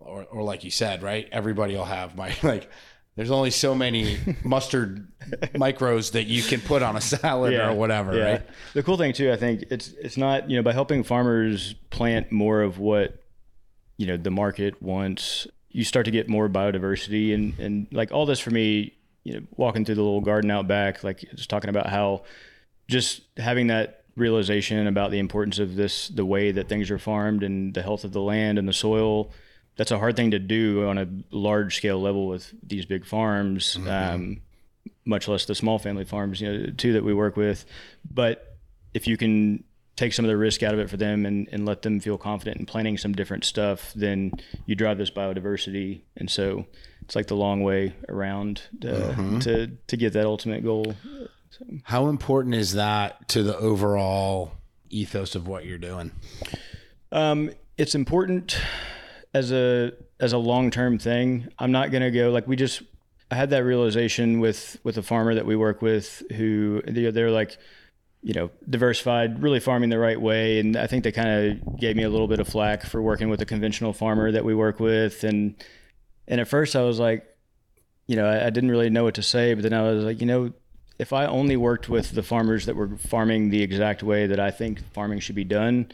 Or, 0.00 0.24
or 0.30 0.44
like 0.44 0.62
you 0.62 0.70
said, 0.70 1.02
right? 1.02 1.28
Everybody 1.32 1.74
will 1.74 1.84
have 1.84 2.14
my 2.16 2.32
like 2.44 2.70
there's 3.18 3.32
only 3.32 3.50
so 3.50 3.74
many 3.74 4.16
mustard 4.44 5.08
micros 5.54 6.12
that 6.12 6.28
you 6.28 6.40
can 6.40 6.60
put 6.60 6.84
on 6.84 6.96
a 6.96 7.00
salad 7.00 7.52
yeah, 7.52 7.68
or 7.68 7.74
whatever, 7.74 8.16
yeah. 8.16 8.24
right? 8.24 8.42
The 8.74 8.84
cool 8.84 8.96
thing 8.96 9.12
too, 9.12 9.32
I 9.32 9.36
think 9.36 9.64
it's 9.72 9.88
it's 9.88 10.16
not 10.16 10.48
you 10.48 10.56
know 10.56 10.62
by 10.62 10.72
helping 10.72 11.02
farmers 11.02 11.74
plant 11.90 12.30
more 12.30 12.62
of 12.62 12.78
what 12.78 13.20
you 13.96 14.06
know 14.06 14.16
the 14.16 14.30
market 14.30 14.80
wants, 14.80 15.48
you 15.68 15.82
start 15.82 16.04
to 16.04 16.12
get 16.12 16.28
more 16.28 16.48
biodiversity 16.48 17.34
and 17.34 17.58
and 17.58 17.88
like 17.90 18.12
all 18.12 18.24
this 18.24 18.38
for 18.38 18.50
me, 18.50 18.96
you 19.28 19.40
know, 19.40 19.46
walking 19.56 19.84
through 19.84 19.94
the 19.94 20.02
little 20.02 20.20
garden 20.20 20.50
out 20.50 20.66
back, 20.66 21.04
like 21.04 21.20
just 21.34 21.50
talking 21.50 21.70
about 21.70 21.86
how 21.86 22.24
just 22.88 23.22
having 23.36 23.68
that 23.68 24.04
realization 24.16 24.86
about 24.86 25.10
the 25.10 25.18
importance 25.18 25.58
of 25.58 25.76
this, 25.76 26.08
the 26.08 26.24
way 26.24 26.50
that 26.50 26.68
things 26.68 26.90
are 26.90 26.98
farmed 26.98 27.42
and 27.42 27.74
the 27.74 27.82
health 27.82 28.04
of 28.04 28.12
the 28.12 28.20
land 28.20 28.58
and 28.58 28.66
the 28.66 28.72
soil 28.72 29.30
that's 29.78 29.92
a 29.92 29.98
hard 29.98 30.16
thing 30.16 30.32
to 30.32 30.40
do 30.40 30.86
on 30.86 30.98
a 30.98 31.08
large 31.30 31.76
scale 31.76 32.00
level 32.00 32.26
with 32.26 32.52
these 32.64 32.84
big 32.84 33.06
farms, 33.06 33.76
mm-hmm. 33.76 33.88
um, 33.88 34.40
much 35.04 35.28
less 35.28 35.46
the 35.46 35.54
small 35.54 35.78
family 35.78 36.04
farms, 36.04 36.40
you 36.40 36.52
know, 36.52 36.66
too 36.76 36.92
that 36.92 37.04
we 37.04 37.14
work 37.14 37.36
with. 37.36 37.64
But 38.10 38.56
if 38.92 39.06
you 39.06 39.16
can 39.16 39.62
take 39.98 40.12
some 40.12 40.24
of 40.24 40.28
the 40.28 40.36
risk 40.36 40.62
out 40.62 40.72
of 40.72 40.78
it 40.78 40.88
for 40.88 40.96
them 40.96 41.26
and, 41.26 41.48
and 41.50 41.66
let 41.66 41.82
them 41.82 41.98
feel 41.98 42.16
confident 42.16 42.56
in 42.56 42.66
planting 42.66 42.96
some 42.96 43.12
different 43.12 43.44
stuff, 43.44 43.92
then 43.96 44.30
you 44.64 44.76
drive 44.76 44.96
this 44.96 45.10
biodiversity. 45.10 46.02
And 46.16 46.30
so 46.30 46.66
it's 47.02 47.16
like 47.16 47.26
the 47.26 47.34
long 47.34 47.64
way 47.64 47.96
around 48.08 48.62
to, 48.80 48.86
mm-hmm. 48.86 49.38
to, 49.40 49.66
to 49.88 49.96
get 49.96 50.12
that 50.12 50.24
ultimate 50.24 50.62
goal. 50.62 50.94
So. 51.50 51.64
How 51.82 52.06
important 52.06 52.54
is 52.54 52.74
that 52.74 53.28
to 53.30 53.42
the 53.42 53.58
overall 53.58 54.52
ethos 54.88 55.34
of 55.34 55.48
what 55.48 55.66
you're 55.66 55.78
doing? 55.78 56.12
Um, 57.10 57.50
it's 57.76 57.96
important 57.96 58.56
as 59.34 59.50
a 59.50 59.92
as 60.20 60.32
a 60.32 60.38
long 60.38 60.70
term 60.70 60.98
thing. 60.98 61.48
I'm 61.58 61.72
not 61.72 61.90
gonna 61.90 62.10
go 62.10 62.30
like 62.30 62.46
we 62.46 62.56
just. 62.56 62.82
I 63.30 63.34
had 63.34 63.50
that 63.50 63.62
realization 63.64 64.40
with 64.40 64.78
with 64.84 64.96
a 64.96 65.02
farmer 65.02 65.34
that 65.34 65.44
we 65.44 65.54
work 65.54 65.82
with 65.82 66.22
who 66.34 66.82
they're, 66.86 67.12
they're 67.12 67.30
like, 67.30 67.58
you 68.22 68.34
know, 68.34 68.50
diversified, 68.68 69.42
really 69.42 69.60
farming 69.60 69.90
the 69.90 69.98
right 69.98 70.20
way, 70.20 70.58
and 70.58 70.76
I 70.76 70.86
think 70.86 71.04
they 71.04 71.12
kind 71.12 71.28
of 71.62 71.78
gave 71.78 71.96
me 71.96 72.02
a 72.02 72.10
little 72.10 72.28
bit 72.28 72.40
of 72.40 72.48
flack 72.48 72.84
for 72.84 73.00
working 73.00 73.28
with 73.28 73.40
a 73.40 73.46
conventional 73.46 73.92
farmer 73.92 74.32
that 74.32 74.44
we 74.44 74.54
work 74.54 74.80
with, 74.80 75.24
and 75.24 75.54
and 76.26 76.40
at 76.40 76.48
first 76.48 76.76
I 76.76 76.82
was 76.82 76.98
like, 76.98 77.24
you 78.06 78.16
know, 78.16 78.26
I, 78.26 78.46
I 78.46 78.50
didn't 78.50 78.70
really 78.70 78.90
know 78.90 79.04
what 79.04 79.14
to 79.14 79.22
say, 79.22 79.54
but 79.54 79.62
then 79.62 79.72
I 79.72 79.82
was 79.82 80.04
like, 80.04 80.20
you 80.20 80.26
know, 80.26 80.52
if 80.98 81.12
I 81.12 81.26
only 81.26 81.56
worked 81.56 81.88
with 81.88 82.10
the 82.12 82.22
farmers 82.22 82.66
that 82.66 82.74
were 82.74 82.96
farming 82.96 83.50
the 83.50 83.62
exact 83.62 84.02
way 84.02 84.26
that 84.26 84.40
I 84.40 84.50
think 84.50 84.82
farming 84.92 85.20
should 85.20 85.36
be 85.36 85.44
done, 85.44 85.92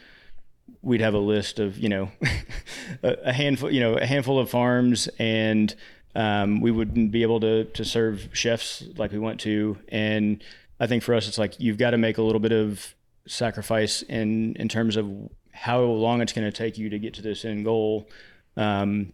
we'd 0.82 1.00
have 1.00 1.14
a 1.14 1.18
list 1.18 1.58
of 1.58 1.78
you 1.78 1.88
know 1.88 2.10
a, 3.02 3.32
handful 3.32 3.70
you 3.70 3.80
know 3.80 3.94
a 3.94 4.06
handful 4.06 4.38
of 4.38 4.50
farms. 4.50 5.08
And 5.18 5.74
um, 6.14 6.60
we 6.60 6.70
wouldn't 6.70 7.10
be 7.10 7.22
able 7.22 7.40
to 7.40 7.64
to 7.64 7.84
serve 7.84 8.28
chefs 8.32 8.82
like 8.96 9.12
we 9.12 9.18
want 9.18 9.40
to. 9.40 9.78
And 9.88 10.42
I 10.80 10.86
think 10.86 11.02
for 11.02 11.14
us 11.14 11.28
it's 11.28 11.38
like 11.38 11.58
you've 11.58 11.78
got 11.78 11.90
to 11.90 11.98
make 11.98 12.18
a 12.18 12.22
little 12.22 12.40
bit 12.40 12.52
of 12.52 12.94
sacrifice 13.26 14.02
in 14.02 14.54
in 14.56 14.68
terms 14.68 14.96
of 14.96 15.10
how 15.52 15.80
long 15.80 16.20
it's 16.20 16.32
going 16.32 16.50
to 16.50 16.56
take 16.56 16.76
you 16.78 16.90
to 16.90 16.98
get 16.98 17.14
to 17.14 17.22
this 17.22 17.44
end 17.44 17.64
goal 17.64 18.08
um, 18.56 19.12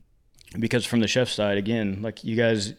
because 0.59 0.85
from 0.87 1.01
the 1.01 1.07
chef 1.07 1.29
side 1.29 1.59
again 1.59 2.01
like 2.03 2.25
you 2.25 2.35
guys 2.35 2.75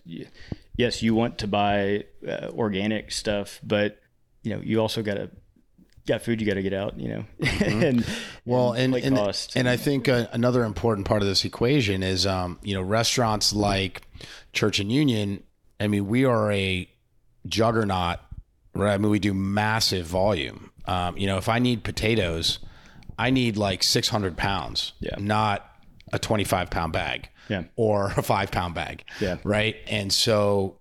yes 0.76 1.02
you 1.02 1.16
want 1.16 1.38
to 1.38 1.48
buy 1.48 2.04
uh, 2.28 2.48
organic 2.50 3.12
stuff 3.12 3.60
but 3.64 4.02
you 4.44 4.56
know, 4.56 4.62
you 4.62 4.80
also 4.80 5.02
got 5.02 5.16
to 5.16 5.30
got 6.08 6.22
food 6.24 6.42
you 6.42 6.48
got 6.48 6.56
to 6.56 6.64
get 6.64 6.74
out, 6.74 7.00
you 7.00 7.08
know, 7.10 7.26
and 7.64 8.06
Well, 8.46 8.74
and 8.74 8.96
and, 8.96 9.16
costs. 9.16 9.56
and 9.56 9.70
I 9.70 9.78
think 9.78 10.10
uh, 10.10 10.28
another 10.32 10.64
important 10.64 11.06
part 11.06 11.22
of 11.22 11.28
this 11.28 11.46
equation 11.46 12.02
is, 12.02 12.26
um, 12.26 12.60
you 12.64 12.74
know, 12.74 12.82
restaurants 12.82 13.54
like 13.54 14.02
Church 14.54 14.80
and 14.80 14.92
Union. 14.92 15.44
I 15.80 15.88
mean, 15.88 16.08
we 16.08 16.26
are 16.26 16.52
a 16.52 16.90
juggernaut, 17.48 18.20
right? 18.74 18.94
I 18.94 18.98
mean, 18.98 19.12
we 19.12 19.20
do 19.20 19.34
massive 19.34 20.06
volume. 20.06 20.72
Um, 20.86 21.18
you 21.18 21.28
know, 21.28 21.38
if 21.38 21.48
I 21.50 21.60
need 21.60 21.84
potatoes, 21.84 22.60
I 23.20 23.30
need 23.30 23.58
like 23.58 23.84
600 23.84 24.38
pounds, 24.38 24.94
Yeah. 25.00 25.16
not 25.20 25.68
a 26.14 26.20
25 26.20 26.70
pound 26.70 26.92
bag 26.94 27.30
Yeah. 27.50 27.64
or 27.76 28.08
a 28.18 28.22
five 28.24 28.52
pound 28.52 28.74
bag. 28.76 29.04
Yeah. 29.20 29.38
Right. 29.44 29.76
And 29.88 30.12
so 30.12 30.78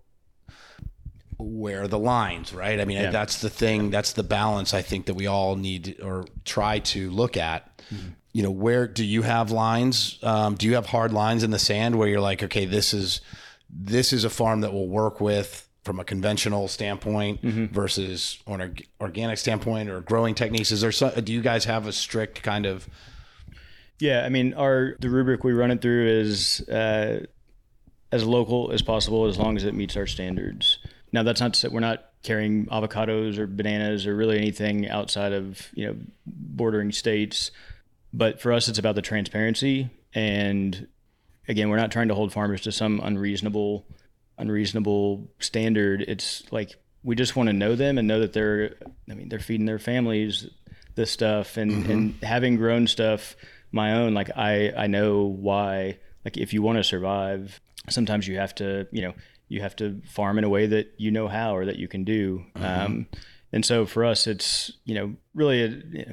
where 1.38 1.82
are 1.82 1.88
the 1.88 1.98
lines, 1.98 2.52
right? 2.52 2.80
I 2.80 2.84
mean, 2.84 2.98
Yeah. 2.98 3.10
that's 3.10 3.40
the 3.40 3.48
thing, 3.50 3.90
that's 3.90 4.12
the 4.12 4.22
balance 4.22 4.74
I 4.74 4.82
think 4.82 5.06
that 5.06 5.14
we 5.14 5.26
all 5.26 5.56
need 5.56 5.96
or 6.02 6.26
try 6.44 6.80
to 6.80 7.10
look 7.10 7.36
at. 7.36 7.78
Mm-hmm. 7.92 8.08
You 8.32 8.42
know, 8.44 8.50
where 8.50 8.86
do 8.86 9.04
you 9.04 9.22
have 9.22 9.50
lines? 9.50 10.18
Um, 10.22 10.54
do 10.54 10.66
you 10.66 10.74
have 10.74 10.86
hard 10.86 11.12
lines 11.12 11.42
in 11.42 11.50
the 11.50 11.58
sand 11.58 11.96
where 11.96 12.08
you're 12.08 12.20
like, 12.20 12.42
okay, 12.42 12.64
this 12.66 12.92
is 12.94 13.20
this 13.72 14.12
is 14.12 14.24
a 14.24 14.30
farm 14.30 14.60
that 14.62 14.72
will 14.72 14.88
work 14.88 15.20
with 15.20 15.66
from 15.84 15.98
a 16.00 16.04
conventional 16.04 16.68
standpoint 16.68 17.42
Mm-hmm. 17.42 17.66
versus 17.74 18.38
on 18.46 18.60
an 18.60 18.76
organic 19.00 19.38
standpoint 19.38 19.88
or 19.88 20.00
growing 20.00 20.34
techniques? 20.34 20.70
Is 20.70 20.80
there 20.82 20.92
some, 20.92 21.12
do 21.24 21.32
you 21.32 21.40
guys 21.42 21.64
have 21.64 21.86
a 21.86 21.92
strict 21.92 22.42
kind 22.42 22.66
of 22.66 22.88
Yeah, 23.98 24.24
I 24.24 24.28
mean, 24.28 24.54
our 24.54 24.96
the 25.00 25.08
rubric 25.10 25.44
we 25.44 25.52
run 25.52 25.70
it 25.70 25.80
through 25.82 26.06
is 26.08 26.60
uh, 26.68 27.24
as 28.12 28.24
local 28.24 28.72
as 28.72 28.82
possible, 28.82 29.26
as 29.26 29.38
long 29.38 29.56
as 29.56 29.64
it 29.64 29.74
meets 29.74 29.96
our 29.96 30.06
standards. 30.06 30.78
Now, 31.12 31.22
that's 31.22 31.40
not 31.40 31.54
to 31.54 31.60
say 31.60 31.68
we're 31.68 31.80
not 31.80 32.04
carrying 32.22 32.66
avocados 32.66 33.38
or 33.38 33.46
bananas 33.46 34.06
or 34.06 34.14
really 34.14 34.36
anything 34.36 34.88
outside 34.88 35.32
of 35.32 35.68
you 35.74 35.86
know 35.86 35.96
bordering 36.26 36.92
states, 36.92 37.50
but 38.12 38.40
for 38.40 38.52
us, 38.52 38.68
it's 38.68 38.78
about 38.78 38.94
the 38.96 39.02
transparency. 39.02 39.88
And 40.14 40.88
again, 41.48 41.68
we're 41.70 41.76
not 41.76 41.90
trying 41.92 42.08
to 42.08 42.14
hold 42.14 42.32
farmers 42.32 42.60
to 42.62 42.72
some 42.72 43.00
unreasonable 43.02 43.86
unreasonable 44.40 45.30
standard. 45.38 46.02
It's 46.02 46.42
like 46.50 46.76
we 47.02 47.14
just 47.14 47.36
want 47.36 47.48
to 47.48 47.52
know 47.52 47.74
them 47.74 47.98
and 47.98 48.06
know 48.08 48.20
that 48.20 48.32
they're 48.32 48.74
I 49.10 49.14
mean 49.14 49.28
they're 49.28 49.38
feeding 49.38 49.66
their 49.66 49.78
families 49.78 50.48
this 50.94 51.10
stuff 51.10 51.56
and 51.56 51.86
and 51.86 52.14
having 52.22 52.56
grown 52.56 52.86
stuff 52.86 53.36
my 53.72 53.94
own 53.94 54.14
like 54.14 54.30
I 54.36 54.72
I 54.76 54.86
know 54.86 55.24
why 55.24 55.98
like 56.24 56.36
if 56.36 56.52
you 56.52 56.62
want 56.62 56.78
to 56.78 56.84
survive 56.84 57.60
sometimes 57.88 58.26
you 58.26 58.36
have 58.36 58.54
to 58.56 58.86
you 58.90 59.02
know 59.02 59.14
you 59.48 59.62
have 59.62 59.76
to 59.76 60.00
farm 60.06 60.38
in 60.38 60.44
a 60.44 60.48
way 60.48 60.66
that 60.66 60.94
you 60.98 61.10
know 61.10 61.28
how 61.28 61.56
or 61.56 61.64
that 61.66 61.76
you 61.76 61.88
can 61.88 62.04
do. 62.04 62.44
Um 62.56 63.06
and 63.52 63.64
so 63.64 63.86
for 63.86 64.04
us 64.04 64.26
it's 64.26 64.72
you 64.84 64.94
know 64.94 65.14
really 65.34 65.62
a, 65.62 65.68
you 65.68 66.06
know, 66.06 66.12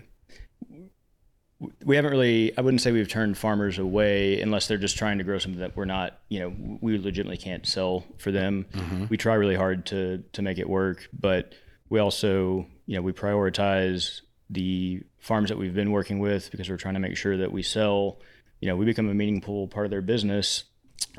we 1.86 1.96
haven't 1.96 2.12
really 2.12 2.56
i 2.58 2.62
wouldn't 2.62 2.82
say 2.82 2.92
we've 2.92 3.08
turned 3.08 3.38
farmers 3.38 3.80
away 3.80 4.40
unless 4.42 4.68
they're 4.68 4.78
just 4.78 4.98
trying 4.98 5.18
to 5.18 5.24
grow 5.24 5.40
something 5.40 5.60
that 5.60 5.76
we're 5.76 5.86
not 5.86 6.20
you 6.30 6.40
know 6.40 6.78
we 6.82 6.98
legitimately 6.98 7.38
can't 7.38 7.66
sell 7.66 8.06
for 8.18 8.32
them. 8.32 8.66
We 9.10 9.18
try 9.18 9.34
really 9.36 9.56
hard 9.56 9.86
to 9.88 10.24
to 10.34 10.42
make 10.42 10.60
it 10.60 10.70
work 10.70 11.08
but 11.18 11.54
we 11.90 12.00
also 12.00 12.68
you 12.86 12.96
know 12.96 13.02
we 13.02 13.12
prioritize 13.12 14.22
the 14.50 15.02
farms 15.20 15.50
that 15.50 15.58
we've 15.58 15.74
been 15.74 15.92
working 15.92 16.20
with 16.20 16.52
because 16.52 16.70
we're 16.70 16.78
trying 16.78 16.94
to 16.94 17.00
make 17.00 17.18
sure 17.18 17.38
that 17.38 17.52
we 17.52 17.64
sell 17.64 18.20
you 18.62 18.68
know 18.68 18.76
we 18.76 18.86
become 18.86 19.10
a 19.10 19.14
meaningful 19.14 19.68
part 19.68 19.86
of 19.86 19.92
their 19.92 20.02
business 20.02 20.66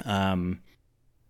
um, 0.05 0.61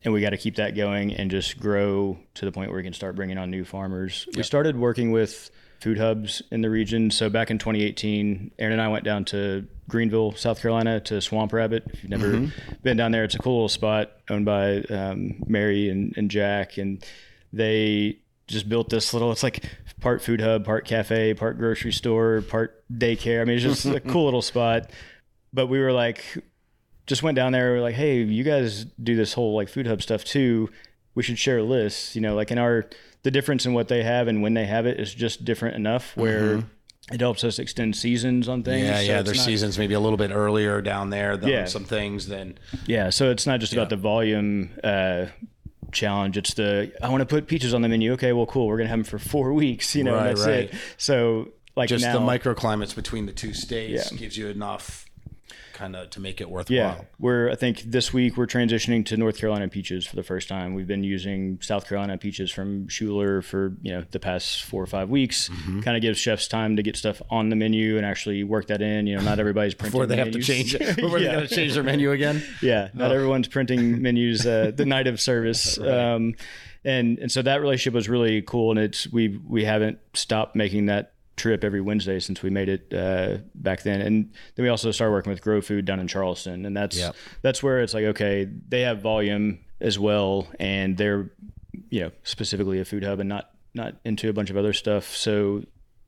and 0.04 0.12
we 0.14 0.20
got 0.20 0.30
to 0.30 0.36
keep 0.36 0.56
that 0.56 0.76
going 0.76 1.12
and 1.14 1.30
just 1.30 1.58
grow 1.58 2.18
to 2.34 2.44
the 2.44 2.52
point 2.52 2.70
where 2.70 2.76
we 2.76 2.84
can 2.84 2.92
start 2.92 3.16
bringing 3.16 3.36
on 3.36 3.50
new 3.50 3.64
farmers. 3.64 4.28
We 4.36 4.42
started 4.44 4.76
working 4.76 5.10
with 5.10 5.50
food 5.80 5.98
hubs 5.98 6.42
in 6.50 6.60
the 6.62 6.70
region. 6.70 7.10
So 7.10 7.30
back 7.30 7.50
in 7.50 7.58
2018, 7.58 8.52
Aaron 8.58 8.72
and 8.72 8.82
I 8.82 8.88
went 8.88 9.04
down 9.04 9.24
to 9.26 9.66
Greenville, 9.88 10.32
South 10.32 10.60
Carolina, 10.60 11.00
to 11.00 11.20
Swamp 11.20 11.52
Rabbit. 11.52 11.84
If 11.92 12.02
you've 12.02 12.10
never 12.10 12.52
been 12.82 12.96
down 12.96 13.12
there, 13.12 13.24
it's 13.24 13.34
a 13.34 13.38
cool 13.38 13.54
little 13.54 13.68
spot 13.68 14.12
owned 14.28 14.44
by 14.44 14.80
um, 14.82 15.42
Mary 15.46 15.88
and, 15.88 16.14
and 16.16 16.30
Jack, 16.30 16.78
and 16.78 17.04
they 17.52 18.18
just 18.46 18.68
built 18.68 18.90
this 18.90 19.12
little. 19.12 19.30
It's 19.32 19.42
like 19.42 19.64
part 20.00 20.22
food 20.22 20.40
hub, 20.40 20.64
part 20.64 20.84
cafe, 20.84 21.34
part 21.34 21.58
grocery 21.58 21.92
store, 21.92 22.42
part 22.42 22.84
daycare. 22.92 23.40
I 23.40 23.44
mean, 23.44 23.56
it's 23.56 23.64
just 23.64 23.86
a 23.86 24.00
cool 24.00 24.24
little 24.24 24.42
spot. 24.42 24.90
But 25.52 25.68
we 25.68 25.78
were 25.78 25.92
like, 25.92 26.22
just 27.06 27.22
went 27.22 27.36
down 27.36 27.52
there. 27.52 27.72
We 27.72 27.78
were 27.78 27.82
like, 27.82 27.94
hey, 27.94 28.22
you 28.22 28.44
guys 28.44 28.84
do 28.84 29.16
this 29.16 29.32
whole 29.32 29.54
like 29.54 29.68
food 29.68 29.86
hub 29.86 30.02
stuff 30.02 30.24
too. 30.24 30.70
We 31.14 31.22
should 31.22 31.38
share 31.38 31.62
lists. 31.62 32.14
You 32.14 32.20
know, 32.20 32.34
like 32.34 32.50
in 32.50 32.58
our 32.58 32.86
the 33.22 33.30
difference 33.30 33.66
in 33.66 33.72
what 33.74 33.88
they 33.88 34.02
have 34.02 34.28
and 34.28 34.42
when 34.42 34.54
they 34.54 34.66
have 34.66 34.86
it 34.86 34.98
is 35.00 35.12
just 35.14 35.44
different 35.44 35.76
enough 35.76 36.16
where 36.16 36.62
it 37.12 37.20
helps 37.20 37.42
us 37.44 37.58
extend 37.58 37.96
seasons 37.96 38.48
on 38.48 38.62
things. 38.62 38.86
Yeah, 38.86 38.96
So 38.96 39.02
yeah. 39.02 39.22
Their 39.22 39.34
not- 39.34 39.44
seasons 39.44 39.78
maybe 39.78 39.94
a 39.94 40.00
little 40.00 40.16
bit 40.18 40.30
earlier 40.30 40.80
down 40.82 41.10
there 41.10 41.36
than 41.36 41.48
Yeah. 41.50 41.64
some 41.64 41.84
things 41.84 42.28
then. 42.28 42.58
Yeah, 42.86 43.10
so 43.10 43.30
it's 43.30 43.46
not 43.46 43.60
just 43.60 43.72
about 43.72 43.88
the 43.90 43.96
volume 43.96 44.70
uh, 44.84 45.26
challenge. 45.92 46.36
It's 46.36 46.54
the 46.54 46.92
I 47.02 47.08
want 47.08 47.20
to 47.22 47.26
put 47.26 47.46
peaches 47.46 47.72
on 47.74 47.82
the 47.82 47.88
menu. 47.88 48.12
Okay, 48.12 48.32
well, 48.32 48.46
cool. 48.46 48.66
We're 48.66 48.76
gonna 48.76 48.90
have 48.90 48.98
them 48.98 49.04
for 49.04 49.18
four 49.18 49.52
weeks. 49.62 49.94
You 49.96 50.04
know, 50.04 50.14
Right, 50.14 50.24
that's 50.28 50.46
right. 50.46 50.54
it. 50.64 50.74
So 50.98 51.48
like 51.76 51.88
just 51.88 52.04
now, 52.04 52.12
the 52.12 52.20
microclimates 52.20 52.94
between 52.94 53.26
the 53.26 53.32
two 53.32 53.54
states 53.54 54.12
Yeah. 54.12 54.18
gives 54.18 54.36
you 54.36 54.48
enough 54.48 55.06
kind 55.78 55.94
of 55.94 56.10
to 56.10 56.20
make 56.20 56.40
it 56.40 56.50
worthwhile. 56.50 56.76
Yeah, 56.76 57.00
we're. 57.20 57.50
I 57.50 57.54
think 57.54 57.82
this 57.82 58.12
week 58.12 58.36
we're 58.36 58.46
transitioning 58.46 59.06
to 59.06 59.16
North 59.16 59.38
Carolina 59.38 59.68
peaches 59.68 60.06
for 60.06 60.16
the 60.16 60.22
first 60.24 60.48
time. 60.48 60.74
We've 60.74 60.86
been 60.86 61.04
using 61.04 61.58
South 61.62 61.88
Carolina 61.88 62.18
peaches 62.18 62.50
from 62.50 62.88
Schuler 62.88 63.40
for 63.42 63.76
you 63.82 63.92
know 63.92 64.04
the 64.10 64.18
past 64.18 64.64
four 64.64 64.82
or 64.82 64.86
five 64.86 65.08
weeks. 65.08 65.48
Mm-hmm. 65.48 65.80
Kind 65.80 65.96
of 65.96 66.02
gives 66.02 66.18
chefs 66.18 66.48
time 66.48 66.76
to 66.76 66.82
get 66.82 66.96
stuff 66.96 67.22
on 67.30 67.48
the 67.48 67.56
menu 67.56 67.96
and 67.96 68.04
actually 68.04 68.42
work 68.44 68.66
that 68.66 68.82
in. 68.82 69.06
You 69.06 69.16
know, 69.16 69.22
not 69.22 69.38
everybody's 69.38 69.74
printing 69.74 69.92
Before 69.92 70.06
they 70.06 70.16
have 70.16 70.32
to 70.32 70.42
change 70.42 70.74
it. 70.74 70.96
Before 70.96 71.18
Yeah. 71.18 71.28
they 71.36 71.40
got 71.42 71.48
to 71.48 71.54
change 71.54 71.74
their 71.74 71.82
menu 71.84 72.10
again. 72.10 72.42
Yeah, 72.60 72.88
not 72.92 73.12
everyone's 73.12 73.48
printing 73.48 74.02
menus 74.02 74.46
uh, 74.46 74.72
the 74.74 74.84
night 74.84 75.06
of 75.06 75.20
service. 75.20 75.78
Um, 75.88 76.34
and 76.84 77.18
and 77.18 77.30
so 77.30 77.42
that 77.42 77.60
relationship 77.60 77.92
was 77.94 78.08
really 78.08 78.40
cool, 78.42 78.70
and 78.70 78.78
it's 78.78 79.06
we 79.12 79.28
we 79.46 79.64
haven't 79.64 79.98
stopped 80.14 80.54
making 80.54 80.86
that 80.86 81.12
trip 81.38 81.64
every 81.64 81.80
Wednesday 81.80 82.20
since 82.20 82.42
we 82.42 82.50
made 82.50 82.68
it 82.68 82.92
uh, 82.92 83.38
back 83.54 83.82
then. 83.82 84.00
And 84.02 84.30
then 84.54 84.62
we 84.64 84.68
also 84.68 84.90
started 84.90 85.12
working 85.12 85.30
with 85.30 85.40
Grow 85.40 85.60
Food 85.62 85.84
down 85.86 86.00
in 86.00 86.08
Charleston, 86.08 86.66
and 86.66 86.76
that's 86.76 86.98
Yep. 86.98 87.16
that's 87.42 87.62
where 87.62 87.80
it's 87.80 87.94
like 87.94 88.04
okay, 88.04 88.46
they 88.68 88.82
have 88.82 89.00
volume 89.00 89.60
as 89.80 89.98
well, 89.98 90.46
and 90.60 90.96
they're 90.96 91.30
you 91.90 92.00
know 92.00 92.10
specifically 92.24 92.80
a 92.80 92.84
food 92.84 93.04
hub 93.04 93.20
and 93.20 93.28
not 93.28 93.50
not 93.74 93.94
into 94.04 94.28
a 94.28 94.32
bunch 94.32 94.50
of 94.50 94.56
other 94.56 94.72
stuff. 94.72 95.16
So 95.16 95.62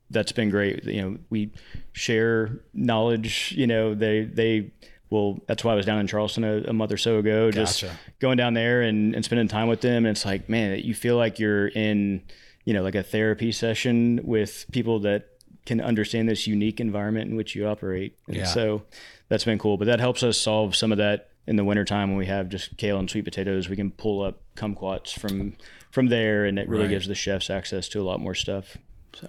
that's 0.09 0.31
been 0.33 0.49
great. 0.49 0.83
You 0.83 1.01
know, 1.01 1.17
we 1.29 1.51
share 1.93 2.59
knowledge. 2.73 3.53
You 3.57 3.67
know, 3.67 3.95
they 3.95 4.23
they 4.25 4.71
will. 5.09 5.39
That's 5.47 5.63
why 5.63 5.73
I 5.73 5.75
was 5.75 5.85
down 5.85 5.99
in 5.99 6.07
Charleston 6.07 6.43
a, 6.43 6.63
a 6.69 6.73
month 6.73 6.91
or 6.91 6.97
so 6.97 7.17
ago, 7.17 7.51
just 7.51 7.81
Gotcha. 7.81 7.95
going 8.19 8.37
down 8.37 8.53
there 8.53 8.81
and, 8.81 9.13
and 9.15 9.23
spending 9.25 9.47
time 9.47 9.67
with 9.67 9.81
them. 9.81 10.05
And 10.05 10.15
it's 10.15 10.25
like, 10.25 10.49
man, 10.49 10.79
you 10.79 10.93
feel 10.93 11.17
like 11.17 11.37
you're 11.39 11.67
in, 11.67 12.23
you 12.65 12.73
know, 12.73 12.83
like 12.83 12.95
a 12.95 13.03
therapy 13.03 13.51
session 13.51 14.19
with 14.23 14.65
people 14.71 14.99
that 15.01 15.27
can 15.65 15.79
understand 15.81 16.27
this 16.29 16.47
unique 16.47 16.79
environment 16.79 17.29
in 17.29 17.35
which 17.35 17.55
you 17.55 17.67
operate. 17.67 18.17
And 18.27 18.37
Yeah. 18.37 18.45
so 18.45 18.83
that's 19.29 19.43
been 19.45 19.59
cool. 19.59 19.77
But 19.77 19.85
that 19.85 19.99
helps 19.99 20.23
us 20.23 20.37
solve 20.37 20.75
some 20.75 20.91
of 20.91 20.97
that 20.97 21.29
in 21.47 21.55
the 21.55 21.63
wintertime 21.63 22.09
when 22.09 22.17
we 22.17 22.25
have 22.27 22.49
just 22.49 22.77
kale 22.77 22.97
and 22.99 23.09
sweet 23.09 23.25
potatoes. 23.25 23.69
We 23.69 23.75
can 23.75 23.91
pull 23.91 24.21
up 24.23 24.41
kumquats 24.55 25.11
from 25.17 25.53
from 25.91 26.07
there, 26.07 26.45
and 26.45 26.57
it 26.57 26.69
really 26.69 26.83
Right. 26.83 26.91
gives 26.91 27.07
the 27.07 27.15
chefs 27.15 27.49
access 27.49 27.89
to 27.89 27.99
a 28.01 28.03
lot 28.03 28.19
more 28.21 28.33
stuff. 28.35 28.77
So. 29.13 29.27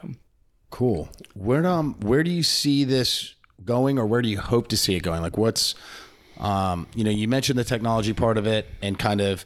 Cool. 0.71 1.11
Where 1.35 1.67
um 1.67 1.97
where 2.01 2.23
do 2.23 2.31
you 2.31 2.43
see 2.43 2.85
this 2.85 3.35
going, 3.65 3.99
or 3.99 4.07
where 4.07 4.23
do 4.23 4.29
you 4.29 4.39
hope 4.39 4.69
to 4.69 4.77
see 4.77 4.95
it 4.95 5.03
going? 5.03 5.21
Like, 5.23 5.37
what's 5.37 5.75
um 6.39 6.87
you 6.95 7.05
know 7.05 7.11
you 7.11 7.29
mentioned 7.29 7.59
the 7.59 7.65
technology 7.65 8.13
part 8.15 8.39
of 8.39 8.47
it 8.47 8.67
and 8.81 8.99
kind 8.99 9.21
of 9.21 9.45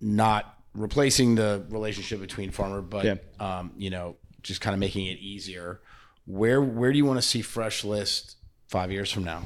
not 0.00 0.51
replacing 0.74 1.34
the 1.34 1.64
relationship 1.68 2.20
between 2.20 2.50
farmer, 2.50 2.80
but 2.82 3.04
Yeah. 3.04 3.14
um 3.40 3.72
you 3.76 3.90
know 3.90 4.16
just 4.42 4.60
kind 4.60 4.74
of 4.74 4.80
making 4.80 5.06
it 5.06 5.18
easier. 5.18 5.80
Where 6.26 6.60
where 6.60 6.92
do 6.92 6.98
you 6.98 7.04
want 7.04 7.18
to 7.18 7.26
see 7.26 7.40
Freshlist 7.42 8.34
five 8.68 8.90
years 8.90 9.10
from 9.12 9.24
now? 9.24 9.44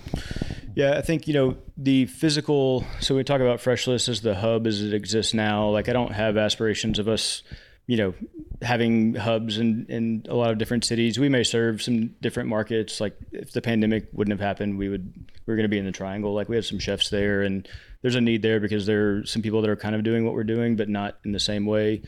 Yeah, 0.74 0.98
I 0.98 1.00
think 1.02 1.26
you 1.26 1.34
know 1.34 1.56
the 1.76 2.06
physical. 2.06 2.84
So 3.00 3.14
we 3.16 3.24
talk 3.24 3.40
about 3.40 3.60
Freshlist 3.60 4.08
as 4.08 4.20
the 4.20 4.34
hub 4.34 4.66
as 4.66 4.82
it 4.82 4.92
exists 4.94 5.34
now. 5.34 5.68
Like 5.70 5.88
I 5.88 5.92
don't 5.92 6.12
have 6.12 6.36
aspirations 6.36 6.98
of 6.98 7.08
us, 7.08 7.42
you 7.86 7.96
know, 7.96 8.14
having 8.62 9.14
hubs 9.14 9.56
in 9.58 9.86
in 9.88 10.24
a 10.28 10.34
lot 10.34 10.50
of 10.50 10.58
different 10.58 10.84
cities. 10.84 11.18
We 11.18 11.28
may 11.30 11.44
serve 11.44 11.80
some 11.82 12.08
different 12.20 12.48
markets. 12.50 13.00
Like 13.00 13.16
if 13.32 13.52
the 13.52 13.62
pandemic 13.62 14.08
wouldn't 14.12 14.38
have 14.38 14.46
happened, 14.46 14.76
we 14.78 14.88
would 14.90 15.12
we 15.46 15.52
are 15.54 15.56
going 15.56 15.64
to 15.64 15.68
be 15.70 15.78
in 15.78 15.86
the 15.86 15.92
Triangle. 15.92 16.34
Like 16.34 16.48
we 16.50 16.56
have 16.56 16.66
some 16.66 16.78
chefs 16.78 17.08
there, 17.08 17.40
and 17.42 17.66
there's 18.06 18.14
a 18.14 18.20
need 18.20 18.40
there 18.40 18.60
because 18.60 18.86
there 18.86 19.16
are 19.16 19.26
some 19.26 19.42
people 19.42 19.60
that 19.60 19.68
are 19.68 19.74
kind 19.74 19.96
of 19.96 20.04
doing 20.04 20.24
what 20.24 20.32
we're 20.32 20.44
doing, 20.44 20.76
but 20.76 20.88
not 20.88 21.18
in 21.24 21.32
the 21.32 21.40
same 21.40 21.66
way. 21.66 22.00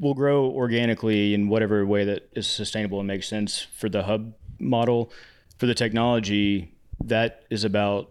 We'll 0.00 0.14
grow 0.14 0.46
organically 0.46 1.32
in 1.32 1.48
whatever 1.48 1.86
way 1.86 2.06
that 2.06 2.28
is 2.32 2.48
sustainable 2.48 2.98
and 2.98 3.06
makes 3.06 3.28
sense 3.28 3.60
for 3.76 3.88
the 3.88 4.02
hub 4.02 4.34
model. 4.58 5.12
For 5.58 5.66
the 5.66 5.76
technology, 5.76 6.74
that 7.04 7.44
is 7.50 7.62
about 7.62 8.10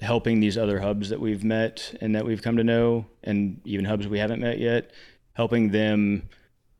helping 0.00 0.40
these 0.40 0.58
other 0.58 0.80
hubs 0.80 1.08
that 1.08 1.18
we've 1.18 1.42
met 1.42 1.96
and 2.02 2.14
that 2.14 2.26
we've 2.26 2.42
come 2.42 2.58
to 2.58 2.64
know, 2.64 3.06
and 3.24 3.62
even 3.64 3.86
hubs 3.86 4.06
we 4.06 4.18
haven't 4.18 4.42
met 4.42 4.58
yet, 4.58 4.90
helping 5.32 5.70
them, 5.70 6.28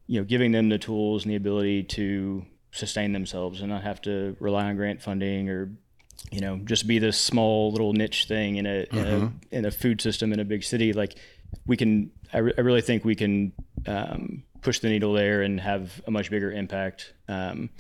you 0.06 0.20
know, 0.20 0.26
giving 0.26 0.52
them 0.52 0.68
the 0.68 0.76
tools 0.76 1.24
and 1.24 1.32
the 1.32 1.36
ability 1.36 1.84
to 1.84 2.44
sustain 2.70 3.14
themselves 3.14 3.62
and 3.62 3.70
not 3.70 3.82
have 3.82 4.02
to 4.02 4.36
rely 4.40 4.64
on 4.64 4.76
grant 4.76 5.00
funding 5.00 5.48
or 5.48 5.72
you 6.30 6.40
know 6.40 6.58
just 6.64 6.86
be 6.86 6.98
this 6.98 7.18
small 7.18 7.72
little 7.72 7.92
niche 7.92 8.26
thing 8.26 8.56
in 8.56 8.66
a, 8.66 8.86
in, 8.92 9.06
a 9.06 9.32
in 9.56 9.64
a 9.64 9.70
food 9.70 10.00
system 10.00 10.32
in 10.32 10.40
a 10.40 10.44
big 10.44 10.62
city 10.62 10.92
like 10.92 11.16
we 11.66 11.76
can 11.76 12.10
i, 12.32 12.38
re- 12.38 12.54
I 12.56 12.60
really 12.60 12.82
think 12.82 13.04
we 13.04 13.14
can 13.14 13.52
um, 13.86 14.44
push 14.62 14.80
the 14.80 14.88
needle 14.88 15.12
there 15.12 15.42
and 15.42 15.60
have 15.60 16.00
a 16.06 16.10
much 16.10 16.30
bigger 16.30 16.52
impact. 16.52 17.12
Um, 17.28 17.70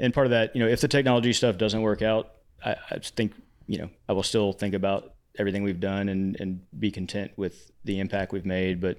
and 0.00 0.12
part 0.14 0.26
of 0.26 0.30
that 0.30 0.54
you 0.54 0.62
know 0.62 0.68
if 0.68 0.80
the 0.80 0.88
technology 0.88 1.32
stuff 1.32 1.58
doesn't 1.58 1.82
work 1.82 2.02
out 2.02 2.32
I, 2.64 2.76
I 2.90 2.98
think 2.98 3.32
you 3.66 3.78
know 3.78 3.90
i 4.08 4.12
will 4.12 4.22
still 4.22 4.52
think 4.52 4.74
about 4.74 5.14
everything 5.38 5.62
we've 5.62 5.80
done 5.80 6.08
and 6.08 6.38
and 6.40 6.60
be 6.78 6.90
content 6.90 7.32
with 7.36 7.70
the 7.84 8.00
impact 8.00 8.32
we've 8.32 8.46
made. 8.46 8.80
But 8.80 8.98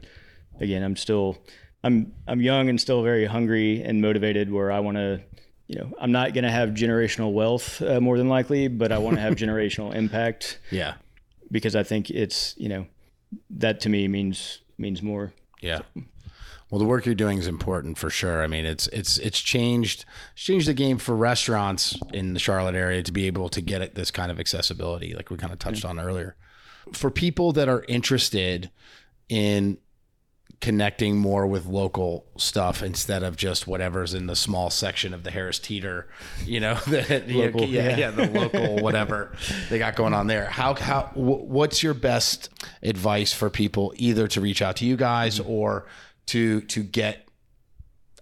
again 0.60 0.84
i'm 0.84 0.96
still 0.96 1.38
i'm 1.84 2.14
i'm 2.28 2.42
young 2.42 2.70
and 2.70 2.80
still 2.80 3.02
very 3.02 3.26
hungry 3.26 3.82
and 3.82 4.02
motivated 4.02 4.52
where 4.52 4.72
i 4.72 4.80
want 4.80 4.98
to 4.98 5.22
you 5.70 5.80
know 5.80 5.90
i'm 6.02 6.12
not 6.12 6.34
going 6.34 6.44
to 6.44 6.52
have 6.52 6.70
generational 6.70 7.32
wealth 7.32 7.82
uh, 7.82 8.02
more 8.02 8.18
than 8.18 8.28
likely 8.28 8.68
but 8.68 8.92
i 8.92 8.98
want 8.98 9.16
to 9.16 9.22
have 9.22 9.36
generational 9.46 9.94
impact 9.96 10.60
Yeah. 10.72 10.96
because 11.52 11.76
i 11.76 11.84
think 11.84 12.10
it's 12.10 12.56
you 12.58 12.68
know 12.70 12.86
that 13.52 13.80
to 13.82 13.90
me 13.90 14.08
means 14.08 14.60
means 14.78 15.02
more 15.02 15.32
Yeah. 15.62 15.80
Well, 16.72 16.78
the 16.78 16.86
work 16.86 17.06
you're 17.08 17.16
doing 17.16 17.40
is 17.40 17.48
important 17.48 17.98
for 17.98 18.12
sure. 18.12 18.44
I 18.44 18.48
mean, 18.48 18.64
it's 18.64 18.86
it's 18.90 19.18
it's 19.18 19.40
changed 19.40 20.06
it's 20.34 20.44
changed 20.44 20.68
the 20.68 20.76
game 20.76 21.00
for 21.00 21.16
restaurants 21.16 21.98
in 22.14 22.34
the 22.36 22.40
Charlotte 22.40 22.76
area 22.76 23.02
to 23.02 23.12
be 23.12 23.26
able 23.26 23.50
to 23.50 23.60
get 23.62 23.82
at 23.82 23.96
this 23.96 24.12
kind 24.12 24.32
of 24.32 24.40
accessibility, 24.40 25.16
like 25.16 25.32
we 25.32 25.38
kind 25.38 25.52
of 25.52 25.58
touched 25.58 25.84
on 25.84 26.00
earlier. 26.00 26.36
For 26.94 27.10
people 27.10 27.54
that 27.54 27.68
are 27.70 27.84
interested 27.88 28.70
in 29.30 29.80
connecting 30.62 31.18
more 31.18 31.48
with 31.48 31.66
local 31.66 32.26
stuff 32.38 32.84
instead 32.84 33.24
of 33.24 33.38
just 33.38 33.66
whatever's 33.66 34.14
in 34.14 34.28
the 34.28 34.36
small 34.36 34.70
section 34.70 35.14
of 35.14 35.24
the 35.24 35.32
Harris 35.32 35.58
Teeter, 35.58 36.08
you 36.46 36.60
know, 36.60 36.74
the, 36.88 37.24
Local, 37.28 37.66
yeah, 37.66 37.90
yeah. 37.90 37.98
yeah, 37.98 38.12
the 38.12 38.28
local 38.28 38.76
whatever 38.82 39.32
they 39.70 39.80
got 39.80 39.96
going 39.96 40.14
on 40.14 40.28
there. 40.28 40.46
How 40.46 40.74
how 40.76 41.12
what's 41.14 41.82
your 41.82 41.94
best 41.94 42.50
advice 42.84 43.34
for 43.34 43.50
people 43.50 43.94
either 43.96 44.28
to 44.28 44.42
reach 44.42 44.62
out 44.62 44.76
to 44.78 44.86
you 44.86 44.98
guys 44.98 45.40
or 45.40 45.86
to 46.28 46.62
to 46.62 46.84
get 46.84 47.28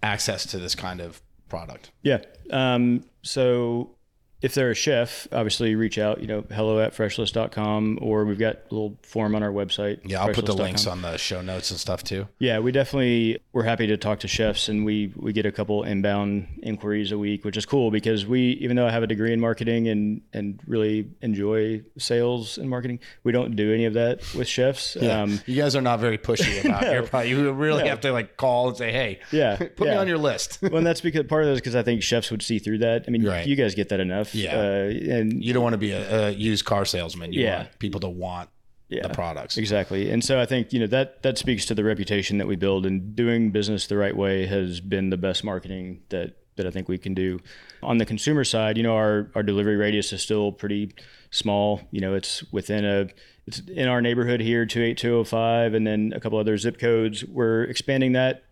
access 0.04 0.46
to 0.48 0.60
this 0.60 0.76
kind 0.76 1.02
of 1.02 1.22
product? 1.50 1.92
Yeah. 2.04 2.20
Um, 2.52 3.06
so 3.24 3.97
if 4.42 4.54
they're 4.54 4.70
a 4.72 4.76
chef, 4.76 5.28
obviously 5.32 5.74
reach 5.76 5.98
out, 5.98 6.22
you 6.22 6.28
know, 6.28 6.44
hello 6.52 6.80
at 6.80 6.94
freshlist.com 6.96 8.00
or 8.02 8.24
we've 8.26 8.38
got 8.40 8.56
a 8.56 8.74
little 8.74 8.98
form 9.02 9.36
on 9.36 9.42
our 9.44 9.50
website. 9.52 10.00
Yeah, 10.04 10.22
I'll 10.24 10.34
put 10.34 10.46
the 10.46 10.54
links 10.54 10.86
on 10.86 11.02
the 11.02 11.18
show 11.18 11.42
notes 11.42 11.72
and 11.72 11.80
stuff 11.80 12.04
too. 12.04 12.28
Yeah, 12.40 12.60
we 12.60 12.72
definitely 12.72 13.40
we're 13.54 13.64
happy 13.64 13.88
to 13.88 13.98
talk 13.98 14.20
to 14.20 14.28
chefs, 14.28 14.70
and 14.70 14.86
we 14.86 15.12
we 15.16 15.34
get 15.34 15.46
a 15.46 15.52
couple 15.52 15.84
inbound 15.84 16.60
inquiries 16.64 17.12
a 17.12 17.18
week, 17.18 17.44
which 17.46 17.58
is 17.58 17.66
cool 17.66 17.90
because 17.92 18.26
we 18.26 18.52
even 18.62 18.76
though 18.76 18.86
I 18.88 18.92
have 18.92 19.04
a 19.04 19.08
degree 19.08 19.34
in 19.34 19.40
marketing 19.40 19.88
and 19.88 20.22
and 20.34 20.60
really 20.68 21.10
enjoy 21.22 21.82
sales 21.98 22.58
and 22.58 22.70
marketing, 22.70 23.00
we 23.24 23.32
don't 23.32 23.56
do 23.56 23.74
any 23.74 23.86
of 23.86 23.94
that 23.96 24.20
with 24.36 24.48
chefs. 24.48 24.96
Um, 25.02 25.40
you 25.48 25.56
guys 25.56 25.76
are 25.76 25.82
not 25.82 26.00
very 26.00 26.18
pushy 26.18 26.64
about 26.66 26.84
your 26.92 27.04
product. 27.04 27.30
You 27.30 27.52
really 27.54 27.84
No. 27.84 27.90
have 27.90 28.02
to 28.02 28.12
like 28.12 28.38
call 28.38 28.70
and 28.70 28.78
say, 28.78 28.92
"Hey, 28.92 29.20
yeah, 29.32 29.56
put 29.58 29.82
me 29.88 29.96
on 29.96 30.08
your 30.08 30.18
list." 30.20 30.60
well, 30.62 30.78
and 30.78 30.86
that's 30.86 31.02
because 31.02 31.26
part 31.26 31.42
of 31.44 31.48
that 31.48 31.54
is 31.54 31.60
because 31.60 31.76
I 31.76 31.82
think 31.84 32.04
chefs 32.04 32.30
would 32.30 32.44
see 32.44 32.60
through 32.60 32.80
that. 32.80 33.06
I 33.08 33.12
mean, 33.12 33.26
Right. 33.26 33.48
you 33.48 33.56
guys 33.56 33.74
get 33.74 33.90
that 33.90 34.00
enough. 34.00 34.27
Yeah. 34.34 34.56
uh, 34.58 35.14
and 35.16 35.44
you 35.44 35.54
don't 35.54 35.64
want 35.64 35.74
to 35.74 35.78
be 35.78 35.92
a, 35.92 36.28
a 36.28 36.30
used 36.32 36.66
car 36.66 36.86
salesman. 36.86 37.34
You 37.34 37.44
Yeah. 37.44 37.58
want 37.58 37.80
people 37.80 38.00
to 38.02 38.10
want 38.10 38.50
yeah. 38.90 39.04
the 39.08 39.14
products. 39.14 39.58
Exactly. 39.58 40.10
And 40.12 40.24
so 40.24 40.40
I 40.40 40.46
think, 40.46 40.72
you 40.74 40.80
know, 40.80 40.88
that 40.88 41.22
that 41.24 41.38
speaks 41.38 41.66
to 41.66 41.76
the 41.76 41.84
reputation 41.84 42.38
that 42.38 42.48
we 42.48 42.56
build 42.56 42.86
and 42.86 43.16
doing 43.16 43.52
business 43.52 43.88
the 43.88 43.98
right 43.98 44.16
way 44.16 44.46
has 44.46 44.80
been 44.82 45.10
the 45.10 45.18
best 45.18 45.44
marketing 45.44 46.02
that 46.10 46.36
that 46.56 46.66
I 46.66 46.72
think 46.72 46.88
we 46.90 46.98
can 46.98 47.14
do. 47.14 47.40
On 47.84 48.00
the 48.00 48.06
consumer 48.06 48.44
side, 48.44 48.78
you 48.78 48.84
know, 48.84 48.96
our 48.96 49.30
our 49.36 49.44
delivery 49.44 49.76
radius 49.76 50.12
is 50.14 50.22
still 50.22 50.52
pretty 50.52 50.94
small. 51.30 51.82
You 51.92 52.02
know, 52.02 52.16
it's 52.16 52.44
within 52.52 52.84
a 52.86 53.08
it's 53.46 53.60
in 53.60 53.88
our 53.88 54.02
neighborhood 54.02 54.42
here, 54.42 54.66
28205 54.66 55.74
and 55.74 55.86
then 55.86 56.14
a 56.16 56.20
couple 56.20 56.40
other 56.40 56.58
zip 56.58 56.80
codes. 56.80 57.24
We're 57.26 57.64
expanding 57.64 58.14
that 58.14 58.44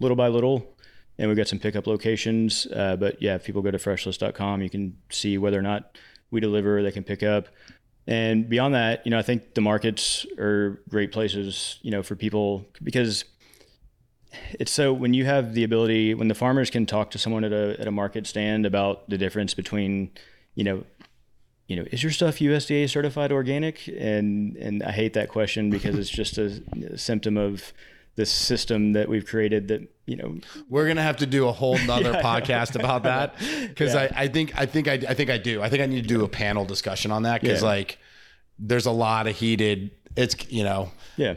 little 0.00 0.16
by 0.16 0.28
little. 0.28 0.74
And 1.18 1.28
we've 1.28 1.36
got 1.36 1.48
some 1.48 1.58
pickup 1.58 1.86
locations. 1.86 2.66
Uh, 2.66 2.96
but 2.96 3.20
yeah, 3.20 3.34
if 3.34 3.44
people 3.44 3.62
go 3.62 3.70
to 3.70 3.78
freshlist.com, 3.78 4.62
you 4.62 4.70
can 4.70 4.96
see 5.10 5.36
whether 5.36 5.58
or 5.58 5.62
not 5.62 5.98
we 6.30 6.40
deliver, 6.40 6.82
they 6.82 6.92
can 6.92 7.04
pick 7.04 7.22
up. 7.22 7.48
And 8.06 8.48
beyond 8.48 8.74
that, 8.74 9.04
you 9.04 9.10
know, 9.10 9.18
I 9.18 9.22
think 9.22 9.54
the 9.54 9.60
markets 9.60 10.24
are 10.38 10.80
great 10.88 11.12
places, 11.12 11.78
you 11.82 11.90
know, 11.90 12.02
for 12.02 12.16
people 12.16 12.64
because 12.82 13.24
it's 14.52 14.72
so 14.72 14.92
when 14.92 15.14
you 15.14 15.24
have 15.24 15.54
the 15.54 15.64
ability, 15.64 16.14
when 16.14 16.28
the 16.28 16.34
farmers 16.34 16.70
can 16.70 16.86
talk 16.86 17.10
to 17.12 17.18
someone 17.18 17.44
at 17.44 17.52
a 17.52 17.78
at 17.78 17.86
a 17.86 17.90
market 17.90 18.26
stand 18.26 18.66
about 18.66 19.08
the 19.10 19.18
difference 19.18 19.54
between, 19.54 20.10
you 20.54 20.64
know, 20.64 20.84
you 21.66 21.76
know, 21.76 21.84
is 21.92 22.02
your 22.02 22.12
stuff 22.12 22.36
USDA 22.36 22.88
certified 22.88 23.30
organic? 23.30 23.88
And 23.88 24.56
and 24.56 24.82
I 24.82 24.92
hate 24.92 25.12
that 25.12 25.28
question 25.28 25.70
because 25.70 25.98
it's 25.98 26.10
just 26.10 26.38
a, 26.38 26.62
symptom 26.96 27.36
of 27.36 27.72
this 28.16 28.30
system 28.30 28.94
that 28.94 29.08
we've 29.08 29.26
created 29.26 29.68
that 29.68 29.82
you 30.08 30.16
know 30.16 30.38
We're 30.68 30.88
gonna 30.88 31.02
have 31.02 31.18
to 31.18 31.26
do 31.26 31.46
a 31.48 31.52
whole 31.52 31.78
nother 31.86 32.10
Yeah, 32.14 32.22
podcast 32.22 32.74
about 32.74 33.02
that 33.04 33.34
because 33.68 33.94
Yeah. 33.94 34.08
I, 34.16 34.24
I 34.24 34.28
think 34.28 34.58
I 34.58 34.66
think 34.66 34.88
I, 34.88 34.94
I 34.94 35.14
think 35.14 35.30
I 35.30 35.38
do. 35.38 35.62
I 35.62 35.68
think 35.68 35.82
I 35.82 35.86
need 35.86 36.02
to 36.02 36.08
do 36.08 36.24
a 36.24 36.28
panel 36.28 36.64
discussion 36.64 37.10
on 37.12 37.22
that 37.24 37.40
because 37.42 37.62
Yeah. 37.62 37.68
like 37.68 37.98
there's 38.58 38.86
a 38.86 38.90
lot 38.90 39.26
of 39.26 39.36
heated. 39.36 39.90
It's 40.16 40.34
you 40.50 40.64
know 40.64 40.90
yeah 41.16 41.34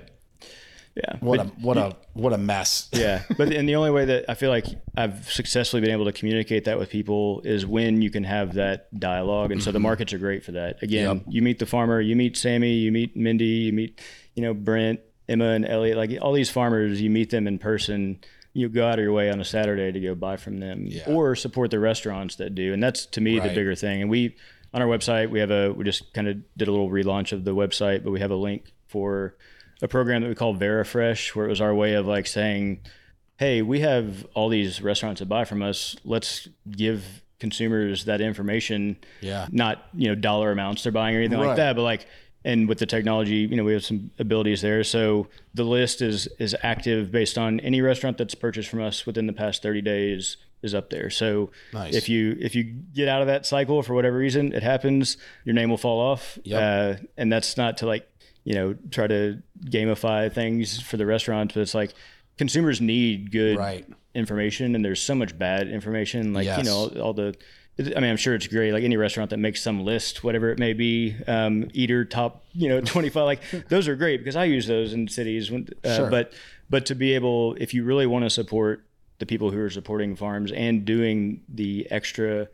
yeah 0.95 1.15
what 1.22 1.38
But- 1.38 1.45
a 1.47 1.49
what 1.61 1.78
a 1.78 1.95
what 2.13 2.34
a 2.34 2.38
mess. 2.38 2.89
yeah 2.93 3.24
but 3.38 3.53
and 3.53 3.67
the 3.69 3.76
only 3.76 3.91
way 3.91 4.03
that 4.05 4.26
i 4.28 4.34
feel 4.34 4.49
like 4.49 4.65
i've 4.97 5.32
successfully 5.32 5.82
been 5.82 5.91
able 5.91 6.03
to 6.05 6.11
communicate 6.11 6.65
that 6.65 6.78
with 6.78 6.89
people 6.89 7.41
is 7.45 7.65
when 7.65 8.01
you 8.01 8.09
can 8.09 8.26
have 8.26 8.55
that 8.55 8.88
dialogue 8.99 9.51
and 9.53 9.63
so 9.63 9.72
the 9.72 9.80
markets 9.80 10.11
are 10.11 10.17
great 10.17 10.43
for 10.43 10.51
that 10.53 10.82
again 10.84 11.07
Mm-hmm. 11.07 11.17
Yep. 11.30 11.34
you 11.36 11.41
meet 11.41 11.59
the 11.59 11.65
farmer 11.65 12.01
you 12.01 12.15
meet 12.17 12.36
sammy 12.36 12.74
you 12.74 12.91
meet 12.91 13.15
mindy 13.15 13.45
you 13.45 13.72
meet 13.72 14.01
you 14.36 14.43
know 14.43 14.53
brent 14.53 14.99
emma 15.30 15.51
and 15.51 15.65
elliot 15.65 15.95
like 15.95 16.11
all 16.22 16.34
these 16.34 16.49
farmers 16.49 17.01
you 17.01 17.09
meet 17.09 17.30
them 17.30 17.47
in 17.47 17.57
person 17.57 18.19
you 18.54 18.68
go 18.70 18.86
out 18.88 18.99
of 18.99 19.04
your 19.04 19.14
way 19.14 19.30
on 19.32 19.39
a 19.39 19.45
saturday 19.45 19.91
to 19.91 19.99
go 19.99 20.14
buy 20.16 20.36
from 20.38 20.60
them 20.60 20.86
Yeah. 20.88 21.04
or 21.08 21.36
support 21.36 21.72
the 21.72 21.80
restaurants 21.80 22.36
that 22.36 22.54
do 22.56 22.74
and 22.74 22.82
that's 22.84 23.06
to 23.08 23.22
me 23.22 23.39
Right. 23.39 23.47
the 23.49 23.56
bigger 23.56 23.76
thing 23.76 24.02
and 24.02 24.10
we 24.10 24.36
on 24.74 24.82
our 24.82 24.88
website 24.88 25.30
we 25.30 25.39
have 25.39 25.52
a 25.52 25.72
we 25.72 25.84
just 25.84 26.14
kind 26.14 26.28
of 26.28 26.38
did 26.58 26.68
a 26.68 26.72
little 26.72 26.89
relaunch 26.89 27.32
of 27.32 27.43
the 27.45 27.56
website 27.56 28.04
but 28.04 28.12
we 28.12 28.20
have 28.20 28.32
a 28.32 28.36
link 28.36 28.74
for 28.88 29.36
a 29.82 29.88
program 29.88 30.22
that 30.22 30.28
we 30.30 30.36
call 30.36 30.56
verifresh 30.56 31.30
where 31.36 31.45
it 31.45 31.49
was 31.49 31.62
our 31.62 31.74
way 31.74 31.93
of 31.93 32.06
like 32.06 32.28
saying 32.28 32.80
hey 33.38 33.62
we 33.62 33.80
have 33.80 34.26
all 34.34 34.49
these 34.49 34.82
restaurants 34.82 35.20
that 35.20 35.28
buy 35.28 35.45
from 35.45 35.62
us 35.62 35.95
let's 36.04 36.47
give 36.70 37.22
consumers 37.39 38.06
that 38.06 38.22
information 38.22 38.97
Yeah. 39.22 39.47
not 39.52 39.88
you 39.95 40.08
know 40.10 40.16
dollar 40.16 40.52
amounts 40.52 40.84
they're 40.84 40.91
buying 40.91 41.16
or 41.16 41.20
anything 41.20 41.39
Right. 41.39 41.47
like 41.47 41.58
that 41.58 41.76
but 41.76 41.82
like 41.84 42.06
and 42.44 42.68
with 42.68 42.80
the 42.80 42.86
technology 42.86 43.36
you 43.50 43.56
know 43.56 43.64
we 43.64 43.74
have 43.74 43.84
some 43.86 44.10
abilities 44.20 44.62
there 44.62 44.84
so 44.84 45.28
the 45.54 45.64
list 45.64 46.02
is 46.02 46.28
is 46.39 46.56
active 46.64 47.12
based 47.12 47.38
on 47.38 47.60
any 47.60 47.82
restaurant 47.82 48.18
that's 48.18 48.34
purchased 48.36 48.70
from 48.70 48.82
us 48.82 49.06
within 49.06 49.28
the 49.28 49.34
past 49.34 49.62
30 49.62 49.82
days 49.82 50.38
is 50.64 50.74
up 50.76 50.89
there 50.89 51.10
so 51.10 51.50
Nice. 51.74 51.96
if 51.96 52.10
you 52.10 52.36
if 52.39 52.56
you 52.56 52.64
get 52.64 53.08
out 53.08 53.22
of 53.22 53.28
that 53.28 53.46
cycle 53.46 53.82
for 53.84 53.94
whatever 53.94 54.18
reason 54.18 54.54
it 54.54 54.64
happens 54.64 55.18
your 55.46 55.54
name 55.56 55.70
will 55.70 55.78
fall 55.78 56.00
off 56.00 56.39
Yep. 56.44 56.62
uh, 56.62 57.04
and 57.18 57.32
that's 57.32 57.58
not 57.58 57.78
to 57.78 57.86
like 57.86 58.08
you 58.44 58.56
know 58.56 58.76
try 58.89 59.06
to 59.08 59.42
gamify 59.66 60.32
things 60.34 60.82
for 60.82 60.98
the 60.98 61.06
restaurants 61.06 61.54
but 61.54 61.62
it's 61.62 61.76
like 61.76 61.94
consumers 62.38 62.82
need 62.82 63.32
good 63.32 63.58
Right. 63.58 63.86
information 64.16 64.74
and 64.76 64.84
there's 64.84 65.02
so 65.02 65.14
much 65.16 65.38
bad 65.38 65.68
information 65.68 66.34
like 66.34 66.46
you 66.46 66.52
Yes. 66.52 66.66
know 66.66 66.88
all 67.02 67.14
the 67.14 67.36
i 67.95 67.99
mean 67.99 68.09
i'm 68.09 68.17
sure 68.17 68.34
it's 68.36 68.47
great 68.47 68.71
like 68.73 68.84
any 68.84 68.97
restaurant 68.97 69.29
that 69.29 69.38
makes 69.38 69.61
some 69.61 69.84
list 69.84 70.23
whatever 70.23 70.49
it 70.51 70.59
may 70.59 70.73
be 70.73 71.15
um, 71.27 71.69
eater 71.73 72.05
top 72.05 72.43
you 72.53 72.69
know 72.69 72.82
25 72.86 73.23
like 73.25 73.41
those 73.69 73.88
are 73.88 73.95
great 73.95 74.17
because 74.17 74.36
i 74.36 74.43
use 74.45 74.67
those 74.67 74.93
in 74.93 75.07
cities 75.07 75.51
when, 75.51 75.67
uh, 75.84 75.95
Sure. 75.97 76.09
but 76.09 76.34
but 76.69 76.86
to 76.88 76.95
be 76.95 77.13
able 77.15 77.55
if 77.59 77.73
you 77.73 77.84
really 77.84 78.05
want 78.07 78.23
to 78.25 78.29
support 78.29 78.86
the 79.19 79.25
people 79.25 79.51
who 79.51 79.59
are 79.59 79.69
supporting 79.69 80.15
farms 80.15 80.51
and 80.51 80.84
doing 80.86 81.41
the 81.49 81.88
extra 81.91 82.47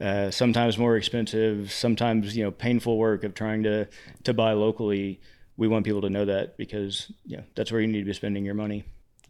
uh, 0.00 0.30
sometimes 0.30 0.78
more 0.78 0.96
expensive 0.96 1.70
sometimes 1.72 2.36
you 2.36 2.42
know 2.44 2.50
painful 2.50 2.96
work 2.98 3.24
of 3.24 3.34
trying 3.34 3.62
to 3.62 3.86
to 4.24 4.34
buy 4.34 4.52
locally 4.52 5.20
we 5.56 5.68
want 5.68 5.84
people 5.84 6.00
to 6.00 6.10
know 6.10 6.24
that 6.24 6.56
because 6.56 7.12
you 7.24 7.36
know 7.36 7.42
that's 7.54 7.70
where 7.70 7.80
you 7.80 7.86
need 7.86 8.00
to 8.00 8.04
be 8.06 8.12
spending 8.12 8.44
your 8.44 8.54
money 8.54 8.84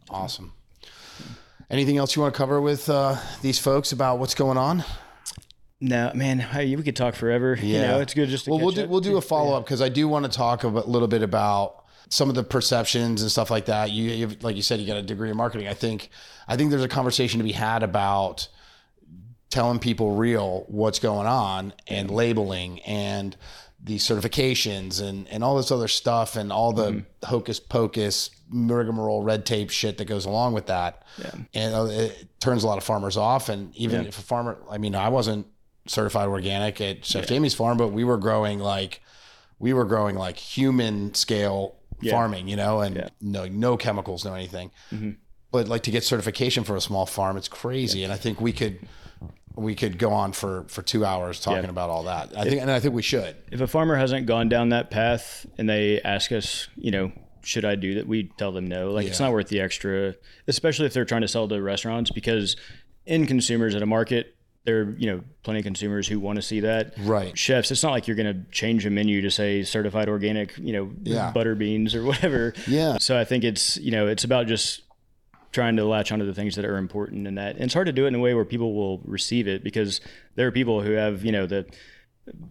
Awesome. 0.09 0.51
Anything 1.69 1.97
else 1.97 2.15
you 2.15 2.21
want 2.21 2.33
to 2.33 2.37
cover 2.37 2.59
with 2.61 2.89
uh, 2.89 3.15
these 3.41 3.57
folks 3.57 3.93
about 3.93 4.19
what's 4.19 4.35
going 4.35 4.57
on? 4.57 4.83
No, 5.85 6.11
man, 6.15 6.39
hey, 6.39 6.73
we 6.77 6.83
could 6.83 6.95
talk 6.95 7.13
forever. 7.13 7.57
You 7.61 7.79
know, 7.79 7.99
it's 7.99 8.13
good 8.13 8.29
just 8.29 8.45
to 8.45 8.51
well, 8.51 8.59
we'll 8.61 8.71
do 8.71 8.83
up. 8.83 8.89
we'll 8.89 9.01
do 9.01 9.17
a 9.17 9.21
follow 9.21 9.57
up 9.57 9.65
because 9.65 9.81
I 9.81 9.89
do 9.89 10.07
want 10.07 10.23
to 10.25 10.31
talk 10.31 10.63
a 10.63 10.67
little 10.69 11.09
bit 11.09 11.23
about 11.23 11.83
some 12.07 12.29
of 12.29 12.35
the 12.35 12.43
perceptions 12.43 13.21
and 13.21 13.29
stuff 13.29 13.51
like 13.51 13.65
that. 13.65 13.91
You, 13.91 14.09
you 14.11 14.37
like 14.41 14.55
you 14.55 14.61
said, 14.61 14.79
you 14.79 14.87
got 14.87 14.95
a 14.97 15.01
degree 15.01 15.29
in 15.29 15.35
marketing. 15.35 15.67
I 15.67 15.73
think 15.73 16.09
I 16.47 16.55
think 16.55 16.69
there's 16.71 16.83
a 16.85 16.87
conversation 16.87 17.39
to 17.39 17.43
be 17.43 17.51
had 17.51 17.83
about 17.83 18.47
telling 19.49 19.79
people 19.79 20.15
real 20.15 20.63
what's 20.67 20.99
going 20.99 21.27
on 21.27 21.73
and 21.87 22.09
labeling 22.09 22.79
and 22.83 23.35
the 23.83 23.97
certifications 23.97 25.01
and 25.01 25.27
and 25.27 25.43
all 25.43 25.57
this 25.57 25.69
other 25.69 25.89
stuff 25.89 26.37
and 26.37 26.51
all 26.51 26.71
the 26.71 26.91
Mm-hmm. 26.91 27.25
hocus 27.27 27.59
pocus 27.59 28.29
rigmarole 28.49 29.21
red 29.23 29.45
tape 29.45 29.69
shit 29.69 29.97
that 29.97 30.05
goes 30.05 30.25
along 30.25 30.53
with 30.53 30.67
that. 30.67 31.03
Yeah. 31.17 31.31
And 31.53 31.75
uh, 31.75 31.83
it 31.85 32.27
turns 32.39 32.63
a 32.63 32.67
lot 32.67 32.77
of 32.77 32.83
farmers 32.85 33.17
off. 33.17 33.49
And 33.49 33.75
even 33.75 34.03
Yeah. 34.03 34.07
if 34.09 34.19
a 34.19 34.21
farmer, 34.21 34.57
I 34.69 34.77
mean, 34.77 34.95
I 34.95 35.09
wasn't 35.09 35.47
certified 35.87 36.27
organic 36.27 36.79
at 36.81 37.05
Chef 37.05 37.27
Jamie's 37.27 37.53
farm, 37.53 37.77
but 37.77 37.89
we 37.89 38.03
were 38.03 38.17
growing 38.17 38.59
like 38.59 39.01
we 39.59 39.73
were 39.73 39.85
growing 39.85 40.15
like 40.15 40.37
human 40.37 41.13
scale 41.13 41.75
farming, 42.09 42.47
you 42.47 42.55
know, 42.55 42.81
and 42.81 42.95
Yeah. 42.95 43.09
no 43.21 43.47
no 43.47 43.77
chemicals, 43.77 44.25
no 44.25 44.33
anything. 44.33 44.71
Mm-hmm. 44.91 45.11
But 45.51 45.67
like 45.67 45.83
to 45.83 45.91
get 45.91 46.03
certification 46.03 46.63
for 46.63 46.75
a 46.75 46.81
small 46.81 47.05
farm, 47.05 47.37
it's 47.37 47.47
crazy. 47.47 48.03
And 48.03 48.11
I 48.11 48.17
think 48.17 48.41
we 48.41 48.51
could 48.51 48.79
we 49.55 49.75
could 49.75 49.99
go 49.99 50.11
on 50.11 50.33
for 50.33 50.65
for 50.67 50.81
two 50.81 51.05
hours 51.05 51.39
talking 51.39 51.63
Yeah. 51.65 51.69
about 51.69 51.89
all 51.89 52.03
that. 52.03 52.35
I 52.35 52.43
think, 52.45 52.61
and 52.61 52.71
I 52.71 52.79
think 52.79 52.93
we 52.95 53.03
should. 53.03 53.35
if 53.51 53.61
a 53.61 53.67
farmer 53.67 53.95
hasn't 53.95 54.25
gone 54.25 54.49
down 54.49 54.69
that 54.69 54.89
path 54.89 55.45
and 55.57 55.69
they 55.69 56.01
ask 56.01 56.31
us, 56.31 56.67
you 56.75 56.89
know, 56.91 57.11
should 57.43 57.63
I 57.65 57.75
do 57.75 57.95
that? 57.95 58.07
We 58.07 58.31
tell 58.37 58.51
them 58.51 58.67
no. 58.67 58.91
Like 58.91 59.05
it's 59.05 59.19
not 59.19 59.31
worth 59.31 59.49
the 59.49 59.59
extra, 59.61 60.15
especially 60.47 60.87
if 60.87 60.93
they're 60.93 61.05
trying 61.05 61.21
to 61.21 61.27
sell 61.27 61.47
to 61.47 61.61
restaurants 61.61 62.09
because 62.09 62.55
in 63.05 63.27
consumers 63.27 63.75
at 63.75 63.81
a 63.83 63.85
market, 63.85 64.32
there 64.65 64.81
are, 64.81 64.95
you 64.97 65.07
know, 65.07 65.21
plenty 65.43 65.59
of 65.59 65.65
consumers 65.65 66.07
who 66.07 66.19
want 66.19 66.37
to 66.37 66.41
see 66.41 66.61
that. 66.61 66.93
Right. 66.99 67.37
Chefs, 67.37 67.69
it's 67.71 67.83
not 67.83 67.91
like 67.91 68.07
you're 68.07 68.15
going 68.15 68.33
to 68.33 68.49
change 68.51 68.85
a 68.85 68.89
menu 68.89 69.21
to 69.21 69.29
say 69.31 69.63
certified 69.63 70.07
organic, 70.07 70.57
you 70.57 70.71
know, 70.73 70.91
Yeah. 71.03 71.31
butter 71.31 71.53
beans 71.55 71.93
or 71.95 72.03
whatever. 72.03 72.53
Yeah. 72.67 72.97
So 72.99 73.19
I 73.19 73.25
think 73.25 73.43
it's, 73.43 73.77
you 73.77 73.91
know, 73.91 74.07
it's 74.07 74.23
about 74.23 74.47
just 74.47 74.81
trying 75.51 75.75
to 75.75 75.85
latch 75.85 76.11
onto 76.11 76.25
the 76.25 76.33
things 76.33 76.55
that 76.55 76.65
are 76.65 76.77
important 76.77 77.27
in 77.27 77.35
that. 77.35 77.55
And 77.55 77.65
it's 77.65 77.73
hard 77.73 77.87
to 77.87 77.91
do 77.93 78.05
it 78.05 78.07
in 78.07 78.15
a 78.15 78.19
way 78.19 78.33
where 78.33 78.45
people 78.45 78.73
will 78.73 78.99
receive 79.05 79.47
it 79.47 79.63
because 79.63 79.99
there 80.35 80.47
are 80.47 80.51
people 80.51 80.81
who 80.81 80.91
have, 80.91 81.25
you 81.25 81.31
know, 81.33 81.45
the 81.45 81.65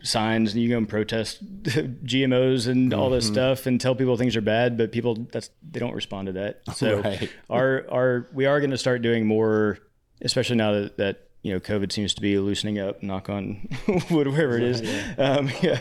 signs 0.02 0.52
and 0.52 0.62
you 0.62 0.68
go 0.68 0.76
and 0.76 0.86
protest 0.88 1.42
GMOs 1.62 2.68
and 2.68 2.92
all 2.92 3.08
this 3.10 3.24
Mm-hmm. 3.24 3.34
stuff 3.34 3.66
and 3.66 3.80
tell 3.80 3.94
people 3.94 4.16
things 4.16 4.36
are 4.36 4.40
bad, 4.42 4.76
but 4.76 4.92
people 4.92 5.26
that's 5.32 5.48
they 5.68 5.80
don't 5.80 5.94
respond 5.94 6.26
to 6.26 6.32
that. 6.32 6.60
So 6.74 7.00
Right. 7.04 7.30
our 7.48 7.86
our 7.90 8.28
we 8.34 8.46
are 8.46 8.60
going 8.60 8.70
to 8.72 8.78
start 8.78 9.00
doing 9.02 9.26
more, 9.26 9.78
especially 10.20 10.56
now 10.56 10.72
that 10.72 10.96
that 10.98 11.28
you 11.42 11.52
know 11.52 11.60
COVID 11.60 11.92
seems 11.92 12.14
to 12.14 12.20
be 12.20 12.38
loosening 12.38 12.78
up. 12.78 13.02
Knock 13.02 13.28
on 13.28 13.68
wood, 14.10 14.28
wherever 14.28 14.56
it 14.56 14.62
is. 14.62 14.80
Um, 15.18 15.50
yeah, 15.62 15.80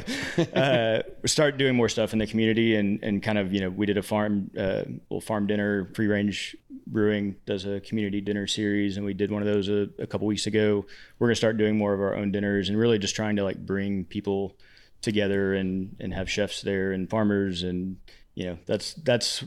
uh, 0.56 1.02
we 1.22 1.28
start 1.28 1.58
doing 1.58 1.76
more 1.76 1.90
stuff 1.90 2.14
in 2.14 2.20
the 2.20 2.28
community 2.28 2.76
and 2.76 3.02
and 3.04 3.22
kind 3.22 3.38
of 3.38 3.54
you 3.54 3.62
know 3.62 3.70
we 3.70 3.86
did 3.86 3.98
a 3.98 4.04
farm 4.04 4.50
uh, 4.58 4.84
little 5.10 5.22
farm 5.22 5.48
dinner 5.48 5.90
free 5.94 6.08
range 6.08 6.56
brewing 6.88 7.36
does 7.46 7.66
a 7.66 7.80
community 7.82 8.20
dinner 8.20 8.48
series 8.48 8.98
and 8.98 9.06
we 9.06 9.14
did 9.14 9.32
one 9.32 9.42
of 9.42 9.48
those 9.48 9.70
a, 9.70 9.88
a 10.00 10.08
couple 10.08 10.28
weeks 10.28 10.48
ago 10.48 10.84
we're 11.20 11.28
going 11.28 11.32
to 11.32 11.38
start 11.38 11.56
doing 11.56 11.78
more 11.78 11.94
of 11.94 12.02
our 12.02 12.16
own 12.16 12.32
dinners 12.32 12.68
and 12.68 12.78
really 12.78 12.98
just 12.98 13.16
trying 13.16 13.36
to 13.36 13.44
like 13.44 13.66
bring 13.66 14.04
people 14.04 14.58
together 15.02 15.54
and 15.54 15.96
and 16.00 16.14
have 16.14 16.30
chefs 16.30 16.62
there 16.62 16.92
and 16.92 17.10
farmers 17.10 17.64
and 17.64 17.98
you 18.34 18.46
know 18.46 18.58
that's 18.66 18.94
that's 18.96 19.44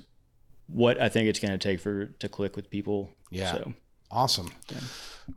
what 0.66 1.00
I 1.00 1.08
think 1.08 1.28
it's 1.28 1.38
going 1.38 1.52
to 1.52 1.58
take 1.58 1.80
for 1.80 2.06
to 2.06 2.28
click 2.28 2.56
with 2.56 2.70
people. 2.70 3.10
Yeah. 3.30 3.52
So 3.52 3.74
Awesome. 4.14 4.50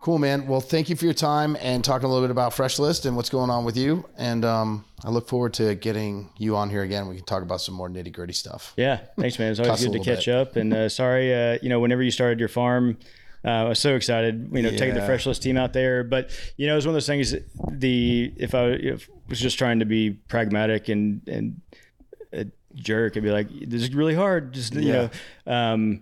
Cool, 0.02 0.20
man. 0.20 0.48
Well, 0.48 0.60
thank 0.60 0.90
you 0.90 0.96
for 0.98 1.06
your 1.06 1.14
time 1.14 1.58
and 1.62 1.84
talking 1.84 2.06
a 2.06 2.12
little 2.12 2.24
bit 2.28 2.32
about 2.32 2.52
Freshlist 2.52 3.06
and 3.06 3.16
what's 3.16 3.30
going 3.30 3.50
on 3.50 3.64
with 3.64 3.78
you. 3.78 4.04
And 4.18 4.44
um, 4.44 4.84
I 5.04 5.10
look 5.10 5.28
forward 5.30 5.54
to 5.56 5.76
getting 5.76 6.30
you 6.38 6.58
on 6.58 6.70
here 6.70 6.84
again. 6.84 7.08
We 7.08 7.16
can 7.16 7.24
talk 7.26 7.42
about 7.42 7.62
some 7.62 7.74
more 7.74 7.90
nitty 7.90 8.12
gritty 8.12 8.34
stuff. 8.34 8.74
yeah, 8.76 9.00
thanks, 9.18 9.40
man. 9.40 9.52
It's 9.52 9.60
always 9.62 9.84
good 9.84 9.94
to 9.94 10.00
catch 10.04 10.28
up. 10.28 10.58
And 10.58 10.74
uh, 10.74 10.90
sorry, 10.90 11.34
uh, 11.34 11.58
you 11.62 11.70
know, 11.70 11.80
whenever 11.80 12.04
you 12.04 12.12
started 12.12 12.40
your 12.40 12.50
farm. 12.50 12.98
Uh, 13.46 13.50
I 13.50 13.64
was 13.70 13.80
so 13.80 13.96
excited, 13.96 14.50
you 14.52 14.62
know, 14.62 14.72
taking 14.72 14.94
the 14.96 15.00
Yeah. 15.00 15.08
Freshlist 15.10 15.42
team 15.42 15.56
out 15.58 15.72
there. 15.72 16.04
But 16.04 16.32
you 16.58 16.68
know, 16.68 16.74
it 16.74 16.76
was 16.76 16.86
one 16.86 16.92
of 16.92 16.96
those 16.96 17.08
things. 17.08 17.34
The 17.72 18.34
if 18.36 18.54
I 18.54 18.66
if 18.72 19.10
was 19.30 19.40
just 19.40 19.58
trying 19.58 19.80
to 19.80 19.86
be 19.86 20.10
pragmatic 20.28 20.90
and 20.90 21.22
and 21.28 21.62
a 22.34 22.48
jerk, 22.76 23.16
I'd 23.16 23.24
be 23.24 23.30
like, 23.32 23.48
"This 23.50 23.84
is 23.84 23.94
really 23.94 24.16
hard." 24.16 24.54
Just 24.54 24.74
you 24.74 24.92
know, 24.92 25.10
um, 25.46 26.02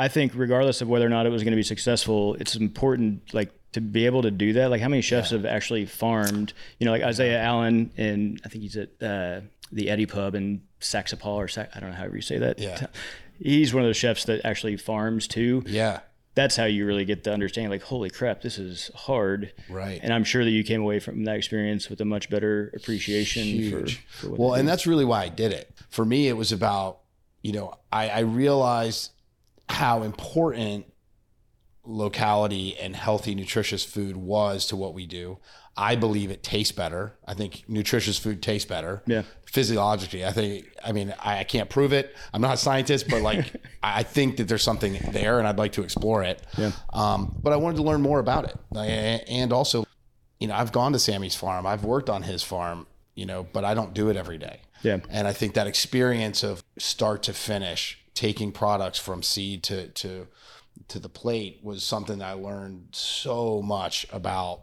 I 0.00 0.08
think 0.08 0.32
regardless 0.34 0.80
of 0.80 0.88
whether 0.88 1.04
or 1.04 1.10
not 1.10 1.26
it 1.26 1.30
was 1.30 1.42
going 1.42 1.52
to 1.52 1.56
be 1.56 1.62
successful, 1.62 2.34
it's 2.40 2.56
important 2.56 3.34
like 3.34 3.52
to 3.72 3.82
be 3.82 4.06
able 4.06 4.22
to 4.22 4.30
do 4.30 4.54
that. 4.54 4.70
Like 4.70 4.80
how 4.80 4.88
many 4.88 5.02
chefs 5.02 5.30
have 5.30 5.44
actually 5.44 5.84
farmed? 5.84 6.54
You 6.78 6.86
know, 6.86 6.92
like 6.92 7.02
Isaiah 7.02 7.42
Allen, 7.42 7.92
and 7.98 8.40
I 8.44 8.48
think 8.48 8.62
he's 8.62 8.76
at 8.78 8.90
uh, 9.02 9.40
the 9.70 9.90
Eddy 9.90 10.06
Pub 10.06 10.34
in 10.34 10.62
Saxapal 10.80 11.36
or 11.36 11.48
Sac- 11.48 11.70
I 11.74 11.80
don't 11.80 11.90
know 11.90 11.96
how 11.96 12.06
you 12.06 12.22
say 12.22 12.38
that. 12.38 12.58
Yeah. 12.58 12.86
He's 13.38 13.72
one 13.72 13.82
of 13.82 13.88
those 13.88 13.96
chefs 13.96 14.24
that 14.24 14.44
actually 14.44 14.76
farms 14.76 15.26
too. 15.26 15.62
Yeah. 15.66 16.00
That's 16.34 16.56
how 16.56 16.64
you 16.64 16.86
really 16.86 17.06
get 17.06 17.24
to 17.24 17.32
understand, 17.32 17.70
like, 17.70 17.82
holy 17.82 18.10
crap, 18.10 18.42
this 18.42 18.58
is 18.58 18.90
hard. 18.94 19.52
Right. 19.68 19.98
And 20.02 20.12
I'm 20.12 20.24
sure 20.24 20.44
that 20.44 20.50
you 20.50 20.62
came 20.62 20.80
away 20.82 21.00
from 21.00 21.24
that 21.24 21.36
experience 21.36 21.88
with 21.88 22.00
a 22.00 22.04
much 22.04 22.30
better 22.30 22.70
appreciation 22.74 23.70
for, 23.70 23.90
for 24.10 24.30
what 24.30 24.38
Well, 24.38 24.54
and 24.54 24.68
that's 24.68 24.86
really 24.86 25.04
why 25.04 25.22
I 25.22 25.28
did 25.28 25.52
it. 25.52 25.72
For 25.88 26.04
me, 26.04 26.28
it 26.28 26.34
was 26.34 26.52
about, 26.52 27.00
you 27.42 27.52
know, 27.52 27.74
I, 27.90 28.10
I 28.10 28.20
realized 28.20 29.10
how 29.70 30.02
important 30.02 30.86
locality 31.84 32.78
and 32.78 32.94
healthy, 32.94 33.34
nutritious 33.34 33.84
food 33.84 34.16
was 34.16 34.66
to 34.66 34.76
what 34.76 34.94
we 34.94 35.06
do. 35.06 35.38
I 35.76 35.96
believe 35.96 36.30
it 36.30 36.42
tastes 36.42 36.72
better. 36.72 37.16
I 37.26 37.34
think 37.34 37.64
nutritious 37.68 38.18
food 38.18 38.42
tastes 38.42 38.68
better. 38.68 39.02
Yeah. 39.06 39.22
Physiologically, 39.46 40.24
I 40.24 40.32
think, 40.32 40.66
I 40.84 40.92
mean, 40.92 41.14
I, 41.18 41.38
I 41.38 41.44
can't 41.44 41.70
prove 41.70 41.92
it. 41.92 42.14
I'm 42.34 42.42
not 42.42 42.54
a 42.54 42.56
scientist, 42.58 43.08
but 43.08 43.22
like, 43.22 43.54
I 43.82 44.02
think 44.02 44.36
that 44.36 44.48
there's 44.48 44.62
something 44.62 44.98
there 45.10 45.38
and 45.38 45.48
I'd 45.48 45.58
like 45.58 45.72
to 45.72 45.82
explore 45.82 46.22
it. 46.22 46.44
Yeah. 46.58 46.72
Um, 46.92 47.34
but 47.42 47.52
I 47.52 47.56
wanted 47.56 47.76
to 47.76 47.82
learn 47.82 48.02
more 48.02 48.18
about 48.18 48.44
it. 48.44 48.58
And 49.28 49.52
also, 49.52 49.86
you 50.38 50.48
know, 50.48 50.54
I've 50.54 50.72
gone 50.72 50.92
to 50.92 50.98
Sammy's 50.98 51.34
farm, 51.34 51.66
I've 51.66 51.84
worked 51.84 52.10
on 52.10 52.22
his 52.22 52.42
farm, 52.42 52.86
you 53.14 53.26
know, 53.26 53.46
but 53.50 53.64
I 53.64 53.74
don't 53.74 53.94
do 53.94 54.10
it 54.10 54.16
every 54.16 54.38
day. 54.38 54.60
Yeah. 54.82 54.98
And 55.08 55.26
I 55.26 55.32
think 55.32 55.54
that 55.54 55.66
experience 55.66 56.42
of 56.42 56.62
start 56.78 57.22
to 57.24 57.32
finish, 57.32 57.98
taking 58.20 58.52
products 58.52 58.98
from 58.98 59.22
seed 59.22 59.62
to 59.62 59.88
to 59.88 60.26
to 60.88 60.98
the 60.98 61.08
plate 61.08 61.60
was 61.62 61.82
something 61.82 62.18
that 62.18 62.28
I 62.28 62.32
learned 62.34 62.88
so 62.92 63.62
much 63.62 64.06
about 64.12 64.62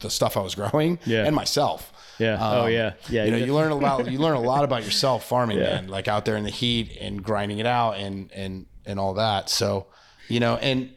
the 0.00 0.10
stuff 0.10 0.36
I 0.36 0.40
was 0.40 0.54
growing 0.60 0.98
Yeah. 1.04 1.24
and 1.26 1.34
myself. 1.36 1.92
Yeah. 2.18 2.36
oh, 2.40 2.64
Um, 2.64 2.72
yeah. 2.72 2.92
Yeah. 3.08 3.24
You 3.24 3.30
know, 3.30 3.36
you 3.38 3.54
learn 3.54 3.70
about 3.72 4.10
you 4.10 4.18
learn 4.18 4.36
a 4.36 4.40
lot 4.40 4.64
about 4.64 4.84
yourself 4.84 5.24
farming, 5.24 5.58
Yeah. 5.58 5.64
man. 5.74 5.88
Like 5.88 6.08
out 6.08 6.24
there 6.24 6.36
in 6.36 6.44
the 6.44 6.50
heat 6.62 6.96
and 7.00 7.22
grinding 7.22 7.58
it 7.58 7.66
out 7.66 7.92
and 7.96 8.30
and 8.32 8.66
and 8.84 8.98
all 8.98 9.14
that. 9.14 9.48
So, 9.48 9.86
you 10.28 10.40
know, 10.40 10.56
and 10.56 10.90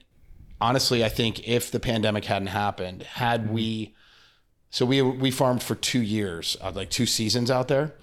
honestly, 0.60 1.04
I 1.04 1.10
think 1.10 1.48
if 1.48 1.70
the 1.72 1.80
pandemic 1.80 2.26
hadn't 2.26 2.48
happened, 2.66 3.04
had 3.04 3.50
we, 3.52 3.94
so 4.72 4.86
we 4.86 5.02
we 5.02 5.30
farmed 5.32 5.62
for 5.62 5.76
two 5.76 6.02
years, 6.02 6.58
uh, 6.62 6.72
like 6.74 6.90
two 6.90 7.06
seasons 7.06 7.52
out 7.52 7.68
there. 7.68 7.94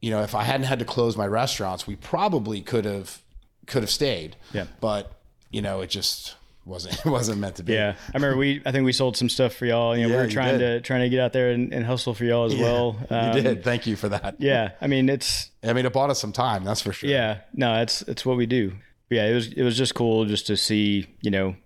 You 0.00 0.10
know, 0.12 0.22
if 0.22 0.34
I 0.34 0.44
hadn't 0.44 0.66
had 0.66 0.78
to 0.78 0.84
close 0.84 1.16
my 1.16 1.26
restaurants, 1.26 1.86
we 1.86 1.96
probably 1.96 2.60
could 2.62 2.84
have 2.84 3.22
could 3.68 3.82
have 3.82 3.90
stayed. 3.90 4.36
Yeah. 4.52 4.66
But 4.80 5.12
you 5.50 5.62
know, 5.62 5.80
it 5.80 5.90
just 5.90 6.34
wasn't 6.64 6.98
it 7.06 7.08
wasn't 7.08 7.38
meant 7.40 7.56
to 7.56 7.62
be. 7.62 7.72
Yeah, 7.74 7.94
I 8.08 8.16
remember 8.16 8.36
we. 8.36 8.62
I 8.66 8.72
think 8.72 8.84
we 8.84 8.92
sold 8.92 9.16
some 9.16 9.28
stuff 9.28 9.54
for 9.54 9.66
y'all. 9.66 9.96
You 9.96 10.02
know, 10.02 10.08
Yeah, 10.10 10.20
we 10.20 10.22
were 10.26 10.30
trying 10.30 10.58
to 10.58 10.80
trying 10.80 11.00
to 11.02 11.08
get 11.08 11.20
out 11.20 11.32
there 11.32 11.50
and, 11.50 11.72
and 11.72 11.84
hustle 11.84 12.14
for 12.14 12.24
y'all 12.24 12.44
as 12.44 12.56
well. 12.56 12.96
Um, 13.10 13.32
you 13.36 13.42
did. 13.42 13.64
Thank 13.64 13.86
you 13.86 13.96
for 13.96 14.08
that. 14.08 14.36
Yeah, 14.38 14.72
I 14.80 14.86
mean 14.86 15.08
it's 15.08 15.50
I 15.62 15.72
mean, 15.72 15.86
it 15.86 15.92
bought 15.92 16.10
us 16.10 16.20
some 16.20 16.32
time. 16.32 16.64
That's 16.64 16.82
for 16.82 16.92
sure. 16.92 17.08
yeah. 17.08 17.40
No, 17.54 17.80
it's 17.80 18.02
it's 18.02 18.26
what 18.26 18.36
we 18.36 18.46
do. 18.46 18.72
But 19.08 19.16
yeah, 19.16 19.26
it 19.26 19.34
was 19.34 19.52
it 19.52 19.62
was 19.62 19.76
just 19.76 19.94
cool 19.94 20.24
just 20.26 20.46
to 20.48 20.56
see. 20.56 21.06
You 21.22 21.30
know, 21.30 21.56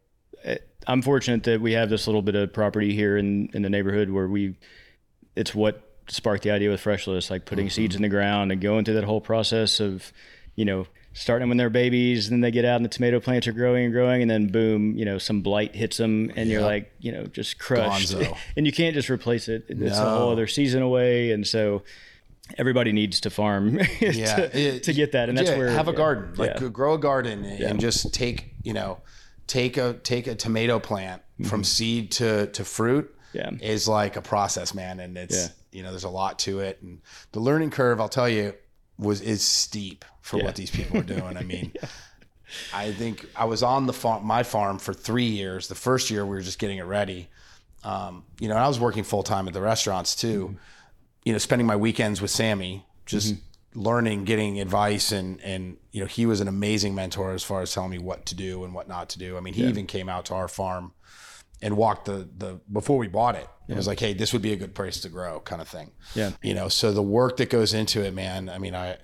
I'm 0.86 1.03
fortunate 1.03 1.44
that 1.44 1.61
we 1.61 1.72
have 1.72 1.90
this 1.90 2.07
little 2.07 2.22
bit 2.22 2.34
of 2.34 2.53
property 2.53 2.94
here 2.94 3.16
in 3.16 3.48
in 3.55 3.62
the 3.62 3.70
neighborhood 3.70 4.11
where 4.11 4.28
we. 4.28 4.57
It's 5.34 5.55
what 5.55 5.88
sparked 6.09 6.42
the 6.42 6.50
idea 6.50 6.68
with 6.68 6.82
Freshlist, 6.82 7.30
like 7.30 7.46
putting 7.46 7.70
seeds 7.70 7.96
in 7.96 8.03
the 8.03 8.09
ground 8.09 8.53
and 8.53 8.61
going 8.61 8.84
through 8.84 8.94
that 8.94 9.05
whole 9.05 9.20
process 9.20 9.80
of, 9.80 10.12
you 10.57 10.64
know, 10.64 10.86
starting 11.14 11.48
when 11.48 11.58
they're 11.58 11.70
babies, 11.70 12.26
and 12.28 12.32
then 12.34 12.40
they 12.40 12.50
get 12.50 12.64
out 12.64 12.76
and 12.76 12.84
the 12.84 12.88
tomato 12.88 13.20
plants 13.20 13.46
are 13.46 13.52
growing 13.52 13.84
and 13.84 13.92
growing, 13.92 14.22
and 14.22 14.30
then 14.30 14.46
boom, 14.48 14.96
you 14.96 15.04
know, 15.04 15.18
some 15.18 15.40
blight 15.42 15.74
hits 15.74 15.96
them, 15.98 16.30
and 16.36 16.48
you're 16.48 16.60
Yep. 16.60 16.66
like, 16.70 16.92
you 17.00 17.12
know, 17.12 17.24
just 17.26 17.58
crushed, 17.58 18.14
and 18.56 18.66
you 18.66 18.72
can't 18.72 18.94
just 18.94 19.10
replace 19.10 19.48
it. 19.48 19.64
It's 19.68 19.98
a 19.98 20.04
whole 20.18 20.30
other 20.30 20.46
season 20.46 20.82
away, 20.82 21.32
and 21.32 21.46
so 21.46 21.82
everybody 22.58 22.92
needs 22.92 23.20
to 23.20 23.30
farm 23.30 23.78
Yeah, 24.00 24.36
to, 24.36 24.58
it- 24.58 24.82
to 24.84 24.92
get 24.92 25.12
that, 25.12 25.28
and 25.28 25.36
that's 25.36 25.50
yeah, 25.50 25.58
where 25.58 25.70
have 25.70 25.88
a 25.88 25.92
yeah, 25.92 25.96
garden, 25.96 26.34
like 26.36 26.72
grow 26.72 26.94
a 26.94 26.98
garden, 26.98 27.44
and 27.44 27.80
just 27.80 28.12
take 28.14 28.54
you 28.62 28.72
know, 28.72 28.98
take 29.46 29.76
a 29.76 29.94
take 29.94 30.26
a 30.26 30.34
tomato 30.34 30.78
plant 30.78 31.22
from 31.44 31.64
seed 31.64 32.12
to 32.12 32.46
to 32.48 32.64
fruit. 32.64 33.06
Mm-hmm. 33.06 33.18
Yeah. 33.34 33.50
is 33.62 33.88
like 33.88 34.16
a 34.16 34.20
process, 34.20 34.74
man, 34.74 35.00
and 35.00 35.16
it's 35.16 35.48
you 35.72 35.82
know, 35.82 35.88
there's 35.88 36.04
a 36.04 36.10
lot 36.10 36.38
to 36.40 36.60
it, 36.60 36.78
and 36.82 37.00
the 37.32 37.40
learning 37.40 37.70
curve, 37.70 37.98
I'll 37.98 38.08
tell 38.10 38.28
you, 38.28 38.52
was 39.03 39.20
is 39.20 39.46
steep 39.46 40.05
for 40.20 40.38
Yeah. 40.38 40.44
what 40.44 40.55
these 40.57 40.70
people 40.70 40.98
are 40.98 41.03
doing. 41.05 41.36
I 41.36 41.42
mean. 41.42 41.72
I 42.74 42.92
think 42.92 43.26
I 43.34 43.46
was 43.46 43.62
on 43.62 43.86
the 43.86 43.94
farm, 43.94 44.26
my 44.26 44.42
farm 44.42 44.78
for 44.78 44.92
three 44.92 45.24
years. 45.24 45.68
The 45.68 45.74
first 45.74 46.11
year 46.11 46.24
we 46.24 46.36
were 46.36 46.42
just 46.42 46.59
getting 46.59 46.78
it 46.78 46.82
ready. 46.84 47.28
Um, 47.82 48.24
you 48.40 48.48
know, 48.48 48.55
and 48.55 48.62
I 48.62 48.68
was 48.68 48.78
working 48.78 49.05
full 49.05 49.22
time 49.22 49.48
at 49.48 49.55
the 49.55 49.61
restaurants 49.62 50.14
too. 50.14 50.48
Mm-hmm. 50.48 50.57
You 51.24 51.32
know, 51.32 51.38
spending 51.38 51.66
my 51.66 51.76
weekends 51.76 52.20
with 52.20 52.30
Sammy, 52.30 52.84
just 53.07 53.36
learning, 53.74 54.24
getting 54.24 54.61
advice, 54.61 55.12
and 55.12 55.40
and 55.40 55.78
you 55.92 56.00
know, 56.00 56.07
he 56.07 56.26
was 56.26 56.40
an 56.40 56.48
amazing 56.48 56.94
mentor 56.94 57.32
as 57.32 57.42
far 57.42 57.62
as 57.62 57.72
telling 57.72 57.90
me 57.90 57.98
what 57.98 58.26
to 58.26 58.34
do 58.34 58.64
and 58.64 58.74
what 58.74 58.86
not 58.88 59.09
to 59.11 59.18
do. 59.18 59.36
I 59.36 59.40
mean, 59.40 59.55
he 59.55 59.64
even 59.64 59.86
came 59.86 60.09
out 60.09 60.26
to 60.26 60.34
our 60.34 60.48
farm 60.48 60.92
and 61.62 61.76
walked 61.76 62.04
the 62.04 62.28
the 62.36 62.60
before 62.70 62.98
we 62.98 63.08
bought 63.08 63.36
it. 63.36 63.48
It 63.68 63.76
was 63.76 63.86
like, 63.86 64.00
hey, 64.00 64.12
this 64.12 64.34
would 64.34 64.42
be 64.42 64.52
a 64.52 64.56
good 64.56 64.74
place 64.74 65.00
to 65.00 65.08
grow, 65.08 65.40
kind 65.40 65.62
of 65.62 65.68
thing. 65.68 65.92
Yeah. 66.14 66.32
You 66.42 66.52
know, 66.52 66.68
so 66.68 66.92
the 66.92 67.02
work 67.02 67.38
that 67.38 67.48
goes 67.48 67.72
into 67.72 68.04
it, 68.04 68.12
man. 68.12 68.50
I 68.50 68.58
mean, 68.58 68.74
I 68.74 68.98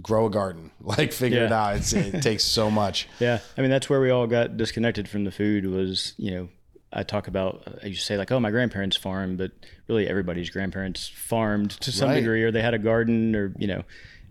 grow 0.00 0.26
a 0.26 0.30
garden, 0.30 0.70
like 0.80 1.12
figure 1.12 1.44
it 1.44 1.52
out. 1.52 1.76
It's, 1.76 1.92
it 1.92 2.22
takes 2.22 2.44
so 2.44 2.70
much. 2.70 3.08
Yeah, 3.18 3.40
I 3.58 3.60
mean 3.60 3.70
that's 3.70 3.90
where 3.90 4.00
we 4.00 4.10
all 4.10 4.26
got 4.26 4.56
disconnected 4.56 5.08
from 5.08 5.24
the 5.24 5.30
food. 5.30 5.66
Was 5.66 6.14
you 6.16 6.30
know 6.30 6.48
I 6.92 7.02
talk 7.02 7.28
about 7.28 7.78
I 7.82 7.86
used 7.86 8.00
to 8.00 8.06
say 8.06 8.16
like 8.16 8.32
oh 8.32 8.40
my 8.40 8.50
grandparents 8.50 8.96
farmed, 8.96 9.36
but 9.36 9.52
really 9.88 10.08
everybody's 10.08 10.48
grandparents 10.48 11.08
farmed 11.08 11.72
to 11.82 11.92
some 11.92 12.08
Right. 12.08 12.16
degree, 12.16 12.42
or 12.42 12.50
they 12.50 12.62
had 12.62 12.74
a 12.74 12.78
garden, 12.78 13.34
or 13.36 13.52
you 13.58 13.66
know. 13.66 13.82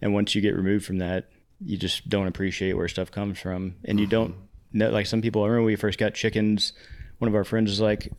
And 0.01 0.13
once 0.13 0.33
you 0.33 0.41
get 0.41 0.55
removed 0.55 0.85
from 0.85 0.99
that, 0.99 1.29
you 1.63 1.77
just 1.77 2.07
don't 2.07 2.27
appreciate 2.27 2.73
where 2.73 2.87
stuff 2.87 3.11
comes 3.11 3.39
from, 3.39 3.75
and 3.85 3.99
you 3.99 4.07
don't 4.07 4.31
mm-hmm. 4.31 4.77
know. 4.77 4.89
Like 4.89 5.05
some 5.05 5.21
people, 5.21 5.43
I 5.43 5.47
remember 5.47 5.63
when 5.63 5.73
we 5.73 5.75
first 5.75 5.99
got 5.99 6.13
chickens. 6.13 6.73
One 7.19 7.29
of 7.29 7.35
our 7.35 7.43
friends 7.43 7.69
was 7.69 7.79
like, 7.79 8.11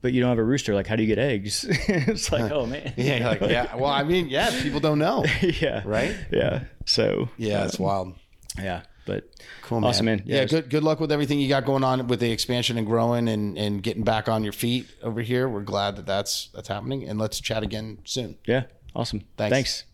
"But 0.00 0.12
you 0.12 0.20
don't 0.20 0.30
have 0.30 0.38
a 0.38 0.44
rooster. 0.44 0.74
Like, 0.74 0.86
how 0.86 0.96
do 0.96 1.02
you 1.02 1.08
get 1.08 1.18
eggs?" 1.18 1.64
it's 1.68 2.32
like, 2.32 2.50
oh 2.50 2.66
man, 2.66 2.92
Yeah, 2.96 3.28
like 3.28 3.40
yeah. 3.42 3.74
Well, 3.76 3.90
I 3.90 4.02
mean, 4.02 4.28
yeah, 4.28 4.50
people 4.62 4.80
don't 4.80 4.98
know, 4.98 5.24
yeah, 5.40 5.82
right? 5.84 6.14
yeah. 6.32 6.64
So 6.86 7.28
Yeah, 7.36 7.64
it's 7.64 7.78
um, 7.78 7.84
wild. 7.84 8.14
yeah, 8.58 8.82
but 9.06 9.24
Cool, 9.62 9.80
man. 9.80 9.88
awesome, 9.90 10.06
man. 10.06 10.22
Yeah, 10.24 10.40
Yeah, 10.40 10.44
good 10.46 10.70
good 10.70 10.82
luck 10.84 11.00
with 11.00 11.10
everything 11.10 11.40
you 11.40 11.48
got 11.48 11.64
going 11.64 11.82
on 11.84 12.06
with 12.06 12.20
the 12.20 12.30
expansion 12.30 12.78
and 12.78 12.86
growing 12.86 13.28
and 13.28 13.56
and 13.58 13.82
getting 13.82 14.04
back 14.04 14.28
on 14.28 14.44
your 14.44 14.52
feet 14.52 14.86
over 15.02 15.20
here. 15.22 15.48
We're 15.48 15.62
glad 15.62 15.96
that 15.96 16.06
that's 16.06 16.48
that's 16.54 16.68
happening, 16.68 17.08
and 17.08 17.18
let's 17.18 17.40
chat 17.40 17.62
again 17.62 17.98
soon. 18.04 18.36
yeah, 18.46 18.64
awesome. 18.94 19.22
Thanks. 19.36 19.52
Thanks. 19.54 19.84